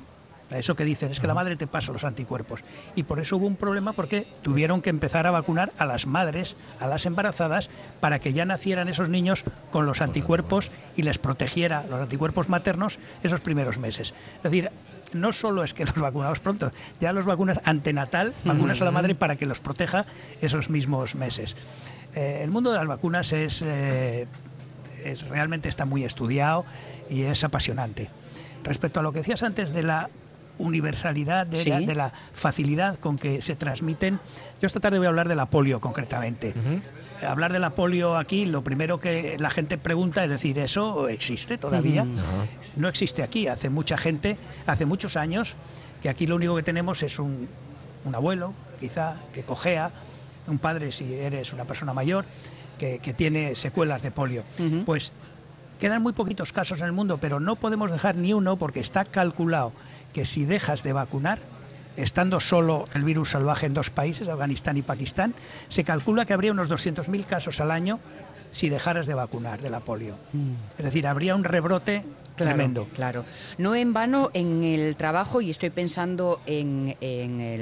eso 0.50 0.76
que 0.76 0.85
dicen, 0.85 1.11
es 1.11 1.20
que 1.20 1.26
la 1.26 1.35
madre 1.35 1.56
te 1.56 1.66
pasa 1.66 1.92
los 1.92 2.04
anticuerpos. 2.04 2.62
Y 2.94 3.02
por 3.02 3.18
eso 3.18 3.37
hubo 3.37 3.46
un 3.46 3.56
problema 3.56 3.92
porque 3.92 4.26
tuvieron 4.42 4.80
que 4.80 4.90
empezar 4.90 5.26
a 5.26 5.30
vacunar 5.30 5.72
a 5.78 5.85
las 5.85 6.06
madres, 6.06 6.56
a 6.78 6.87
las 6.87 7.06
embarazadas, 7.06 7.68
para 8.00 8.20
que 8.20 8.32
ya 8.32 8.44
nacieran 8.44 8.88
esos 8.88 9.09
niños 9.09 9.44
con 9.70 9.87
los 9.87 10.00
anticuerpos 10.00 10.70
y 10.96 11.02
les 11.02 11.18
protegiera 11.18 11.85
los 11.88 12.00
anticuerpos 12.00 12.48
maternos 12.48 12.98
esos 13.22 13.40
primeros 13.40 13.78
meses. 13.78 14.14
Es 14.37 14.42
decir, 14.42 14.70
no 15.12 15.32
solo 15.32 15.64
es 15.64 15.74
que 15.74 15.85
los 15.85 15.96
vacunamos 15.96 16.40
pronto, 16.40 16.70
ya 17.00 17.12
los 17.12 17.24
vacunas 17.24 17.61
antenatal, 17.64 18.35
vacunas 18.44 18.80
a 18.82 18.85
la 18.85 18.90
madre 18.90 19.14
para 19.14 19.37
que 19.37 19.46
los 19.46 19.61
proteja 19.61 20.06
esos 20.40 20.70
mismos 20.70 21.14
meses. 21.14 21.56
Eh, 22.14 22.40
el 22.42 22.50
mundo 22.50 22.70
de 22.70 22.78
las 22.78 22.87
vacunas 22.87 23.32
es, 23.32 23.62
eh, 23.62 24.26
es 25.04 25.28
realmente 25.28 25.68
está 25.68 25.85
muy 25.85 26.04
estudiado 26.04 26.64
y 27.11 27.22
es 27.22 27.44
apasionante. 27.44 28.11
Respecto 28.64 29.00
a 29.00 29.02
lo 29.02 29.12
que 29.12 29.20
decías 29.20 29.42
antes 29.42 29.72
de 29.72 29.82
la 29.82 30.11
universalidad, 30.59 31.47
de, 31.47 31.59
Sí. 31.59 31.71
la, 31.71 31.81
de 31.81 31.95
la 31.95 32.12
facilidad 32.35 32.99
con 32.99 33.19
que 33.19 33.42
se 33.42 33.57
transmiten, 33.57 34.19
yo 34.61 34.66
esta 34.66 34.81
tarde 34.81 34.99
voy 34.99 35.07
a 35.07 35.11
hablar 35.11 35.29
de 35.29 35.37
la 35.37 35.47
polio 35.47 35.81
concretamente. 35.81 36.55
Hablar 37.27 37.53
de 37.53 37.59
la 37.59 37.71
polio 37.71 38.16
aquí, 38.16 38.45
lo 38.45 38.62
primero 38.62 39.01
que 39.01 39.37
la 39.38 39.49
gente 39.51 39.79
pregunta 39.79 40.23
es 40.25 40.31
decir, 40.31 40.59
¿eso 40.59 41.09
existe 41.09 41.57
todavía? 41.59 42.05
No 42.77 42.88
existe 42.88 43.23
aquí. 43.23 43.49
Hace 43.49 43.71
mucha 43.71 43.97
gente, 43.97 44.37
hace 44.66 44.85
muchos 44.85 45.16
años, 45.16 45.55
que 46.03 46.09
aquí 46.11 46.27
lo 46.27 46.37
único 46.37 46.55
que 46.57 46.62
tenemos 46.62 47.03
es 47.03 47.19
un, 47.19 47.49
un 48.05 48.14
abuelo, 48.14 48.53
quizá, 48.79 49.16
que 49.33 49.42
cojea, 49.45 49.90
un 50.47 50.59
padre 50.59 50.92
si 50.92 51.14
eres 51.14 51.53
una 51.55 51.64
persona 51.64 51.95
mayor, 51.95 52.27
que, 52.79 52.99
que 52.99 53.14
tiene 53.14 53.55
secuelas 53.55 54.03
de 54.03 54.11
polio. 54.11 54.45
Pues 54.85 55.12
quedan 55.78 56.02
muy 56.02 56.12
poquitos 56.12 56.52
casos 56.52 56.80
en 56.80 56.86
el 56.86 56.92
mundo, 56.92 57.18
pero 57.18 57.40
no 57.40 57.56
podemos 57.56 57.90
dejar 57.90 58.16
ni 58.16 58.32
uno 58.32 58.56
porque 58.56 58.80
está 58.80 59.04
calculado 59.04 59.72
que 60.12 60.26
si 60.26 60.44
dejas 60.44 60.82
de 60.82 60.92
vacunar, 60.92 61.38
estando 61.96 62.40
solo 62.40 62.86
el 62.94 63.04
virus 63.04 63.30
salvaje 63.30 63.66
en 63.66 63.74
dos 63.74 63.90
países, 63.90 64.28
Afganistán 64.28 64.76
y 64.76 64.82
Pakistán, 64.82 65.34
se 65.68 65.84
calcula 65.84 66.24
que 66.24 66.34
habría 66.34 66.52
unos 66.52 66.68
200.000 66.68 67.24
casos 67.24 67.60
al 67.60 67.70
año 67.70 68.00
si 68.50 68.68
dejaras 68.68 69.06
de 69.06 69.14
vacunar 69.14 69.61
de 69.61 69.70
la 69.70 69.80
polio. 69.80 70.16
Es 70.78 70.85
decir, 70.85 71.06
habría 71.06 71.35
un 71.35 71.44
rebrote 71.44 72.04
Claro, 72.37 72.54
tremendo. 72.54 72.87
Claro. 72.94 73.24
No 73.59 73.74
en 73.74 73.92
vano 73.92 74.30
en 74.35 74.62
el 74.62 74.96
trabajo, 74.96 75.40
y 75.40 75.50
estoy 75.50 75.70
pensando 75.70 76.40
en, 76.46 76.96
en 77.00 77.40
el, 77.40 77.61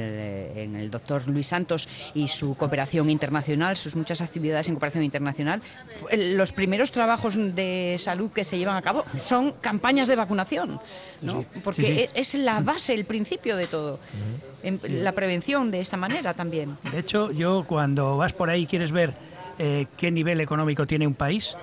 en 0.58 0.76
el 0.76 0.90
doctor 0.90 1.28
Luis 1.28 1.46
Santos 1.46 1.88
y 2.14 2.28
su 2.28 2.56
cooperación 2.56 3.08
internacional, 3.08 3.76
sus 3.76 3.94
muchas 3.94 4.20
actividades 4.20 4.68
en 4.68 4.74
cooperación 4.74 5.04
internacional, 5.04 5.62
los 6.12 6.52
primeros 6.52 6.90
trabajos 6.90 7.36
de 7.36 7.96
salud 7.98 8.30
que 8.32 8.44
se 8.44 8.58
llevan 8.58 8.76
a 8.76 8.82
cabo 8.82 9.04
son 9.24 9.52
campañas 9.60 10.08
de 10.08 10.16
vacunación, 10.16 10.80
¿no? 11.22 11.40
Sí, 11.40 11.46
porque 11.62 11.84
sí, 11.84 11.94
sí. 11.94 12.06
Es, 12.14 12.34
la 12.34 12.60
base, 12.60 12.94
el 12.94 13.04
principio 13.04 13.56
de 13.56 13.66
todo. 13.66 14.00
La 14.82 15.12
prevención 15.12 15.70
de 15.70 15.80
esta 15.80 15.96
manera 15.96 16.34
también. 16.34 16.76
De 16.90 16.98
hecho, 16.98 17.30
yo 17.30 17.64
cuando 17.66 18.16
vas 18.16 18.32
por 18.32 18.50
ahí 18.50 18.62
y 18.62 18.66
quieres 18.66 18.92
ver 18.92 19.14
eh, 19.58 19.86
qué 19.96 20.10
nivel 20.10 20.40
económico 20.40 20.86
tiene 20.86 21.06
un 21.06 21.14
país, 21.14 21.56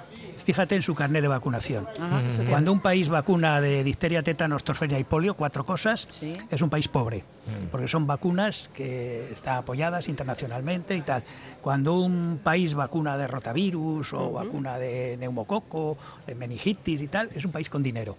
fíjate 0.45 0.75
en 0.75 0.82
su 0.82 0.95
carnet 0.95 1.21
de 1.21 1.27
vacunación. 1.27 1.88
Ajá. 1.99 2.19
Cuando 2.49 2.71
un 2.71 2.80
país 2.80 3.10
vacuna 3.10 3.62
de 3.62 3.84
difteria, 3.84 4.23
tétanos, 4.23 4.63
tosferina 4.63 4.97
y 4.99 5.04
polio, 5.04 5.36
cuatro 5.36 5.63
cosas, 5.63 6.08
Sí. 6.10 6.34
es 6.49 6.62
un 6.62 6.69
país 6.69 6.88
pobre, 6.88 7.23
porque 7.71 7.88
son 7.88 8.08
vacunas 8.08 8.69
que 8.73 9.30
están 9.32 9.58
apoyadas 9.58 10.08
internacionalmente 10.10 10.95
y 10.95 11.01
tal. 11.01 11.23
Cuando 11.62 11.99
un 11.99 12.39
país 12.43 12.73
vacuna 12.73 13.17
de 13.17 13.27
rotavirus 13.27 14.13
o 14.13 14.32
vacuna 14.32 14.77
de 14.80 15.15
neumococo, 15.17 15.97
de 16.25 16.34
meningitis 16.36 17.01
y 17.01 17.08
tal, 17.08 17.30
es 17.36 17.45
un 17.45 17.51
país 17.51 17.69
con 17.69 17.84
dinero. 17.84 18.17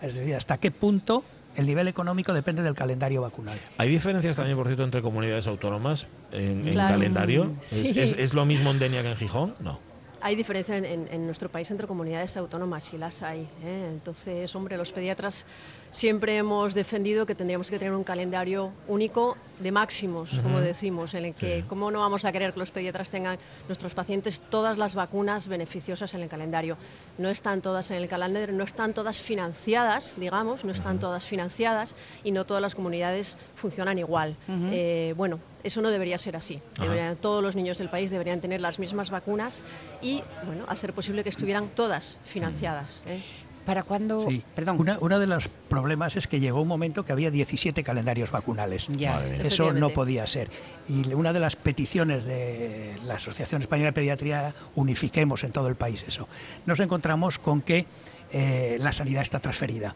Es 0.00 0.14
decir, 0.14 0.34
hasta 0.36 0.56
qué 0.58 0.70
punto 0.70 1.22
el 1.58 1.66
nivel 1.66 1.88
económico 1.88 2.32
depende 2.32 2.62
del 2.62 2.74
calendario 2.74 3.20
vacunal. 3.20 3.58
¿Hay 3.78 3.88
diferencias 3.88 4.36
también, 4.36 4.56
por 4.56 4.66
cierto, 4.68 4.84
entre 4.84 5.02
comunidades 5.02 5.48
autónomas 5.48 6.06
en, 6.30 6.64
en 6.66 6.72
Claro. 6.72 6.94
calendario? 6.94 7.52
¿Es, 7.60 7.66
Sí. 7.68 7.92
es- 7.96 8.14
es 8.16 8.32
lo 8.32 8.44
mismo 8.44 8.70
en 8.70 8.78
Denia 8.78 9.02
que 9.02 9.10
en 9.10 9.16
Gijón? 9.16 9.56
No. 9.58 9.80
Hay 10.20 10.36
diferencia 10.36 10.76
en, 10.76 10.84
en- 10.84 11.08
en 11.10 11.26
nuestro 11.26 11.48
país 11.48 11.68
entre 11.72 11.88
comunidades 11.88 12.36
autónomas 12.36 12.92
y 12.94 12.98
las 12.98 13.22
hay. 13.22 13.48
¿eh? 13.64 13.88
Entonces, 13.90 14.54
hombre, 14.54 14.76
los 14.76 14.92
pediatras 14.92 15.46
siempre 15.90 16.36
hemos 16.36 16.74
defendido 16.74 17.26
que 17.26 17.34
tendríamos 17.34 17.70
que 17.70 17.78
tener 17.78 17.94
un 17.94 18.04
calendario 18.04 18.72
único 18.86 19.36
de 19.58 19.72
máximos, 19.72 20.38
como 20.42 20.60
decimos, 20.60 21.14
en 21.14 21.24
el 21.24 21.34
que 21.34 21.64
cómo 21.68 21.90
no 21.90 21.98
vamos 22.00 22.24
a 22.24 22.30
querer 22.30 22.52
que 22.52 22.60
los 22.60 22.70
pediatras 22.70 23.10
tengan 23.10 23.38
nuestros 23.66 23.92
pacientes 23.94 24.38
todas 24.38 24.78
las 24.78 24.94
vacunas 24.94 25.48
beneficiosas 25.48 26.14
en 26.14 26.20
el 26.20 26.28
calendario. 26.28 26.76
No 27.18 27.28
están 27.28 27.60
todas 27.60 27.90
en 27.90 27.96
el 27.96 28.08
calendario, 28.08 28.54
no 28.54 28.62
están 28.62 28.94
todas 28.94 29.18
financiadas, 29.18 30.14
digamos, 30.16 30.64
no 30.64 30.70
están 30.70 31.00
todas 31.00 31.26
financiadas 31.26 31.96
y 32.22 32.30
no 32.30 32.44
todas 32.44 32.60
las 32.62 32.76
comunidades 32.76 33.36
funcionan 33.56 33.98
igual. 33.98 34.36
Eh, 34.72 35.14
bueno, 35.16 35.40
eso 35.64 35.80
no 35.82 35.90
debería 35.90 36.18
ser 36.18 36.36
así. 36.36 36.60
Deberían- 36.78 37.16
todos 37.16 37.42
los 37.42 37.56
niños 37.56 37.78
del 37.78 37.88
país 37.88 38.10
deberían 38.10 38.40
tener 38.40 38.60
las 38.60 38.78
mismas 38.78 39.10
vacunas 39.10 39.62
y, 40.00 40.22
bueno, 40.46 40.66
a 40.68 40.76
ser 40.76 40.92
posible 40.92 41.24
que 41.24 41.30
estuvieran 41.30 41.68
todas 41.70 42.16
financiadas. 42.24 43.02
¿eh? 43.08 43.20
¿Para 43.68 43.82
cuándo? 43.82 44.26
Sí. 44.26 44.42
Una, 44.78 44.96
uno 44.98 45.20
de 45.20 45.26
los 45.26 45.48
problemas 45.48 46.16
es 46.16 46.26
que 46.26 46.40
llegó 46.40 46.62
un 46.62 46.68
momento 46.68 47.04
que 47.04 47.12
había 47.12 47.30
17 47.30 47.84
calendarios 47.84 48.30
vacunales. 48.30 48.88
Ya. 48.88 49.22
Eso 49.26 49.74
no 49.74 49.90
podía 49.90 50.26
ser. 50.26 50.48
Y 50.88 51.12
una 51.12 51.34
de 51.34 51.40
las 51.40 51.54
peticiones 51.54 52.24
de 52.24 52.98
la 53.04 53.16
Asociación 53.16 53.60
Española 53.60 53.88
de 53.88 53.92
Pediatría 53.92 54.38
era 54.40 54.54
unifiquemos 54.74 55.44
en 55.44 55.52
todo 55.52 55.68
el 55.68 55.74
país 55.74 56.02
eso. 56.08 56.28
Nos 56.64 56.80
encontramos 56.80 57.38
con 57.38 57.60
que 57.60 57.84
eh, 58.32 58.78
la 58.80 58.90
sanidad 58.92 59.20
está 59.20 59.38
transferida. 59.38 59.94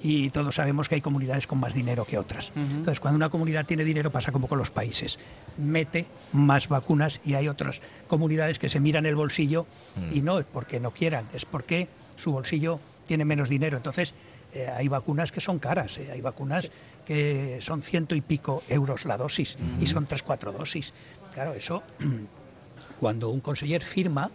Y 0.00 0.30
todos 0.30 0.54
sabemos 0.54 0.88
que 0.88 0.94
hay 0.94 1.00
comunidades 1.00 1.48
con 1.48 1.58
más 1.58 1.74
dinero 1.74 2.04
que 2.04 2.18
otras. 2.18 2.52
Entonces, 2.54 3.00
cuando 3.00 3.16
una 3.16 3.30
comunidad 3.30 3.66
tiene 3.66 3.82
dinero, 3.82 4.12
pasa 4.12 4.30
como 4.30 4.46
con 4.46 4.58
los 4.58 4.70
países. 4.70 5.18
Mete 5.56 6.06
más 6.30 6.68
vacunas 6.68 7.20
y 7.24 7.34
hay 7.34 7.48
otras 7.48 7.82
comunidades 8.06 8.60
que 8.60 8.68
se 8.68 8.78
miran 8.78 9.06
el 9.06 9.16
bolsillo 9.16 9.66
y 10.14 10.20
no 10.20 10.38
es 10.38 10.46
porque 10.46 10.78
no 10.78 10.92
quieran, 10.92 11.26
es 11.34 11.44
porque 11.44 11.88
su 12.14 12.30
bolsillo 12.30 12.78
tiene 13.08 13.24
menos 13.24 13.48
dinero. 13.48 13.76
Entonces, 13.76 14.14
eh, 14.54 14.68
hay 14.68 14.86
vacunas 14.86 15.32
que 15.32 15.40
son 15.40 15.58
caras, 15.58 15.98
eh, 15.98 16.10
hay 16.12 16.20
vacunas 16.20 16.70
que 17.04 17.58
son 17.60 17.82
ciento 17.82 18.14
y 18.14 18.20
pico 18.20 18.62
euros 18.68 19.04
la 19.04 19.16
dosis 19.16 19.58
y 19.80 19.86
son 19.86 20.06
tres, 20.06 20.22
cuatro 20.22 20.52
dosis. 20.52 20.94
Claro, 21.34 21.54
eso, 21.54 21.82
cuando 23.00 23.30
un 23.30 23.40
conseller 23.40 23.82
firma, 23.82 24.30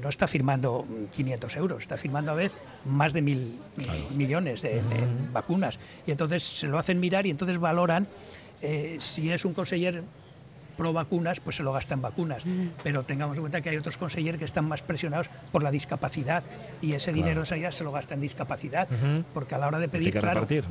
no 0.00 0.08
está 0.08 0.26
firmando 0.26 0.86
mm, 0.88 1.06
500 1.14 1.56
euros, 1.56 1.82
está 1.82 1.96
firmando 1.96 2.30
a 2.30 2.34
vez 2.34 2.52
más 2.84 3.12
de 3.12 3.22
mil 3.22 3.58
millones 4.14 4.62
de, 4.62 4.74
de 4.82 5.06
vacunas. 5.32 5.78
Y 6.06 6.12
entonces 6.12 6.42
se 6.42 6.68
lo 6.68 6.78
hacen 6.78 7.00
mirar 7.00 7.26
y 7.26 7.30
entonces 7.30 7.58
valoran 7.58 8.06
eh, 8.62 8.96
si 9.00 9.30
es 9.32 9.44
un 9.44 9.54
conseller 9.54 10.04
pro 10.76 10.92
vacunas, 10.92 11.40
pues 11.40 11.56
se 11.56 11.62
lo 11.62 11.72
gasta 11.72 11.94
en 11.94 12.02
vacunas. 12.02 12.44
Pero 12.82 13.04
tengamos 13.04 13.36
en 13.36 13.42
cuenta 13.42 13.60
que 13.60 13.70
hay 13.70 13.76
otros 13.76 13.96
consejeros 13.96 14.38
que 14.38 14.44
están 14.44 14.66
más 14.66 14.82
presionados 14.82 15.30
por 15.50 15.62
la 15.62 15.70
discapacidad 15.70 16.42
y 16.80 16.92
ese 16.92 17.12
dinero 17.12 17.40
de 17.40 17.46
sanidad 17.46 17.70
se 17.70 17.84
lo 17.84 17.92
gasta 17.92 18.14
en 18.14 18.20
discapacidad. 18.20 18.88
Porque 19.34 19.54
a 19.54 19.58
la 19.58 19.68
hora 19.68 19.78
de 19.78 19.84
Hay 19.84 19.90
pedir, 19.90 20.12
que 20.12 20.20
claro, 20.20 20.40
repartir. 20.40 20.64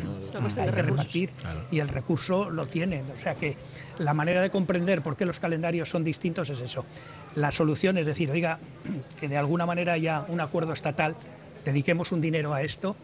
Hay 0.58 0.72
que 0.72 0.82
repartir 0.82 1.30
y 1.72 1.80
el 1.80 1.90
recurso 1.90 2.50
lo 2.50 2.68
tienen. 2.68 3.06
O 3.16 3.18
sea 3.18 3.36
que 3.36 3.58
la 3.98 4.14
manera 4.14 4.42
de 4.42 4.50
comprender 4.50 5.02
por 5.02 5.16
qué 5.16 5.26
los 5.26 5.40
calendarios 5.40 5.90
son 5.90 6.04
distintos 6.04 6.50
es 6.50 6.60
eso. 6.60 6.86
La 7.36 7.52
solución 7.52 7.98
es 7.98 8.06
decir, 8.06 8.32
oiga, 8.32 8.60
que 9.20 9.28
de 9.28 9.38
alguna 9.38 9.66
manera 9.66 9.94
haya 9.94 10.26
un 10.28 10.42
acuerdo 10.42 10.74
estatal, 10.74 11.16
dediquemos 11.66 12.12
un 12.12 12.22
dinero 12.22 12.54
a 12.54 12.62
esto 12.62 12.96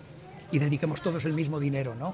y 0.51 0.60
dediquemos 0.60 1.01
todos 1.01 1.25
el 1.25 1.33
mismo 1.33 1.60
dinero, 1.60 1.95
¿no? 1.95 2.13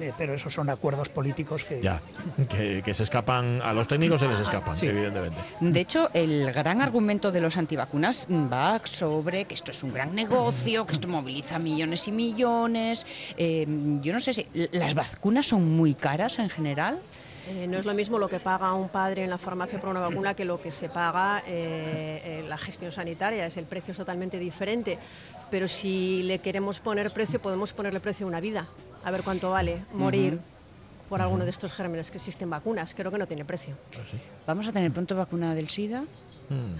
Eh, 0.00 0.12
pero 0.18 0.34
esos 0.34 0.52
son 0.52 0.70
acuerdos 0.70 1.08
políticos 1.08 1.64
que... 1.64 1.80
Ya, 1.80 2.00
que, 2.48 2.82
que 2.84 2.94
se 2.94 3.04
escapan, 3.04 3.60
a 3.62 3.72
los 3.72 3.86
técnicos 3.86 4.20
se 4.20 4.28
les 4.28 4.40
escapan, 4.40 4.76
evidentemente. 4.82 5.38
De 5.60 5.80
hecho, 5.80 6.10
el 6.14 6.52
gran 6.52 6.82
argumento 6.82 7.30
de 7.30 7.40
los 7.40 7.56
antivacunas 7.56 8.26
va 8.30 8.80
sobre 8.84 9.44
que 9.44 9.54
esto 9.54 9.70
es 9.70 9.82
un 9.82 9.92
gran 9.92 10.14
negocio, 10.14 10.84
que 10.86 10.94
esto 10.94 11.06
moviliza 11.06 11.58
millones 11.58 12.08
y 12.08 12.12
millones. 12.12 13.06
Eh, 13.36 13.66
yo 14.00 14.12
no 14.12 14.20
sé 14.20 14.32
si 14.32 14.46
las 14.72 14.94
vacunas 14.94 15.46
son 15.46 15.76
muy 15.76 15.94
caras 15.94 16.38
en 16.38 16.50
general. 16.50 17.00
Eh, 17.48 17.66
no 17.66 17.78
es 17.78 17.84
lo 17.84 17.94
mismo 17.94 18.18
lo 18.18 18.28
que 18.28 18.40
paga 18.40 18.72
un 18.72 18.88
padre 18.88 19.24
en 19.24 19.30
la 19.30 19.38
farmacia 19.38 19.80
por 19.80 19.90
una 19.90 20.00
vacuna 20.00 20.34
que 20.34 20.44
lo 20.44 20.60
que 20.60 20.70
se 20.70 20.88
paga 20.88 21.42
eh, 21.46 22.40
en 22.40 22.48
la 22.48 22.56
gestión 22.56 22.90
sanitaria. 22.90 23.46
Es 23.46 23.56
el 23.56 23.66
precio 23.66 23.92
es 23.92 23.98
totalmente 23.98 24.38
diferente. 24.38 24.98
Pero 25.50 25.68
si 25.68 26.22
le 26.22 26.38
queremos 26.38 26.80
poner 26.80 27.10
precio, 27.10 27.40
podemos 27.40 27.72
ponerle 27.72 28.00
precio 28.00 28.26
a 28.26 28.28
una 28.28 28.40
vida. 28.40 28.66
A 29.04 29.10
ver 29.10 29.22
cuánto 29.22 29.50
vale 29.50 29.84
morir 29.92 30.40
por 31.08 31.20
alguno 31.20 31.44
de 31.44 31.50
estos 31.50 31.72
gérmenes 31.72 32.10
que 32.10 32.16
existen 32.16 32.48
vacunas. 32.48 32.94
Creo 32.94 33.10
que 33.10 33.18
no 33.18 33.26
tiene 33.26 33.44
precio. 33.44 33.76
¿Vamos 34.46 34.66
a 34.68 34.72
tener 34.72 34.90
pronto 34.90 35.14
vacuna 35.14 35.54
del 35.54 35.68
SIDA? 35.68 36.04
Mm. 36.48 36.76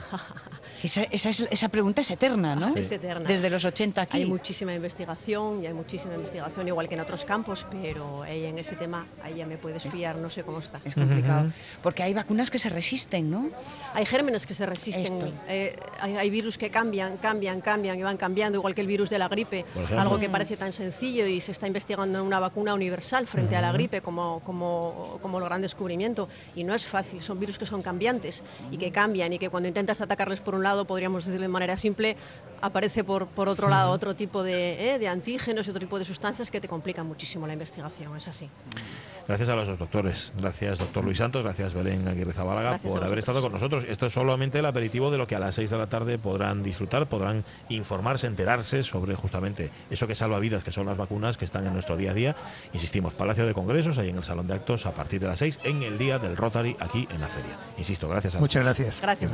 Esa, 0.82 1.04
esa, 1.04 1.30
es- 1.30 1.48
esa 1.50 1.68
pregunta 1.70 2.02
es 2.02 2.10
eterna, 2.10 2.54
¿no? 2.54 2.68
Es 2.76 2.92
eterna. 2.92 3.26
Desde 3.28 3.48
los 3.48 3.64
80 3.64 4.02
aquí. 4.02 4.18
Hay 4.18 4.26
muchísima 4.26 4.74
investigación 4.74 5.62
y 5.62 5.66
hay 5.66 5.72
muchísima 5.72 6.14
investigación, 6.14 6.68
igual 6.68 6.88
que 6.88 6.94
en 6.94 7.00
otros 7.00 7.24
campos, 7.24 7.64
pero 7.70 8.22
ahí 8.22 8.44
en 8.44 8.58
ese 8.58 8.76
tema, 8.76 9.06
ahí 9.22 9.36
ya 9.36 9.46
me 9.46 9.56
puedes 9.56 9.82
pillar, 9.84 10.16
no 10.16 10.28
sé 10.28 10.42
cómo 10.42 10.58
está. 10.58 10.80
Es 10.84 10.94
complicado. 10.94 11.50
Porque 11.82 12.02
hay 12.02 12.12
vacunas 12.12 12.50
que 12.50 12.58
se 12.58 12.68
resisten, 12.68 13.30
¿no? 13.30 13.48
Hay 13.94 14.04
gérmenes 14.04 14.44
que 14.44 14.54
se 14.54 14.66
resisten, 14.66 15.32
eh, 15.48 15.76
hay, 16.00 16.16
hay 16.16 16.30
virus 16.30 16.58
que 16.58 16.68
cambian, 16.70 17.16
cambian, 17.16 17.60
cambian 17.62 17.98
y 17.98 18.02
van 18.02 18.16
cambiando, 18.18 18.58
igual 18.58 18.74
que 18.74 18.82
el 18.82 18.86
virus 18.86 19.08
de 19.08 19.18
la 19.18 19.28
gripe, 19.28 19.64
algo 19.96 20.18
que 20.18 20.28
parece 20.28 20.56
tan 20.58 20.72
sencillo 20.74 21.26
y 21.26 21.40
se 21.40 21.52
está 21.52 21.66
investigando 21.66 22.22
una 22.22 22.38
vacuna 22.40 22.74
universal 22.74 23.26
frente 23.26 23.56
a 23.56 23.62
la 23.62 23.72
gripe 23.72 24.02
como, 24.02 24.40
como, 24.40 25.18
como 25.22 25.38
el 25.38 25.44
gran 25.44 25.62
descubrimiento. 25.62 26.28
Y 26.54 26.64
no 26.64 26.74
es 26.74 26.84
fácil, 26.84 27.22
son 27.22 27.40
virus 27.40 27.56
que 27.58 27.64
son 27.66 27.80
cambiantes 27.82 28.42
y 28.70 28.76
que 28.76 28.90
cambian 28.92 29.32
y 29.32 29.38
que 29.38 29.48
cuando 29.54 29.68
intentas 29.68 30.00
atacarles 30.00 30.40
por 30.40 30.56
un 30.56 30.64
lado, 30.64 30.84
podríamos 30.84 31.24
decir 31.24 31.40
de 31.40 31.46
manera 31.46 31.76
simple, 31.76 32.16
aparece 32.60 33.04
por, 33.04 33.28
por 33.28 33.48
otro 33.48 33.68
lado 33.68 33.92
otro 33.92 34.16
tipo 34.16 34.42
de, 34.42 34.94
eh, 34.94 34.98
de 34.98 35.06
antígenos 35.06 35.68
y 35.68 35.70
otro 35.70 35.78
tipo 35.78 35.96
de 35.96 36.04
sustancias 36.04 36.50
que 36.50 36.60
te 36.60 36.66
complican 36.66 37.06
muchísimo 37.06 37.46
la 37.46 37.52
investigación, 37.52 38.16
es 38.16 38.26
así. 38.26 38.50
Gracias 39.26 39.48
a 39.48 39.56
los 39.56 39.66
dos 39.66 39.78
doctores. 39.78 40.32
Gracias, 40.36 40.78
doctor 40.78 41.02
Luis 41.02 41.16
Santos. 41.16 41.42
Gracias, 41.42 41.72
Belén 41.72 42.06
Aguirre 42.06 42.32
Zabalaga, 42.32 42.78
por 42.78 43.02
a 43.02 43.06
haber 43.06 43.20
estado 43.20 43.40
con 43.40 43.52
nosotros. 43.52 43.84
Esto 43.88 44.06
es 44.06 44.12
solamente 44.12 44.58
el 44.58 44.66
aperitivo 44.66 45.10
de 45.10 45.16
lo 45.16 45.26
que 45.26 45.34
a 45.34 45.38
las 45.38 45.54
6 45.54 45.70
de 45.70 45.78
la 45.78 45.86
tarde 45.86 46.18
podrán 46.18 46.62
disfrutar, 46.62 47.08
podrán 47.08 47.42
informarse, 47.70 48.26
enterarse 48.26 48.82
sobre 48.82 49.14
justamente 49.14 49.70
eso 49.88 50.06
que 50.06 50.14
salva 50.14 50.38
vidas, 50.40 50.62
que 50.62 50.72
son 50.72 50.86
las 50.86 50.98
vacunas 50.98 51.38
que 51.38 51.46
están 51.46 51.66
en 51.66 51.72
nuestro 51.72 51.96
día 51.96 52.10
a 52.10 52.14
día. 52.14 52.36
Insistimos, 52.74 53.14
Palacio 53.14 53.46
de 53.46 53.54
Congresos, 53.54 53.96
ahí 53.96 54.10
en 54.10 54.18
el 54.18 54.24
Salón 54.24 54.46
de 54.46 54.54
Actos, 54.54 54.84
a 54.84 54.92
partir 54.92 55.20
de 55.20 55.28
las 55.28 55.38
6, 55.38 55.60
en 55.64 55.82
el 55.82 55.96
día 55.96 56.18
del 56.18 56.36
Rotary, 56.36 56.76
aquí 56.78 57.08
en 57.10 57.20
la 57.20 57.28
feria. 57.28 57.58
Insisto, 57.78 58.08
gracias 58.08 58.34
a 58.34 58.40
Muchas 58.40 58.62
todos. 58.62 58.76
gracias. 58.76 59.00
Gracias 59.00 59.32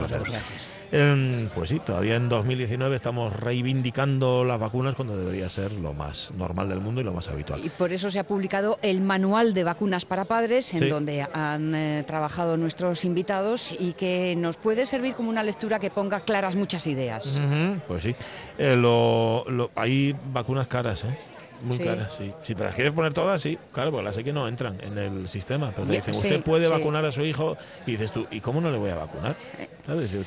Em, 0.93 1.49
pues 1.55 1.71
sí, 1.71 1.79
todavía 1.79 2.17
en 2.17 2.29
2019 2.29 2.97
estamos 2.97 3.33
reivindicando 3.33 4.45
las 4.45 4.59
vacunas 4.59 4.97
cuando 4.97 5.17
debería 5.17 5.49
ser 5.49 5.71
lo 5.73 5.93
más 5.95 6.33
normal 6.37 6.69
del 6.69 6.81
mundo 6.81 7.01
y 7.01 7.05
lo 7.05 7.13
más 7.13 7.29
habitual. 7.29 7.65
Y 7.65 7.69
por 7.69 7.93
eso 7.93 8.11
se 8.11 8.19
ha 8.19 8.25
publicado 8.25 8.79
el 8.83 9.01
manual 9.01 9.55
de 9.55 9.63
vacunas 9.63 10.05
para 10.05 10.25
padres, 10.25 10.73
en 10.75 10.81
Sí. 10.81 10.89
donde 10.89 11.23
han 11.33 11.75
eh, 11.77 12.03
trabajado 12.07 12.57
nuestros 12.57 13.05
invitados 13.05 13.73
y 13.79 13.93
que 13.93 14.35
nos 14.37 14.57
puede 14.57 14.85
servir 14.85 15.15
como 15.15 15.31
una 15.31 15.45
lectura 15.45 15.79
que 15.79 15.91
ponga 15.91 16.21
claras 16.21 16.57
muchas 16.57 16.87
ideas. 16.89 17.41
Pues 17.87 18.03
sí. 18.03 18.15
Eh, 18.59 18.75
lo- 18.77 19.45
lo- 19.49 19.71
hay 19.77 20.17
vacunas 20.33 20.67
caras, 20.67 21.05
¿eh? 21.05 21.17
Muy 21.63 21.77
Sí. 21.77 21.85
caras, 21.85 22.15
sí. 22.17 22.33
Si 22.43 22.55
te 22.55 22.65
las 22.65 22.75
quieres 22.75 22.93
poner 22.93 23.13
todas, 23.15 23.41
sí. 23.41 23.59
Claro, 23.73 23.91
porque 23.91 24.05
las 24.05 24.15
sé 24.15 24.25
que 24.25 24.33
no 24.33 24.49
entran 24.49 24.81
en 24.81 24.97
el 24.99 25.29
sistema. 25.29 25.73
Pero 25.75 25.87
te 25.87 25.95
dicen, 25.95 26.15
sí, 26.15 26.27
usted 26.29 26.43
puede 26.43 26.67
sí. 26.67 26.73
vacunar 26.73 27.05
a 27.05 27.13
su 27.13 27.23
hijo. 27.23 27.57
Y 27.87 27.93
dices 27.93 28.13
tú, 28.13 28.27
¿y 28.31 28.41
cómo 28.41 28.61
no 28.61 28.71
le 28.71 28.79
voy 28.79 28.91
a 28.91 28.97
vacunar? 28.97 29.37
Eh. 29.59 29.69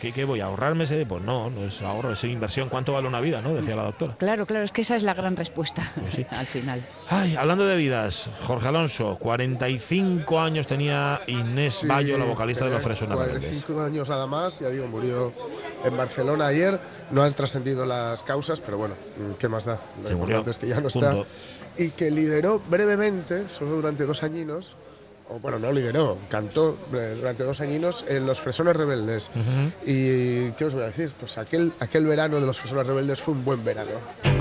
¿Qué, 0.01 0.11
qué 0.11 0.25
voy 0.25 0.41
a 0.41 0.45
ahorrarme 0.45 0.83
ese? 0.83 1.05
Pues 1.05 1.23
no, 1.23 1.49
no 1.49 1.63
es 1.65 1.81
ahorro, 1.81 2.13
es 2.13 2.23
inversión. 2.25 2.69
¿Cuánto 2.69 2.93
vale 2.93 3.07
una 3.07 3.21
vida? 3.21 3.41
¿no? 3.41 3.53
Decía 3.53 3.75
la 3.75 3.83
doctora. 3.83 4.15
Claro, 4.17 4.45
claro, 4.45 4.63
es 4.65 4.71
que 4.71 4.81
esa 4.81 4.95
es 4.95 5.03
la 5.03 5.13
gran 5.13 5.35
respuesta 5.37 5.91
Pues 5.99 6.13
sí. 6.15 6.25
al 6.31 6.45
final. 6.45 6.85
Ay, 7.09 7.35
hablando 7.35 7.65
de 7.65 7.75
vidas, 7.77 8.29
Jorge 8.45 8.67
Alonso, 8.67 9.17
45 9.19 10.39
años 10.39 10.67
tenía 10.67 11.19
Inés 11.27 11.75
Sí, 11.75 11.87
Bayo, 11.87 12.17
la 12.17 12.25
vocalista 12.25 12.65
de 12.65 12.71
los 12.71 12.83
Fresones 12.83 13.17
Rebeldes. 13.17 13.39
45 13.63 13.81
años 13.81 14.09
nada 14.09 14.27
más, 14.27 14.59
ya 14.59 14.69
digo, 14.69 14.87
murió 14.87 15.31
en 15.83 15.97
Barcelona 15.97 16.47
ayer. 16.47 16.79
No 17.11 17.23
han 17.23 17.33
trascendido 17.33 17.85
las 17.85 18.23
causas, 18.23 18.59
pero 18.59 18.77
bueno, 18.77 18.95
¿qué 19.39 19.47
más 19.47 19.65
da? 19.65 19.79
Lo 20.01 20.07
Se 20.07 20.15
murió. 20.15 20.43
es 20.47 20.57
que 20.59 20.67
ya 20.67 20.79
no 20.79 20.89
Punto. 20.89 21.22
Y 21.77 21.89
que 21.89 22.11
lideró 22.11 22.61
brevemente, 22.69 23.49
solo 23.49 23.71
durante 23.71 24.05
dos 24.05 24.23
añinos, 24.23 24.75
o 25.29 25.39
bueno, 25.39 25.57
no 25.57 25.71
lideró, 25.71 26.17
cantó 26.29 26.77
eh, 26.93 27.15
durante 27.17 27.43
dos 27.43 27.61
añinos 27.61 28.05
en 28.07 28.25
Los 28.25 28.39
Fresones 28.39 28.75
Rebeldes. 28.75 29.31
¿Y 29.85 30.51
qué 30.51 30.65
os 30.65 30.73
voy 30.73 30.83
a 30.83 30.87
decir? 30.87 31.11
Pues 31.19 31.37
aquel, 31.37 31.73
aquel 31.79 32.05
verano 32.05 32.39
de 32.39 32.45
Los 32.45 32.59
Fresones 32.59 32.87
Rebeldes 32.87 33.21
fue 33.21 33.33
un 33.33 33.43
buen 33.43 33.63
verano. 33.63 34.32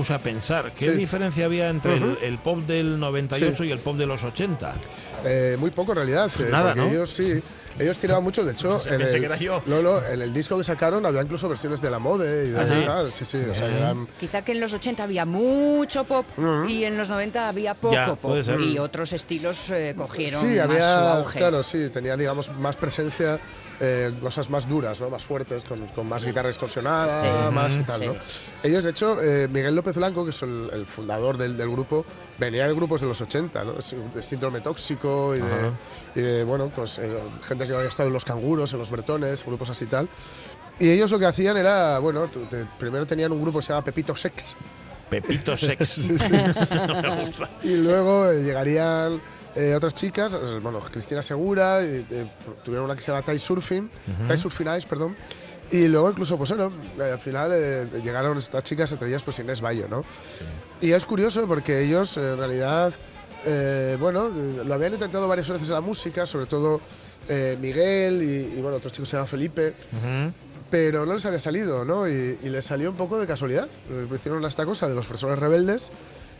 Puse 0.00 0.14
a 0.14 0.18
pensar 0.18 0.72
qué 0.72 0.86
Sí. 0.86 0.90
diferencia 0.92 1.44
había 1.44 1.68
entre 1.68 1.96
el- 1.98 2.02
Ujú. 2.04 2.16
el, 2.22 2.38
pop 2.38 2.58
del 2.60 2.98
98 2.98 3.62
Sí. 3.64 3.68
y 3.68 3.72
el 3.72 3.80
pop 3.80 3.96
de 3.96 4.06
los 4.06 4.22
80. 4.24 4.74
Eh, 5.24 5.56
muy 5.58 5.70
poco 5.70 5.92
en 5.92 5.96
realidad. 5.96 6.30
eh, 6.38 6.48
Nada, 6.50 6.74
¿no? 6.74 6.84
ellos 6.84 7.10
sí. 7.10 7.42
Ellos 7.78 7.98
tiraban 7.98 8.24
mucho, 8.24 8.44
de 8.44 8.52
hecho, 8.52 8.80
en 8.92 9.00
el. 9.00 9.38
No, 9.66 9.80
no, 9.82 10.02
en 10.04 10.20
el 10.22 10.32
disco 10.34 10.56
que 10.58 10.64
sacaron 10.64 11.04
había 11.06 11.22
incluso 11.22 11.48
versiones 11.48 11.80
de 11.82 11.90
la 11.90 11.98
mode 11.98 12.46
y 12.46 12.50
de 12.50 12.60
¿Ah, 12.60 12.66
sí? 12.66 12.82
tal. 12.86 13.12
Sí, 13.12 13.24
sí, 13.26 13.36
o 13.50 13.54
sea, 13.54 13.68
eran 13.68 14.08
Quizá 14.18 14.42
que 14.42 14.52
en 14.52 14.60
los 14.60 14.72
80 14.72 15.04
había 15.04 15.24
mucho 15.26 16.04
pop 16.04 16.26
y 16.68 16.84
en 16.84 16.96
los 16.98 17.08
90 17.10 17.48
había 17.48 17.74
poco 17.74 17.94
Ya, 17.94 18.14
pop. 18.14 18.36
Y 18.58 18.78
otros 18.78 19.12
estilos 19.12 19.68
eh, 19.70 19.94
cogieron 19.96 20.40
Sí, 20.40 20.46
más 20.46 20.54
su 20.56 20.62
había, 20.72 21.12
auge. 21.18 21.38
claro, 21.38 21.62
sí, 21.62 21.88
tenía, 21.90 22.16
digamos, 22.16 22.50
más 22.58 22.76
presencia, 22.76 23.38
eh, 23.80 24.12
cosas 24.20 24.50
más 24.50 24.68
duras, 24.68 25.00
¿no? 25.00 25.08
Más 25.10 25.24
fuertes, 25.24 25.64
con, 25.64 25.86
con 25.88 26.08
más 26.08 26.24
guitarra 26.24 26.48
distorsionada, 26.48 27.48
Sí. 27.48 27.54
más 27.54 27.76
y 27.76 27.82
tal, 27.82 28.00
sí. 28.00 28.06
¿no? 28.06 28.14
Ellos, 28.62 28.84
de 28.84 28.90
hecho, 28.90 29.22
eh, 29.22 29.48
Miguel 29.48 29.74
López 29.74 29.96
Blanco, 29.96 30.24
que 30.24 30.30
es 30.30 30.42
el, 30.42 30.70
el 30.72 30.86
fundador 30.86 31.38
del, 31.38 31.56
del 31.56 31.70
grupo, 31.70 32.04
venía 32.38 32.66
de 32.66 32.74
grupos 32.74 33.00
de 33.00 33.06
los 33.08 33.20
80, 33.20 33.64
¿no? 33.64 33.72
De 34.14 34.22
síndrome 34.22 34.60
tóxico 34.60 35.34
y 35.34 35.40
de, 35.40 35.70
y 36.14 36.20
de, 36.20 36.44
bueno, 36.44 36.70
pues 36.74 36.98
eh, 36.98 37.10
gente 37.42 37.66
que 37.66 37.74
había 37.74 37.88
estado 37.88 38.08
en 38.08 38.12
los 38.12 38.24
canguros, 38.24 38.72
en 38.72 38.78
los 38.78 38.90
bretones, 38.90 39.44
grupos 39.44 39.70
así 39.70 39.84
y 39.84 39.88
tal. 39.88 40.08
Y 40.78 40.90
ellos 40.90 41.10
lo 41.10 41.18
que 41.18 41.26
hacían 41.26 41.56
era, 41.56 41.98
bueno, 41.98 42.26
te- 42.28 42.64
primero 42.78 43.06
tenían 43.06 43.32
un 43.32 43.42
grupo 43.42 43.58
que 43.60 43.66
se 43.66 43.72
llama 43.72 43.84
Pepito 43.84 44.14
Sex, 44.16 44.56
Pepito 45.08 45.56
Sex. 45.56 45.88
Sí, 45.88 46.16
sí. 46.18 46.32
No 47.02 47.16
me 47.16 47.24
gusta. 47.26 47.50
y 47.62 47.74
luego 47.76 48.30
eh, 48.30 48.42
llegarían 48.42 49.20
eh, 49.54 49.74
otras 49.74 49.94
chicas, 49.94 50.34
eh, 50.34 50.58
bueno, 50.62 50.80
Cristina 50.80 51.22
Segura, 51.22 51.82
eh, 51.82 52.04
tuvieron 52.64 52.84
una 52.86 52.94
que 52.96 53.02
se 53.02 53.10
llama 53.10 53.22
Thai 53.24 53.38
Surfing, 53.38 53.90
Thai 54.28 54.38
Surfing 54.38 54.68
Ice, 54.76 54.86
perdón. 54.88 55.16
Y 55.72 55.86
luego 55.86 56.10
incluso, 56.10 56.36
pues 56.36 56.50
bueno, 56.50 56.72
eh, 56.98 57.12
al 57.12 57.18
final 57.20 57.50
eh, 57.54 57.86
llegaron 58.02 58.36
estas 58.36 58.64
chicas, 58.64 58.90
entre 58.90 59.08
ellas 59.08 59.22
pues 59.22 59.38
Inés 59.38 59.60
Bayo, 59.60 59.86
¿no? 59.88 60.04
Y 60.80 60.90
es 60.92 61.04
curioso 61.06 61.46
porque 61.46 61.80
ellos 61.80 62.16
en 62.16 62.36
realidad, 62.38 62.92
eh, 63.44 63.96
bueno, 64.00 64.28
lo 64.64 64.74
habían 64.74 64.94
intentado 64.94 65.28
varias 65.28 65.48
veces 65.48 65.68
en 65.68 65.74
la 65.74 65.80
música, 65.80 66.26
sobre 66.26 66.46
todo 66.46 66.80
Miguel 67.60 68.22
y, 68.22 68.58
y, 68.58 68.60
bueno, 68.60 68.78
otro 68.78 68.90
chico 68.90 69.06
se 69.06 69.16
llama 69.16 69.28
Felipe, 69.28 69.74
Ujú. 69.92 70.32
pero 70.68 71.06
no 71.06 71.14
les 71.14 71.24
había 71.24 71.38
salido, 71.38 71.84
¿no? 71.84 72.08
Y, 72.08 72.38
y 72.42 72.48
les 72.48 72.64
salió 72.64 72.90
un 72.90 72.96
poco 72.96 73.20
de 73.20 73.26
casualidad. 73.28 73.68
Hicieron 74.12 74.44
esta 74.44 74.66
cosa 74.66 74.88
de 74.88 74.94
los 74.96 75.06
fresones 75.06 75.38
rebeldes 75.38 75.92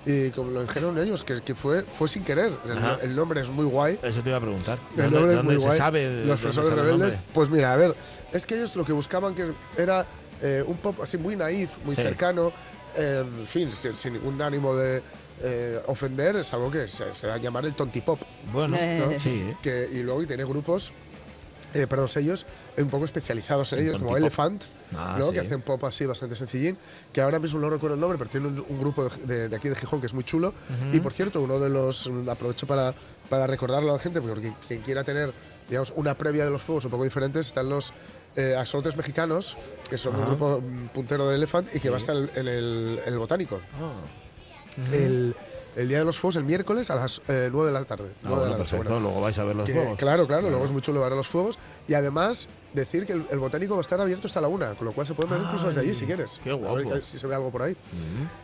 y 0.07 0.31
como 0.31 0.51
lo 0.51 0.63
dijeron 0.63 0.99
ellos, 0.99 1.25
que, 1.25 1.41
que 1.43 1.55
fue, 1.55 1.83
fue 1.83 2.09
sin 2.09 2.25
querer. 2.25 2.53
El, 2.65 3.11
el 3.11 3.17
nombre 3.17 3.41
es 3.43 3.49
muy 3.49 3.67
guay. 3.67 3.99
Eso 4.03 4.23
te 4.23 4.31
iba 4.31 4.39
a 4.39 4.41
preguntar. 4.41 4.79
¿De 4.97 5.05
El 5.05 5.13
nombre 5.13 5.35
es 5.35 5.45
muy 5.45 5.55
se 5.59 5.67
guay. 5.67 5.79
sabe? 5.79 6.09
de 6.09 6.25
Los 6.25 6.45
el 6.45 6.75
rebeldes. 6.75 7.15
Pues 7.35 7.51
mira, 7.51 7.73
a 7.73 7.77
ver, 7.77 7.95
es 8.33 8.47
que 8.47 8.57
ellos 8.57 8.75
lo 8.77 8.85
que 8.85 8.93
buscaban 8.93 9.35
que 9.35 9.53
era 9.77 10.07
eh, 10.43 10.65
un 10.67 10.77
pop 10.79 10.99
así 11.03 11.19
muy 11.19 11.37
naif, 11.37 11.77
muy 11.85 11.95
Sí. 11.97 12.03
cercano, 12.03 12.51
eh, 12.97 13.25
en 13.41 13.47
fin, 13.47 13.71
sin, 13.73 13.95
sin 13.95 14.15
ningún 14.15 14.41
ánimo 14.41 14.75
de 14.75 15.03
eh, 15.43 15.81
ofender, 15.87 16.37
es 16.37 16.53
algo 16.55 16.71
que 16.71 16.89
se, 16.89 17.13
se 17.15 17.27
da 17.27 17.35
a 17.35 17.39
llamar 17.39 17.65
el 17.67 17.75
tontipop. 17.75 18.19
Bueno, 18.53 18.77
Eh. 18.79 19.19
sí. 19.21 19.45
¿eh? 19.51 19.57
Que, 19.63 19.89
y 19.93 20.03
luego 20.03 20.23
y 20.23 20.27
tiene 20.27 20.45
grupos 20.45 20.93
eh, 21.73 21.87
perdón, 21.87 22.09
sellos 22.09 22.47
un 22.79 22.89
poco 22.89 23.05
especializados 23.05 23.73
en 23.75 23.79
En 23.81 23.85
ellos, 23.87 23.99
como. 23.99 24.17
Elephant, 24.17 24.65
Ah, 24.97 25.17
¿no? 25.19 25.27
sí. 25.29 25.33
que 25.35 25.41
hacen 25.41 25.63
pop 25.63 25.85
así 25.85 26.05
bastante 26.07 26.35
sencillín, 26.37 26.77
que 27.13 27.21
ahora 27.21 27.39
mismo 27.39 27.61
no 27.61 27.71
recuerdo 27.71 27.95
el 27.95 28.01
nombre, 28.01 28.19
pero 28.19 28.31
tiene 28.31 28.49
un, 28.49 28.65
un 28.69 28.81
grupo 28.81 29.09
de, 29.09 29.49
de- 29.49 29.57
aquí 29.57 29.69
de 29.69 29.77
Gijón 29.77 30.01
que 30.01 30.07
es 30.07 30.15
muy 30.15 30.25
chulo. 30.25 30.49
Ujú. 30.49 30.97
Y 30.97 31.01
por 31.01 31.13
cierto, 31.13 31.41
uno 31.41 31.59
de 31.61 31.69
los, 31.69 32.09
aprovecho 32.29 32.67
para, 32.67 32.95
para 33.29 33.47
recordarlo 33.47 33.91
a 33.91 33.95
la 33.95 33.99
gente, 33.99 34.21
porque 34.21 34.53
quien 34.67 34.81
quiera 34.81 35.05
tener 35.05 35.33
digamos, 35.69 35.93
una 35.95 36.15
previa 36.15 36.45
de 36.45 36.51
los 36.51 36.61
fuegos 36.63 36.85
un 36.87 36.91
poco 36.91 37.05
diferentes, 37.05 37.47
están 37.47 37.69
los 37.69 37.93
eh, 38.35 38.57
axolotes 38.59 38.97
mexicanos, 38.97 39.57
que 39.89 39.97
son 39.99 40.17
un 40.17 40.25
grupo 40.27 40.61
mm, 40.61 40.87
puntero 40.89 41.29
de 41.29 41.37
Elephant 41.37 41.69
y 41.69 41.79
que 41.79 41.83
Sí. 41.83 41.89
va 41.89 41.95
a 41.95 41.99
estar 41.99 42.17
en 42.17 42.49
el, 42.49 43.01
en 43.07 43.13
el 43.13 43.19
botánico. 43.19 43.61
Ujú. 44.77 44.95
el, 44.95 45.37
el 45.77 45.89
día 45.89 45.99
de 46.01 46.05
los 46.05 46.19
fuegos, 46.19 46.37
el 46.37 46.45
miércoles 46.45 46.91
a 46.91 46.95
las 46.97 47.21
eh, 47.29 47.49
9 47.53 47.69
de 47.69 47.73
la 47.73 47.85
tarde. 47.85 48.09
Ah, 48.25 48.29
9 48.29 48.45
de 48.45 48.51
la 48.51 48.59
noche, 48.59 48.77
perfecto. 48.77 49.01
Luego 49.01 49.21
vais 49.21 49.39
a 49.39 49.45
ver 49.45 49.57
los 49.57 49.67
que- 49.67 49.75
fuegos. 49.75 49.99
Claro, 49.99 50.27
claro, 50.27 50.51
luego 50.51 50.65
es 50.65 50.73
muy 50.73 50.83
chulo 50.83 51.01
ver 51.01 51.13
los 51.13 51.27
fuegos. 51.29 51.59
Y 51.89 51.95
además, 51.95 52.49
decir 52.73 53.07
que 53.07 53.13
el, 53.15 53.27
el 53.31 53.39
botánico 53.39 53.75
va 53.75 53.81
a 53.81 53.83
estar 53.83 54.01
abierto 54.01 54.27
hasta 54.27 54.41
la 54.41 54.49
una, 54.49 54.75
con 54.75 54.85
lo 54.87 54.93
cual 54.93 55.07
se 55.07 55.15
pueden 55.15 55.33
ver 55.33 55.43
incluso 55.43 55.67
desde 55.69 55.81
allí 55.81 55.95
si 55.95 56.07
quieres. 56.07 56.41
qué 56.45 56.51
A 56.51 56.55
ver 56.57 56.85
guapo. 56.85 57.03
si 57.03 57.19
se 57.19 57.27
ve 57.27 57.35
algo 57.35 57.51
por 57.51 57.63
ahí. 57.63 57.77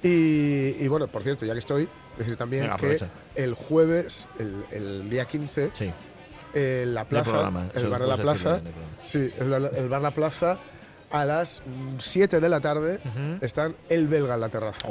Y, 0.02 0.76
y 0.84 0.88
bueno, 0.88 1.06
por 1.08 1.22
cierto, 1.22 1.44
ya 1.44 1.52
que 1.52 1.58
estoy, 1.60 1.88
decir 2.18 2.36
también 2.36 2.62
Venga, 2.64 2.76
que 2.76 2.98
el 3.34 3.54
jueves, 3.54 4.28
el, 4.38 4.64
el 4.72 5.10
día 5.10 5.24
15, 5.26 5.70
en 6.54 6.94
la 6.94 7.04
plaza, 7.04 7.30
programa, 7.30 7.68
eso 7.74 7.84
el 7.84 7.90
bar 7.90 8.00
de 8.02 8.06
la 8.06 8.16
plaza, 8.16 8.56
el 8.56 8.62
sí, 9.02 9.30
el, 9.38 9.50
bar- 9.50 9.70
el 9.76 9.88
bar 9.88 10.02
La 10.02 10.10
Plaza, 10.10 10.58
a 11.10 11.24
las 11.24 11.62
7 11.98 12.40
de 12.40 12.48
la 12.48 12.60
tarde 12.60 12.98
están 13.40 13.74
el 13.88 14.06
belga 14.08 14.34
en 14.34 14.40
la 14.40 14.48
terraza. 14.48 14.86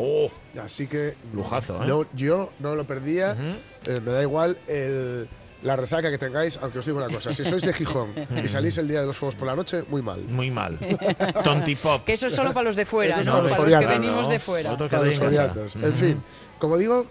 Así 0.64 0.88
que 0.88 1.16
Lujazo, 1.34 1.84
¿eh? 1.84 1.88
no, 1.88 2.06
yo 2.14 2.52
no 2.60 2.76
lo 2.76 2.86
perdía. 2.86 3.36
Eh, 3.86 4.00
me 4.04 4.12
da 4.12 4.22
igual 4.22 4.58
el- 4.68 5.28
la 5.64 5.76
resaca 5.76 6.12
que 6.12 6.18
tengáis, 6.20 6.60
aunque 6.62 6.78
os 6.80 6.86
digo 6.86 6.98
una 7.00 7.10
cosa: 7.10 7.34
si 7.34 7.44
sois 7.44 7.64
de 7.64 7.74
Gijón 7.74 8.10
y 8.44 8.48
salís 8.48 8.78
el 8.78 8.88
día 8.88 9.02
de 9.02 9.08
los 9.08 9.18
fuegos 9.18 9.36
por 9.36 9.48
la 9.48 9.56
noche, 9.56 9.84
muy 9.90 10.02
mal. 10.02 10.22
Muy 10.22 10.52
mal. 10.52 10.78
Tontipop. 11.44 12.06
Que 12.06 12.14
eso 12.14 12.28
es 12.28 12.36
solo 12.36 12.54
para 12.54 12.66
los 12.66 12.76
de 12.76 12.86
fuera, 12.86 13.18
¿no? 13.24 13.32
para 13.32 13.44
los 13.44 13.52
Para 13.54 13.70
los 13.70 13.80
que 13.80 13.86
venimos 13.88 14.30
de 14.30 14.40
fuera. 14.40 14.78
Para 14.78 15.04
los 15.04 15.76
en 15.76 15.96
fin, 15.96 16.24
como 16.60 16.78
digo, 16.78 17.06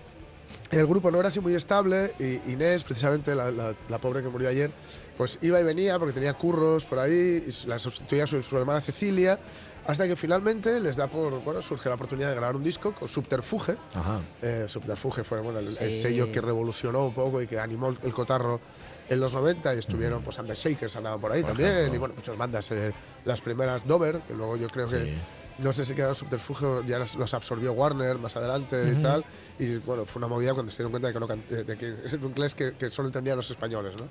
el 0.70 0.86
grupo 0.86 1.11
no 1.11 1.18
era 1.20 1.28
así 1.28 1.40
muy 1.40 1.55
estable 1.55 2.12
y 2.18 2.52
Inés, 2.52 2.84
precisamente 2.84 3.34
la, 3.34 3.50
la- 3.50 3.74
la 3.88 3.98
pobre 3.98 4.22
que 4.22 4.28
murió 4.28 4.48
ayer, 4.48 4.70
pues 5.17 5.39
iba 5.43 5.61
y 5.61 5.65
venía 5.65 5.99
porque 5.99 6.12
tenía 6.12 6.35
curros 6.35 6.85
por 6.87 6.99
ahí, 6.99 7.45
y 7.47 7.67
la 7.67 7.79
sustituía 7.79 8.27
su, 8.27 8.43
su 8.43 8.57
hermana 8.57 8.81
Cecilia, 8.81 9.39
hasta 9.87 10.09
que 10.09 10.17
finalmente 10.17 10.81
les 10.81 10.97
da 10.97 11.07
por, 11.09 11.43
bueno, 11.45 11.61
surge 11.61 11.89
la 11.89 11.95
oportunidad 11.97 12.31
de 12.31 12.37
grabar 12.37 12.57
un 12.57 12.65
disco 12.65 12.95
con 12.95 13.07
Subterfuge. 13.07 13.77
Ajá. 13.95 14.21
Eh, 14.43 14.65
Subterfuge 14.69 15.25
fue 15.25 15.41
bueno, 15.41 15.59
el, 15.59 15.91
sello 15.93 16.33
que 16.33 16.41
revolucionó 16.41 17.07
un 17.07 17.15
poco 17.15 17.43
y 17.43 17.47
que 17.47 17.59
animó 17.59 17.89
el, 17.91 17.99
el 18.03 18.15
cotarro 18.15 18.61
en 19.09 19.21
los 19.21 19.35
90 19.35 19.75
y 19.75 19.79
estuvieron 19.79 20.23
pues 20.23 20.39
Under 20.39 20.57
Shakers 20.57 20.97
andaban 20.97 21.21
por 21.21 21.31
ahí 21.31 21.43
Por 21.43 21.51
también 21.51 21.71
ejemplo. 21.71 21.95
y 21.95 21.99
bueno 21.99 22.15
muchas 22.17 22.39
bandas 22.39 22.71
eh, 22.71 22.91
las 23.27 23.41
primeras 23.43 23.87
Dover 23.87 24.21
que 24.21 24.33
luego 24.33 24.57
yo 24.57 24.67
creo 24.69 24.89
que 24.89 25.15
no 25.62 25.72
sé 25.72 25.84
si 25.84 25.94
quedaron 25.94 26.14
subterfugio 26.16 26.82
ya 26.84 26.98
los 26.98 27.34
absorbió 27.34 27.72
Warner 27.72 28.18
más 28.18 28.34
adelante 28.36 28.94
y 28.98 29.02
tal 29.02 29.24
y 29.59 29.76
bueno 29.76 30.05
fue 30.05 30.18
una 30.20 30.26
movida 30.26 30.52
cuando 30.52 30.72
se 30.72 30.78
dieron 30.82 30.90
cuenta 30.90 31.09
de 31.09 31.14
que, 31.14 31.20
no 31.20 31.26
de 31.64 31.76
que 31.76 32.16
inglés 32.26 32.55
que, 32.55 32.72
que 32.72 32.90
solo 32.90 33.09
entendían 33.09 33.36
los 33.36 33.48
españoles 33.50 33.94
¿no? 33.96 34.09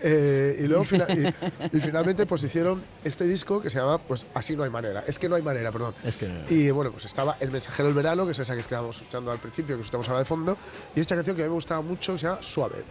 Eh, 0.00 0.58
y 0.60 0.62
luego 0.68 0.84
fina- 0.84 1.06
y, 1.08 1.26
y 1.76 1.80
finalmente 1.80 2.26
pues 2.26 2.44
hicieron 2.44 2.82
este 3.02 3.24
disco 3.24 3.60
que 3.60 3.70
se 3.70 3.78
llama 3.78 3.98
pues 3.98 4.24
así 4.34 4.54
no 4.54 4.62
hay 4.62 4.70
manera 4.70 5.02
es 5.06 5.18
que 5.18 5.28
no 5.28 5.34
hay 5.34 5.42
manera 5.42 5.72
perdón 5.72 5.94
Es 6.04 6.16
que. 6.16 6.44
y 6.48 6.70
bueno, 6.70 6.92
pues 6.92 7.04
estaba 7.06 7.36
El 7.40 7.50
Mensajero 7.50 7.88
del 7.88 7.94
Verano, 7.96 8.24
que 8.26 8.32
es 8.32 8.38
esa 8.38 8.54
que 8.54 8.60
estábamos 8.60 8.96
escuchando 8.96 9.32
al 9.32 9.38
principio, 9.38 9.74
que 9.76 9.82
escuchamos 9.82 10.08
ahora 10.08 10.20
de 10.20 10.24
fondo, 10.26 10.56
y 10.94 11.00
esta 11.00 11.14
canción 11.16 11.34
que 11.36 11.42
a 11.42 11.46
mí 11.46 11.48
me 11.50 11.54
gustaba 11.54 11.80
mucho, 11.80 12.12
que 12.12 12.18
se 12.20 12.26
llama 12.26 12.42
Suave. 12.42 12.84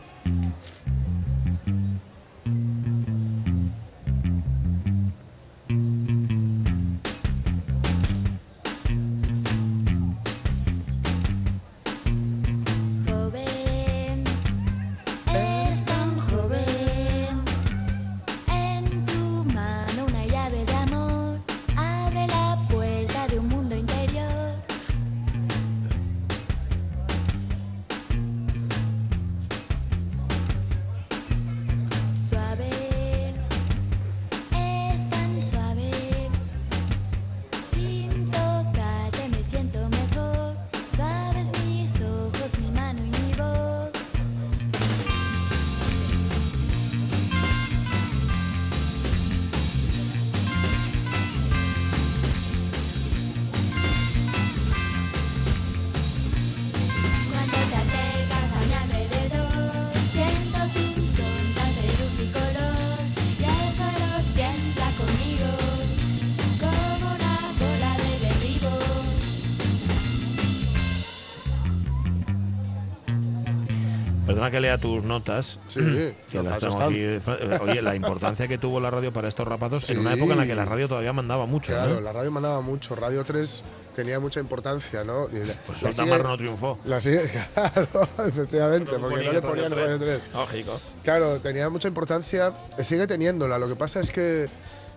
Perdona 74.47 74.51
que 74.51 74.59
lea 74.61 74.77
tus 74.77 75.03
notas. 75.03 75.59
Sí, 75.67 75.79
que 76.29 76.41
las 76.41 76.61
notas 76.61 76.75
tengo 76.75 76.83
aquí. 76.83 76.99
Eh, 76.99 77.59
Oye, 77.61 77.81
la 77.81 77.95
importancia 77.95 78.47
que 78.47 78.57
tuvo 78.57 78.79
la 78.79 78.89
radio 78.89 79.11
para 79.11 79.27
estos 79.27 79.47
rapazos 79.47 79.89
en 79.89 79.99
una 79.99 80.13
época 80.13 80.33
en 80.33 80.39
la 80.39 80.45
que 80.47 80.55
la 80.55 80.65
radio 80.65 80.87
todavía 80.87 81.13
mandaba 81.13 81.45
mucho. 81.45 81.73
Claro, 81.73 81.95
¿no? 81.95 82.01
la 82.01 82.13
radio 82.13 82.31
mandaba 82.31 82.61
mucho, 82.61 82.95
Radio 82.95 83.23
3 83.23 83.63
tenía 83.95 84.19
mucha 84.19 84.39
importancia, 84.39 85.03
¿no? 85.03 85.27
Y 85.31 85.45
la- 85.45 85.53
Pues 85.65 85.81
la 85.81 85.91
sigue- 85.91 86.23
no 86.23 86.37
triunfó. 86.37 86.79
La 86.85 87.01
sigue, 87.01 87.29
claro, 87.53 88.07
efectivamente, 88.27 88.91
No 88.93 88.99
porque 89.09 89.25
no 89.25 89.31
le 89.33 89.41
ponían 89.41 89.71
3. 89.71 89.85
Radio 89.85 89.99
3. 89.99 90.21
Lógico. 90.33 90.79
Claro, 91.03 91.39
tenía 91.39 91.69
mucha 91.69 91.87
importancia, 91.87 92.53
sigue 92.83 93.07
teniéndola. 93.07 93.57
Lo 93.57 93.67
que 93.67 93.75
pasa 93.75 93.99
es 93.99 94.11
que, 94.11 94.47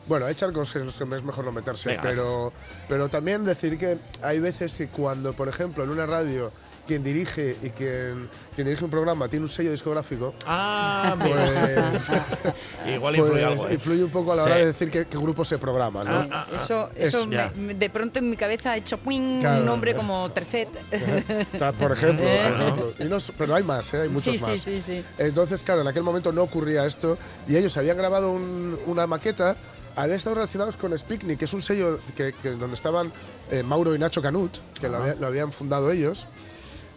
bueno, 0.06 0.26
hay 0.26 0.34
charcos 0.34 0.76
en 0.76 0.84
los 0.86 0.96
que 0.96 1.04
es 1.04 1.22
mejor 1.24 1.44
no 1.44 1.52
meterse, 1.52 1.88
Venga. 1.90 2.02
pero, 2.02 2.52
pero 2.88 3.08
también 3.08 3.44
decir 3.44 3.78
que 3.78 3.98
hay 4.22 4.38
veces 4.38 4.76
que 4.76 4.88
cuando, 4.88 5.32
por 5.32 5.48
ejemplo, 5.48 5.82
en 5.84 5.90
una 5.90 6.04
radio 6.06 6.52
quien 6.90 7.04
dirige 7.04 7.56
y 7.62 7.70
quien, 7.70 8.28
quien 8.52 8.66
dirige 8.66 8.84
un 8.84 8.90
programa 8.90 9.28
tiene 9.28 9.44
un 9.44 9.48
sello 9.48 9.70
discográfico, 9.70 10.34
Ah, 10.44 11.14
pues, 11.20 12.10
Igual 12.96 13.14
influye 13.14 13.42
pues 13.46 13.52
algo. 13.60 13.68
¿eh? 13.68 13.74
influye 13.74 14.02
un 14.02 14.10
poco 14.10 14.32
a 14.32 14.36
la 14.36 14.42
hora 14.42 14.54
Sí. 14.54 14.58
de 14.60 14.66
decir 14.66 14.90
qué, 14.90 15.06
qué 15.06 15.16
grupo 15.16 15.44
se 15.44 15.56
programa, 15.56 16.02
¿no? 16.02 16.26
Ah, 16.32 16.46
Eso, 16.52 16.90
Es- 16.96 17.14
eso 17.14 17.28
me- 17.28 17.36
ya. 17.36 17.52
me- 17.54 17.74
de 17.74 17.90
pronto 17.90 18.18
en 18.18 18.28
mi 18.28 18.36
cabeza 18.36 18.72
ha 18.72 18.76
hecho 18.76 18.98
¡puing! 18.98 19.38
Claro. 19.38 19.60
un 19.60 19.66
nombre 19.66 19.94
como 19.94 20.28
Tercet. 20.32 20.68
Por 21.78 21.92
ejemplo, 21.92 22.26
Eh. 22.26 22.94
Y 22.98 23.04
no 23.04 23.18
pero 23.38 23.54
hay 23.54 23.62
más, 23.62 23.94
¿eh? 23.94 24.00
hay 24.02 24.08
muchos 24.08 24.34
sí, 24.36 24.42
más. 24.42 24.58
sí, 24.58 24.76
sí, 24.76 24.82
sí. 24.82 25.04
Entonces, 25.16 25.62
claro, 25.62 25.82
en 25.82 25.86
aquel 25.86 26.02
momento 26.02 26.32
no 26.32 26.42
ocurría 26.42 26.84
esto 26.86 27.16
y 27.48 27.56
ellos 27.56 27.76
habían 27.76 27.96
grabado 27.96 28.32
un- 28.32 28.76
una 28.86 29.06
maqueta, 29.06 29.56
habían 29.94 30.16
estado 30.16 30.34
relacionados 30.34 30.76
con 30.76 30.96
Spiknik, 30.98 31.38
que 31.38 31.44
es 31.44 31.52
un 31.54 31.62
sello 31.62 32.00
que, 32.16 32.32
que 32.42 32.50
donde 32.50 32.74
estaban 32.74 33.12
eh, 33.52 33.62
Mauro 33.62 33.94
y 33.94 33.98
Nacho 33.98 34.20
Canut, 34.22 34.50
que 34.80 34.88
lo, 34.88 34.96
había- 34.98 35.14
lo 35.14 35.26
habían 35.28 35.52
fundado 35.52 35.90
ellos. 35.92 36.26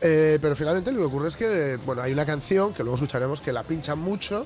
Eh, 0.06 0.38
pero 0.42 0.54
finalmente 0.56 0.92
lo 0.92 0.98
que 1.00 1.04
ocurre 1.06 1.30
es 1.30 1.38
que, 1.38 1.80
bueno, 1.86 2.02
hay 2.02 2.12
una 2.12 2.26
canción 2.26 2.74
que 2.74 2.84
luego 2.84 2.96
escucharemos 2.96 3.40
que 3.40 3.54
la 3.54 3.64
pinchan 3.64 3.98
mucho 3.98 4.46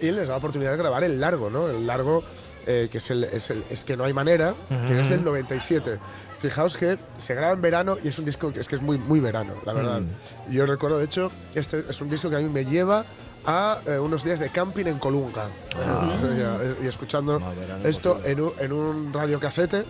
y 0.00 0.06
les 0.12 0.28
da 0.28 0.34
la 0.34 0.38
oportunidad 0.38 0.70
de 0.70 0.76
grabar 0.76 1.02
el 1.02 1.20
largo, 1.20 1.50
¿no? 1.50 1.68
El 1.68 1.84
largo, 1.86 2.22
eh, 2.66 2.88
que 2.90 2.98
es, 2.98 3.10
el, 3.10 3.24
es, 3.24 3.50
el- 3.50 3.64
es 3.68 3.84
que 3.84 3.96
no 3.96 4.04
hay 4.04 4.12
manera, 4.12 4.54
que 4.86 5.00
es 5.00 5.08
del 5.08 5.24
97. 5.24 5.98
Fijaos 6.40 6.76
que 6.76 6.98
se 7.16 7.34
graba 7.34 7.52
en 7.52 7.60
verano 7.62 7.98
y 8.02 8.08
es 8.08 8.18
un 8.20 8.24
disco 8.24 8.52
que 8.52 8.60
es 8.60 8.68
que 8.68 8.76
es 8.76 8.82
muy, 8.82 8.96
muy 8.98 9.18
verano, 9.20 9.54
la 9.66 9.72
verdad. 9.72 10.02
Yo 10.50 10.66
recuerdo, 10.66 10.98
de 10.98 11.04
hecho, 11.06 11.30
este 11.54 11.84
es 11.88 12.00
un 12.00 12.08
disco 12.08 12.30
que 12.30 12.36
a 12.36 12.40
mí 12.40 12.48
me 12.48 12.64
lleva 12.64 13.04
a 13.46 13.80
eh, 13.86 13.98
unos 13.98 14.24
días 14.24 14.38
de 14.40 14.48
camping 14.50 14.86
en 14.86 14.98
Colunga. 14.98 15.46
Eh, 15.46 16.76
y, 16.80 16.84
y 16.84 16.88
escuchando 16.88 17.40
verano 17.40 17.86
esto 17.88 18.20
en 18.24 18.40
un, 18.40 18.52
en 18.58 18.72
un 18.72 19.12
radiocasete, 19.12 19.84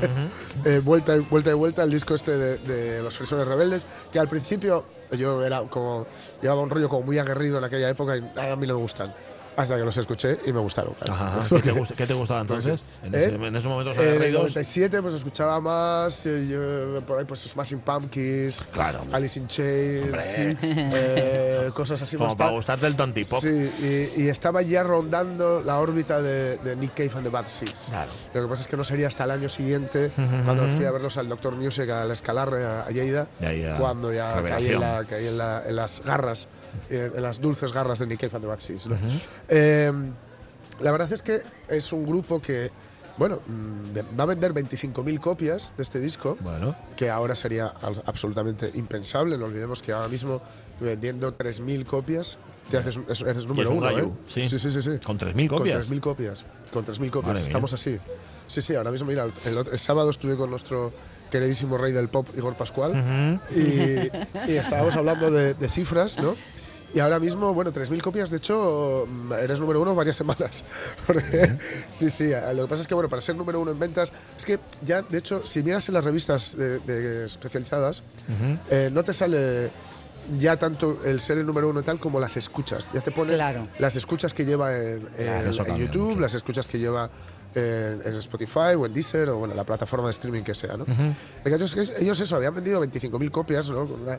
eh, 0.64 0.80
vuelta, 0.84 1.16
y- 1.16 1.20
vuelta 1.20 1.50
y 1.50 1.54
vuelta, 1.54 1.82
el 1.82 1.90
disco 1.90 2.14
este 2.14 2.36
de, 2.36 2.58
de 2.58 3.02
Los 3.02 3.16
Frisones 3.16 3.46
Rebeldes, 3.48 3.86
que 4.12 4.18
al 4.18 4.28
principio 4.28 4.84
yo 5.12 5.44
era 5.44 5.62
como, 5.68 6.06
llevaba 6.40 6.60
un 6.62 6.70
rollo 6.70 6.88
como 6.88 7.02
muy 7.06 7.18
aguerrido 7.18 7.58
en 7.58 7.64
aquella 7.64 7.88
época 7.88 8.16
y 8.16 8.20
a 8.38 8.56
mí 8.56 8.66
no 8.66 8.74
me 8.74 8.80
gustan. 8.80 9.14
Hasta 9.56 9.76
que 9.76 9.84
los 9.84 9.96
escuché 9.96 10.38
y 10.46 10.52
me 10.52 10.60
gustaron. 10.60 10.94
claro. 10.94 11.14
Ajá. 11.14 11.46
¿Qué 11.48 11.60
te, 11.62 11.72
gust- 11.72 11.94
qué 11.94 12.06
te 12.06 12.14
gustaba 12.14 12.40
entonces? 12.40 12.80
En, 13.02 13.14
¿Eh? 13.14 13.24
ese, 13.26 13.34
en 13.36 13.56
ese 13.56 13.68
momento, 13.68 13.92
Eh, 13.92 14.04
en 14.08 14.12
el 14.14 14.18
Rey 14.18 14.32
2. 14.32 14.40
97 14.42 15.02
pues 15.02 15.14
escuchaba 15.14 15.60
más, 15.60 16.22
eh, 16.26 17.00
por 17.06 17.18
ahí 17.18 17.24
pues 17.24 17.40
Smashing 17.40 17.80
Pumpkins, 17.80 18.64
Claro. 18.72 19.00
Alice 19.12 19.38
in 19.38 19.46
Chains, 19.46 20.54
eh, 20.62 21.70
cosas 21.74 22.02
así 22.02 22.16
Como 22.16 22.28
más 22.28 22.36
para 22.36 22.50
gustarte 22.50 22.86
el 22.86 22.96
tontipop. 22.96 23.40
Sí, 23.40 23.70
y, 24.16 24.22
y 24.22 24.28
estaba 24.28 24.62
ya 24.62 24.82
rondando 24.82 25.60
la 25.62 25.78
órbita 25.78 26.20
de, 26.20 26.58
de 26.58 26.76
Nick 26.76 26.94
Cave 26.94 27.10
and 27.14 27.24
the 27.24 27.30
Bad 27.30 27.46
Seeds. 27.48 27.86
Claro. 27.90 28.10
Lo 28.34 28.42
que 28.42 28.48
pasa 28.48 28.62
es 28.62 28.68
que 28.68 28.76
no 28.76 28.84
sería 28.84 29.06
hasta 29.08 29.24
el 29.24 29.30
año 29.30 29.48
siguiente, 29.48 30.10
cuando 30.44 30.68
fui 30.68 30.84
a 30.84 30.90
verlos 30.90 31.16
al 31.16 31.28
Doctor 31.28 31.54
Music, 31.56 31.88
al 31.90 32.10
Escalarre, 32.10 32.64
a, 32.64 32.82
a 32.82 32.90
Lleida, 32.90 33.26
cuando 33.78 34.12
ya 34.12 34.42
caí, 34.42 34.68
en, 34.68 34.80
la- 34.80 35.04
caí 35.08 35.26
en, 35.28 35.38
la- 35.38 35.62
en 35.66 35.76
las 35.76 36.02
garras, 36.04 36.48
eh, 36.90 37.10
en 37.14 37.22
las 37.22 37.40
dulces 37.40 37.72
garras 37.72 37.98
de 37.98 38.06
Nick 38.06 38.20
Cave 38.20 38.32
and 38.36 38.42
the 38.44 38.48
Bad 38.48 38.58
Seeds. 38.60 38.86
¿no? 38.86 38.96
Eh, 39.48 39.92
la 40.80 40.90
verdad 40.92 41.12
es 41.12 41.22
que 41.22 41.40
es 41.68 41.92
un 41.92 42.04
grupo 42.04 42.40
que, 42.42 42.70
bueno, 43.16 43.40
mm, 43.46 44.18
va 44.18 44.24
a 44.24 44.26
vender 44.26 44.52
25.000 44.52 45.20
copias 45.20 45.72
de 45.76 45.82
este 45.82 46.00
disco, 46.00 46.36
Bueno. 46.40 46.74
que 46.96 47.10
ahora 47.10 47.34
sería 47.34 47.72
absolutamente 48.06 48.70
impensable. 48.74 49.38
No 49.38 49.44
olvidemos 49.46 49.82
que 49.82 49.92
ahora 49.92 50.08
mismo 50.08 50.42
vendiendo 50.80 51.36
3.000 51.36 51.84
copias, 51.84 52.38
te 52.70 52.78
haces, 52.78 52.98
eres 53.24 53.46
número 53.46 53.70
un 53.70 53.78
uno. 53.78 53.90
¿eh? 53.90 54.08
sí. 54.28 54.40
sí, 54.40 54.58
sí, 54.58 54.70
sí, 54.70 54.82
sí. 54.82 54.90
Con 55.04 55.18
3.000 55.18 55.48
copias. 55.48 55.84
Con 55.86 55.96
3.000 55.96 56.00
copias. 56.00 56.44
Con 56.72 56.84
3.000 56.86 57.10
copias. 57.10 57.14
Madre 57.22 57.32
mía. 57.34 57.42
Estamos 57.42 57.72
así. 57.72 57.98
Sí, 58.46 58.60
sí, 58.62 58.74
ahora 58.74 58.90
mismo, 58.90 59.06
mira, 59.08 59.26
el, 59.44 59.58
otro- 59.58 59.72
el 59.72 59.78
sábado 59.78 60.10
estuve 60.10 60.36
con 60.36 60.50
nuestro 60.50 60.92
queridísimo 61.30 61.78
rey 61.78 61.92
del 61.92 62.08
pop, 62.08 62.28
Igor 62.36 62.54
Pascual, 62.54 63.40
y, 63.54 63.60
y 64.50 64.56
estábamos 64.56 64.94
hablando 64.94 65.30
de, 65.30 65.54
de 65.54 65.68
cifras, 65.68 66.18
¿no? 66.18 66.36
Y 66.94 67.00
ahora 67.00 67.18
mismo, 67.18 67.52
bueno, 67.52 67.72
3.000 67.72 68.00
copias, 68.00 68.30
de 68.30 68.36
hecho, 68.36 69.06
mm, 69.10 69.32
eres 69.32 69.58
número 69.58 69.80
uno 69.82 69.94
varias 69.96 70.14
semanas. 70.16 70.64
Porque- 71.06 71.58
sí, 71.90 72.08
sí, 72.08 72.30
lo 72.54 72.62
que 72.62 72.68
pasa 72.68 72.82
es 72.82 72.88
que, 72.88 72.94
bueno, 72.94 73.08
para 73.10 73.20
ser 73.20 73.34
número 73.34 73.60
uno 73.60 73.72
en 73.72 73.78
ventas, 73.80 74.12
es 74.36 74.44
que 74.44 74.60
ya, 74.84 75.02
de 75.02 75.18
hecho, 75.18 75.42
si 75.42 75.62
miras 75.62 75.88
en 75.88 75.94
las 75.94 76.04
revistas 76.04 76.56
de- 76.56 76.78
de 76.78 77.24
especializadas, 77.26 78.02
eh, 78.70 78.90
no 78.92 79.02
te 79.02 79.12
sale 79.12 79.70
ya 80.38 80.56
tanto 80.56 81.00
el 81.04 81.20
ser 81.20 81.36
el 81.38 81.44
número 81.46 81.68
uno 81.68 81.80
y 81.80 81.82
tal 81.82 81.98
como 81.98 82.18
las 82.20 82.36
escuchas. 82.36 82.88
Ya 82.94 83.00
te 83.00 83.10
pone 83.10 83.34
Claro. 83.34 83.66
las 83.78 83.96
escuchas 83.96 84.32
que 84.32 84.44
lleva 84.44 84.74
en, 84.76 85.08
en- 85.18 85.24
Claro, 85.24 85.50
eso 85.50 85.60
en 85.62 85.66
cambia 85.66 85.86
YouTube, 85.86 86.08
mucho. 86.10 86.20
las 86.20 86.34
escuchas 86.34 86.66
que 86.68 86.78
lleva 86.78 87.10
en, 87.54 88.00
en 88.04 88.14
Spotify 88.18 88.74
o 88.78 88.86
en 88.86 88.94
Deezer 88.94 89.28
o 89.30 89.36
bueno, 89.38 89.54
la 89.54 89.64
plataforma 89.64 90.06
de 90.06 90.12
streaming 90.12 90.42
que 90.42 90.54
sea. 90.54 90.76
¿no? 90.76 90.86
Ellos 91.44 92.20
eso, 92.20 92.36
habían 92.36 92.54
vendido 92.54 92.80
25.000 92.80 93.30
copias, 93.30 93.68
¿no? 93.70 93.86
Con 93.86 94.00
una- 94.02 94.18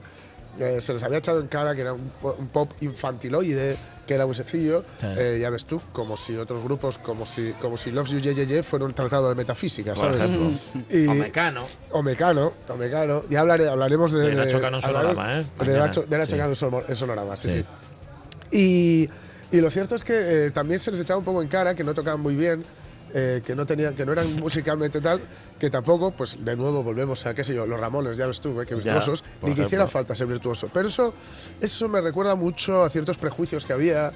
eh, 0.59 0.77
se 0.81 0.93
les 0.93 1.03
había 1.03 1.17
echado 1.19 1.39
en 1.39 1.47
cara 1.47 1.75
que 1.75 1.81
era 1.81 1.93
un, 1.93 2.11
un 2.39 2.47
pop 2.47 2.71
infantiloide, 2.81 3.77
que 4.07 4.13
era 4.13 4.25
muy 4.25 4.35
sencillo. 4.35 4.83
Sí. 5.01 5.07
Eh, 5.17 5.39
ya 5.41 5.49
ves 5.49 5.65
tú, 5.65 5.81
como 5.91 6.15
si 6.17 6.35
otros 6.37 6.61
grupos, 6.63 6.97
como 6.97 7.25
si, 7.25 7.53
como 7.59 7.75
si 7.77 7.91
Loves 7.91 8.11
You 8.11 8.19
JJJ 8.19 8.63
fuera 8.63 8.85
un 8.85 8.93
tratado 8.93 9.29
de 9.29 9.35
metafísica, 9.35 9.93
Por 9.93 9.99
¿sabes? 10.05 10.21
ejemplo. 10.29 10.51
Y- 10.89 11.07
O 11.07 11.13
Mecano. 11.15 11.65
o 11.91 12.03
Mecano, 12.03 12.53
o 12.69 12.75
Mecano. 12.75 13.23
Ya 13.29 13.41
hablaré, 13.41 13.67
hablaremos 13.67 14.11
de, 14.11 14.27
De 14.29 14.35
Nacho 14.35 14.61
Cano 14.61 14.77
en 14.79 14.85
hablaremos 14.85 15.15
Sonorama, 15.15 15.39
¿eh? 15.39 15.45
De. 15.71 15.77
Nacho, 15.79 16.01
de 16.03 16.17
Nacho 16.17 16.31
Sí. 16.31 16.37
Cano 16.37 16.83
en 16.87 16.95
Sonorama, 16.95 17.35
sí, 17.35 17.49
Sí. 17.49 17.55
sí. 17.59 17.65
Y, 18.51 19.09
y 19.57 19.61
lo 19.61 19.69
cierto 19.71 19.95
es 19.95 20.03
que 20.03 20.45
eh, 20.47 20.51
también 20.51 20.79
se 20.79 20.91
les 20.91 20.99
echaba 20.99 21.17
un 21.19 21.25
poco 21.25 21.41
en 21.41 21.47
cara 21.47 21.73
que 21.75 21.83
no 21.83 21.93
tocaban 21.93 22.19
muy 22.21 22.35
bien, 22.35 22.63
eh, 23.17 23.41
que 23.45 23.55
no 23.55 23.65
tenían, 23.65 23.95
que 23.95 24.05
no 24.05 24.11
eran 24.11 24.35
musicalmente 24.35 24.99
tal, 24.99 25.21
que 25.57 25.69
tampoco, 25.69 26.11
pues 26.11 26.37
de 26.43 26.53
nuevo 26.53 26.83
volvemos 26.83 27.25
a 27.25 27.33
qué 27.33 27.45
sé 27.45 27.55
yo, 27.55 27.65
los 27.65 27.79
Ramones, 27.79 28.17
ya 28.17 28.27
ves 28.27 28.41
tú, 28.41 28.59
eh, 28.59 28.65
que 28.65 28.75
Ya, 28.75 28.95
virtuosos, 28.95 29.23
por 29.39 29.49
ni 29.49 29.55
que 29.55 29.61
hiciera 29.61 29.87
falta 29.87 30.13
ser 30.13 30.27
virtuoso. 30.27 30.69
Pero 30.73 30.89
eso, 30.89 31.13
eso 31.61 31.87
me 31.87 32.01
recuerda 32.01 32.35
mucho 32.35 32.83
a 32.83 32.89
ciertos 32.89 33.17
prejuicios 33.17 33.65
que 33.65 33.71
había. 33.71 34.11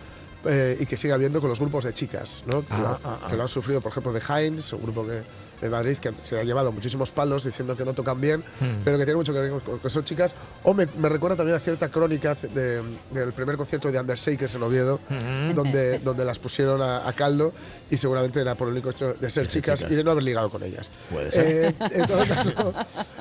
Eh, 0.46 0.78
y 0.80 0.86
que 0.86 0.96
sigue 0.98 1.14
habiendo 1.14 1.42
con 1.42 1.50
los 1.50 1.60
grupos 1.60 1.84
de 1.84 1.94
chicas, 1.94 2.44
¿no? 2.48 2.62
que, 2.62 2.74
Ah, 2.74 2.80
lo, 2.80 2.88
ah, 2.88 3.00
ah. 3.24 3.28
que 3.30 3.36
lo 3.36 3.42
han 3.44 3.48
sufrido, 3.50 3.82
por 3.82 3.92
ejemplo, 3.92 4.14
de 4.14 4.22
Heinz, 4.22 4.74
un 4.74 4.82
grupo 4.84 5.06
que, 5.06 5.22
de 5.60 5.70
Madrid 5.70 5.98
que 5.98 6.14
se 6.22 6.40
ha 6.40 6.44
llevado 6.44 6.72
muchísimos 6.72 7.12
palos 7.12 7.44
diciendo 7.44 7.76
que 7.76 7.84
no 7.84 7.94
tocan 7.94 8.22
bien, 8.22 8.40
Hmm. 8.62 8.82
pero 8.86 8.98
que 8.98 9.04
tiene 9.04 9.18
mucho 9.18 9.34
que 9.34 9.40
ver 9.42 9.52
con 9.52 9.80
que 9.80 9.90
son 9.90 10.06
chicas. 10.06 10.34
O 10.64 10.74
me, 10.74 10.86
me 10.98 11.10
recuerda 11.10 11.36
también 11.36 11.58
a 11.58 11.60
cierta 11.60 11.90
crónica 11.90 12.36
de- 12.36 12.82
del 13.12 13.34
primer 13.34 13.58
concierto 13.58 13.92
de 13.92 14.00
Undershakers 14.00 14.56
en 14.56 14.64
Oviedo, 14.64 15.02
Ujú. 15.10 15.54
donde, 15.56 16.00
donde 16.00 16.24
las 16.24 16.40
pusieron 16.40 16.82
a, 16.82 17.06
a 17.08 17.12
caldo 17.14 17.52
y 17.92 17.98
seguramente 17.98 18.40
era 18.40 18.56
por 18.56 18.68
el 18.70 18.74
único 18.76 18.92
hecho 18.92 19.14
de 19.16 19.30
ser 19.30 19.48
chicas, 19.50 19.80
chicas. 19.80 19.92
y 19.92 19.96
de 19.96 20.04
no 20.06 20.12
haber 20.12 20.24
ligado 20.24 20.50
con 20.50 20.64
ellas. 20.64 20.90
Puede 21.12 21.32
ser. 21.34 21.46
Eh, 21.46 21.76
en 21.92 22.08
todo 22.08 22.26
caso, 22.26 22.74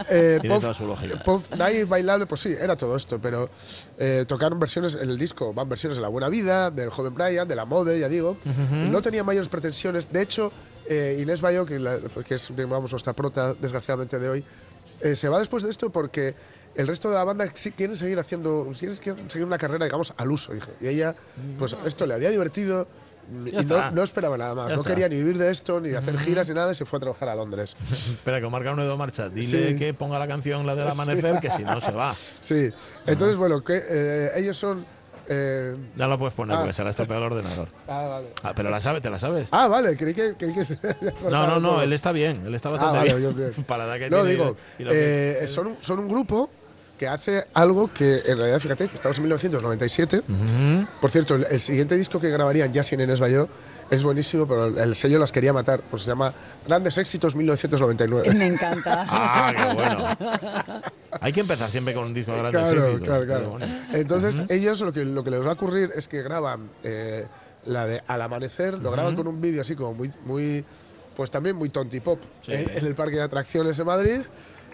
eh, 0.08 0.40
pop- 1.24 1.44
bailable, 1.88 2.26
pues 2.26 2.40
sí, 2.42 2.54
era 2.58 2.76
todo 2.76 2.94
esto, 2.96 3.18
pero 3.20 3.50
eh, 3.98 4.24
tocaron 4.28 4.60
versiones 4.60 4.94
en 4.94 5.10
el 5.10 5.18
disco, 5.18 5.52
van 5.52 5.68
versiones 5.68 5.96
de 5.96 6.02
La 6.02 6.08
Buena 6.08 6.28
Vida, 6.28 6.70
del 6.70 6.90
joven 6.90 7.07
Brian, 7.14 7.46
de 7.48 7.54
La 7.56 7.64
Mode, 7.64 7.98
ya 7.98 8.08
digo. 8.08 8.36
No 8.72 9.02
tenía 9.02 9.24
mayores 9.24 9.48
pretensiones. 9.48 10.12
De 10.12 10.22
hecho, 10.22 10.52
eh, 10.86 11.18
Inés 11.20 11.40
Bayo, 11.40 11.66
que, 11.66 11.78
la- 11.78 11.98
que 12.26 12.34
es 12.34 12.52
digamos, 12.54 12.90
nuestra 12.90 13.12
prota, 13.12 13.54
desgraciadamente, 13.54 14.18
de 14.18 14.28
hoy, 14.28 14.44
eh, 15.00 15.14
se 15.16 15.28
va 15.28 15.38
después 15.38 15.62
de 15.62 15.70
esto 15.70 15.90
porque 15.90 16.34
el 16.74 16.86
resto 16.86 17.08
de 17.08 17.16
la 17.16 17.24
banda 17.24 17.48
sí 17.54 17.72
quieren 17.72 17.96
seguir 17.96 18.18
haciendo, 18.18 18.66
quieren 19.02 19.28
seguir 19.30 19.46
una 19.46 19.58
carrera, 19.58 19.84
digamos, 19.84 20.12
al 20.16 20.30
uso. 20.30 20.52
dije. 20.52 20.70
Y 20.80 20.88
ella, 20.88 21.14
pues 21.58 21.76
esto 21.84 22.06
le 22.06 22.14
había 22.14 22.30
divertido. 22.30 22.86
Y 23.30 23.62
no, 23.66 23.90
no 23.90 24.02
esperaba 24.02 24.38
nada 24.38 24.54
más. 24.54 24.70
Ya 24.70 24.76
no 24.76 24.80
está. 24.80 24.94
quería 24.94 25.06
ni 25.10 25.16
vivir 25.16 25.36
de 25.36 25.50
esto, 25.50 25.82
ni 25.82 25.92
hacer 25.92 26.18
giras, 26.18 26.48
ni 26.48 26.54
nada, 26.54 26.72
y 26.72 26.74
se 26.74 26.86
fue 26.86 26.96
a 26.96 27.00
trabajar 27.00 27.28
a 27.28 27.34
Londres. 27.34 27.76
Espera, 28.10 28.40
que 28.40 28.48
marca 28.48 28.72
uno 28.72 28.80
de 28.80 28.88
dos 28.88 28.96
marchas. 28.98 29.34
Dile 29.34 29.68
Sí. 29.72 29.76
que 29.76 29.92
ponga 29.92 30.18
la 30.18 30.26
canción, 30.26 30.64
la 30.66 30.74
del 30.74 30.88
amanecer, 30.92 31.38
que 31.40 31.50
si 31.50 31.62
no 31.62 31.78
se 31.82 31.92
va. 31.92 32.14
Sí. 32.40 32.70
Entonces, 33.06 33.36
bueno, 33.36 33.62
que 33.62 33.82
eh, 33.86 34.30
ellos 34.36 34.56
son. 34.56 34.86
Eh, 35.28 35.76
Ya 35.96 36.06
lo 36.06 36.18
puedes 36.18 36.34
poner, 36.34 36.56
Ah. 36.56 36.60
porque 36.60 36.74
se 36.74 36.82
la 36.84 36.90
estropeado 36.90 37.26
el 37.26 37.32
ordenador. 37.32 37.68
ah, 37.88 38.02
vale. 38.08 38.28
Ah, 38.42 38.52
pero 38.54 38.70
la 38.70 38.80
sabes, 38.80 39.02
¿te 39.02 39.10
la 39.10 39.18
sabes? 39.18 39.48
Ah, 39.50 39.68
vale, 39.68 39.96
creí 39.96 40.14
que, 40.14 40.34
creí 40.34 40.52
que 40.54 40.64
se 40.64 40.78
No, 41.22 41.46
no, 41.46 41.60
no, 41.60 41.68
todo. 41.70 41.82
él 41.82 41.92
está 41.92 42.12
bien, 42.12 42.42
él 42.46 42.54
está 42.54 42.68
bastante 42.70 42.96
Ah, 42.96 43.00
vale, 43.00 43.14
bien. 43.14 43.22
yo 43.30 43.36
bien. 43.36 43.52
Para 43.66 43.86
la 43.86 43.98
que 43.98 44.10
No, 44.10 44.18
tiene 44.18 44.30
digo, 44.32 44.56
y 44.78 44.84
que- 44.84 45.44
eh, 45.44 45.48
son, 45.48 45.76
son 45.80 45.98
un 46.00 46.08
grupo 46.08 46.50
que 46.98 47.08
hace 47.08 47.46
algo 47.54 47.88
que 47.92 48.22
en 48.26 48.36
realidad, 48.36 48.58
fíjate, 48.60 48.88
que 48.88 48.94
estamos 48.94 49.16
en 49.18 49.22
1997. 49.24 50.18
Ujú. 50.18 50.86
Por 51.00 51.10
cierto, 51.10 51.36
el, 51.36 51.46
el 51.50 51.60
siguiente 51.60 51.96
disco 51.96 52.20
que 52.20 52.28
grabarían 52.28 52.72
ya 52.72 52.82
sin 52.82 53.00
Enes 53.00 53.20
Bayó 53.20 53.48
es 53.90 54.02
buenísimo, 54.02 54.46
pero 54.46 54.66
el, 54.66 54.76
el 54.78 54.94
sello 54.94 55.18
las 55.18 55.32
quería 55.32 55.52
matar. 55.52 55.80
Pues 55.90 56.02
se 56.02 56.10
llama 56.10 56.34
Grandes 56.66 56.98
Éxitos 56.98 57.34
1999. 57.36 58.34
Me 58.34 58.46
encanta. 58.48 59.06
Ah, 59.10 59.52
qué 59.56 59.74
bueno. 59.74 60.88
Hay 61.20 61.32
que 61.32 61.40
empezar 61.40 61.70
siempre 61.70 61.94
con 61.94 62.04
un 62.04 62.14
disco 62.14 62.32
de 62.32 62.38
grandes 62.38 62.60
Claro, 62.62 62.86
éxitos, 62.88 63.08
claro, 63.08 63.26
claro. 63.26 63.50
bueno. 63.50 63.66
Entonces, 63.92 64.40
Ujú. 64.40 64.52
ellos 64.52 64.80
lo 64.80 64.92
que, 64.92 65.04
lo 65.04 65.24
que 65.24 65.30
les 65.30 65.40
va 65.42 65.50
a 65.50 65.54
ocurrir 65.54 65.90
es 65.96 66.06
que 66.08 66.22
graban 66.22 66.68
eh, 66.82 67.26
la 67.64 67.86
de 67.86 68.02
Al 68.06 68.20
Amanecer, 68.22 68.74
lo 68.74 68.90
graban 68.90 69.14
con 69.16 69.26
un 69.26 69.40
vídeo 69.40 69.62
así 69.62 69.74
como 69.74 69.94
muy, 69.94 70.10
muy, 70.24 70.64
pues 71.16 71.30
también 71.30 71.56
muy 71.56 71.70
tonti 71.70 72.00
pop 72.00 72.20
Sí. 72.42 72.52
en, 72.52 72.68
en 72.70 72.86
el 72.86 72.94
parque 72.94 73.16
de 73.16 73.22
atracciones 73.22 73.76
de 73.76 73.84
Madrid. 73.84 74.20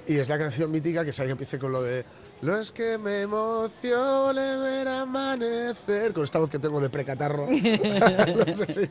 Y 0.07 0.18
es 0.18 0.28
la 0.28 0.38
canción 0.38 0.70
mítica 0.70 1.05
que 1.05 1.12
sabe 1.12 1.28
que 1.28 1.32
empiece 1.32 1.59
con 1.59 1.72
lo 1.72 1.82
de 1.82 2.05
No 2.42 2.57
es 2.59 2.72
que 2.72 2.98
me 2.98 3.22
emocione 3.22 4.57
ver 4.59 4.86
amanecer, 4.88 6.12
con 6.12 6.24
esta 6.24 6.38
voz 6.38 6.50
que 6.50 6.59
tengo 6.59 6.80
de 6.80 6.90
precatarro. 6.90 7.46
no 7.50 8.55
sé 8.57 8.66
si, 8.72 8.90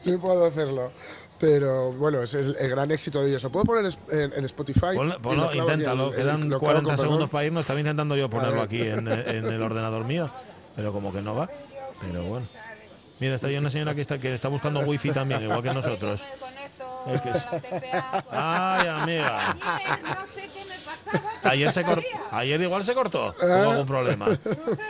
si 0.00 0.16
puedo 0.18 0.44
hacerlo. 0.44 0.92
Pero 1.38 1.92
bueno, 1.92 2.22
es 2.22 2.34
el, 2.34 2.54
el 2.60 2.68
gran 2.70 2.90
éxito 2.90 3.22
de 3.22 3.30
ellos. 3.30 3.42
Lo 3.42 3.50
puedo 3.50 3.64
poner 3.64 3.90
en, 4.10 4.32
en 4.34 4.44
Spotify. 4.44 4.94
Ponlo, 4.94 5.14
lo 5.14 5.22
ponlo, 5.22 5.54
inténtalo, 5.54 6.06
en- 6.08 6.12
en- 6.12 6.16
quedan 6.20 6.40
lo 6.50 6.58
clavo 6.58 6.60
40 6.60 6.88
con 6.90 6.96
segundos 6.98 7.18
perdón. 7.18 7.30
para 7.30 7.44
irnos. 7.46 7.60
Estaba 7.62 7.80
intentando 7.80 8.16
yo 8.16 8.30
ponerlo 8.30 8.62
aquí 8.62 8.82
en, 8.82 9.08
en 9.08 9.46
el 9.46 9.62
ordenador 9.62 10.04
mío, 10.04 10.30
pero 10.76 10.92
como 10.92 11.12
que 11.12 11.20
no 11.22 11.34
va. 11.34 11.48
Pero 12.00 12.24
bueno. 12.24 12.46
Mira, 13.18 13.36
está 13.36 13.46
ahí 13.46 13.56
una 13.56 13.70
señora 13.70 13.94
que 13.94 14.00
está, 14.02 14.18
que 14.18 14.34
está 14.34 14.48
buscando 14.48 14.80
wifi 14.80 15.10
también, 15.12 15.42
igual 15.42 15.62
que 15.62 15.72
nosotros. 15.72 16.22
Es 17.06 17.20
que 17.20 17.30
es- 17.30 17.46
Ay, 18.30 18.86
amiga. 18.88 19.56
No 20.02 20.26
sé 20.26 20.48
qué 20.54 20.64
me 20.64 20.76
pasaba. 20.84 21.30
Ayer, 21.44 21.72
se 21.72 21.84
cor- 21.84 22.02
Ayer 22.30 22.60
igual 22.60 22.84
se 22.84 22.94
cortó. 22.94 23.34
Ah. 23.40 23.44
Hubo 23.44 23.70
algún 23.72 23.86
problema. 23.86 24.26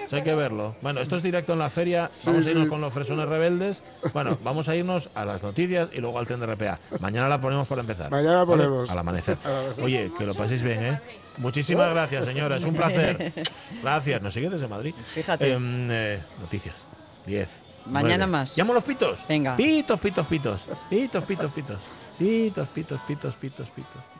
Eso 0.04 0.16
hay 0.16 0.22
que 0.22 0.34
verlo. 0.34 0.76
Bueno, 0.82 1.00
esto 1.00 1.16
es 1.16 1.22
directo 1.22 1.52
en 1.52 1.58
la 1.58 1.70
feria. 1.70 2.10
Vamos 2.26 2.46
a 2.46 2.50
irnos 2.50 2.64
sí. 2.64 2.70
con 2.70 2.80
los 2.80 2.92
fresones 2.92 3.26
rebeldes. 3.28 3.82
Bueno, 4.12 4.38
vamos 4.42 4.68
a 4.68 4.76
irnos 4.76 5.08
a 5.14 5.24
las 5.24 5.42
noticias 5.42 5.88
y 5.92 6.00
luego 6.00 6.18
al 6.18 6.26
tren 6.26 6.40
de 6.40 6.46
RPA. 6.46 6.78
Mañana 7.00 7.28
la 7.28 7.40
ponemos 7.40 7.66
para 7.68 7.80
empezar. 7.80 8.10
Mañana 8.10 8.38
la 8.38 8.46
ponemos. 8.46 8.90
Al 8.90 8.98
amanecer. 8.98 9.38
Al 9.44 9.52
amanecer. 9.56 9.84
Oye, 9.84 10.10
que 10.16 10.24
lo 10.24 10.34
paséis 10.34 10.62
bien, 10.62 10.84
¿eh? 10.84 11.00
Muchísimas 11.38 11.88
gracias, 11.90 12.24
señora. 12.26 12.56
Es 12.56 12.64
un 12.64 12.74
placer. 12.74 13.32
Gracias. 13.82 14.20
Nos 14.22 14.34
sigue 14.34 14.50
desde 14.50 14.68
Madrid. 14.68 14.94
Fíjate. 15.14 15.52
Em, 15.52 15.88
eh, 15.90 16.20
noticias. 16.40 16.86
10. 17.26 17.48
Mañana 17.86 18.26
más. 18.26 18.56
¿Llamo 18.56 18.74
los 18.74 18.84
pitos? 18.84 19.18
Venga. 19.28 19.56
Pitos, 19.56 19.98
pitos, 19.98 20.26
pitos. 20.26 20.60
Pitos, 20.88 21.24
pitos, 21.24 21.50
pitos. 21.52 21.78
Pitos, 22.22 22.68
pitos, 22.68 23.00
pitos, 23.08 23.34
pitos, 23.34 23.68
pitos. 23.70 24.11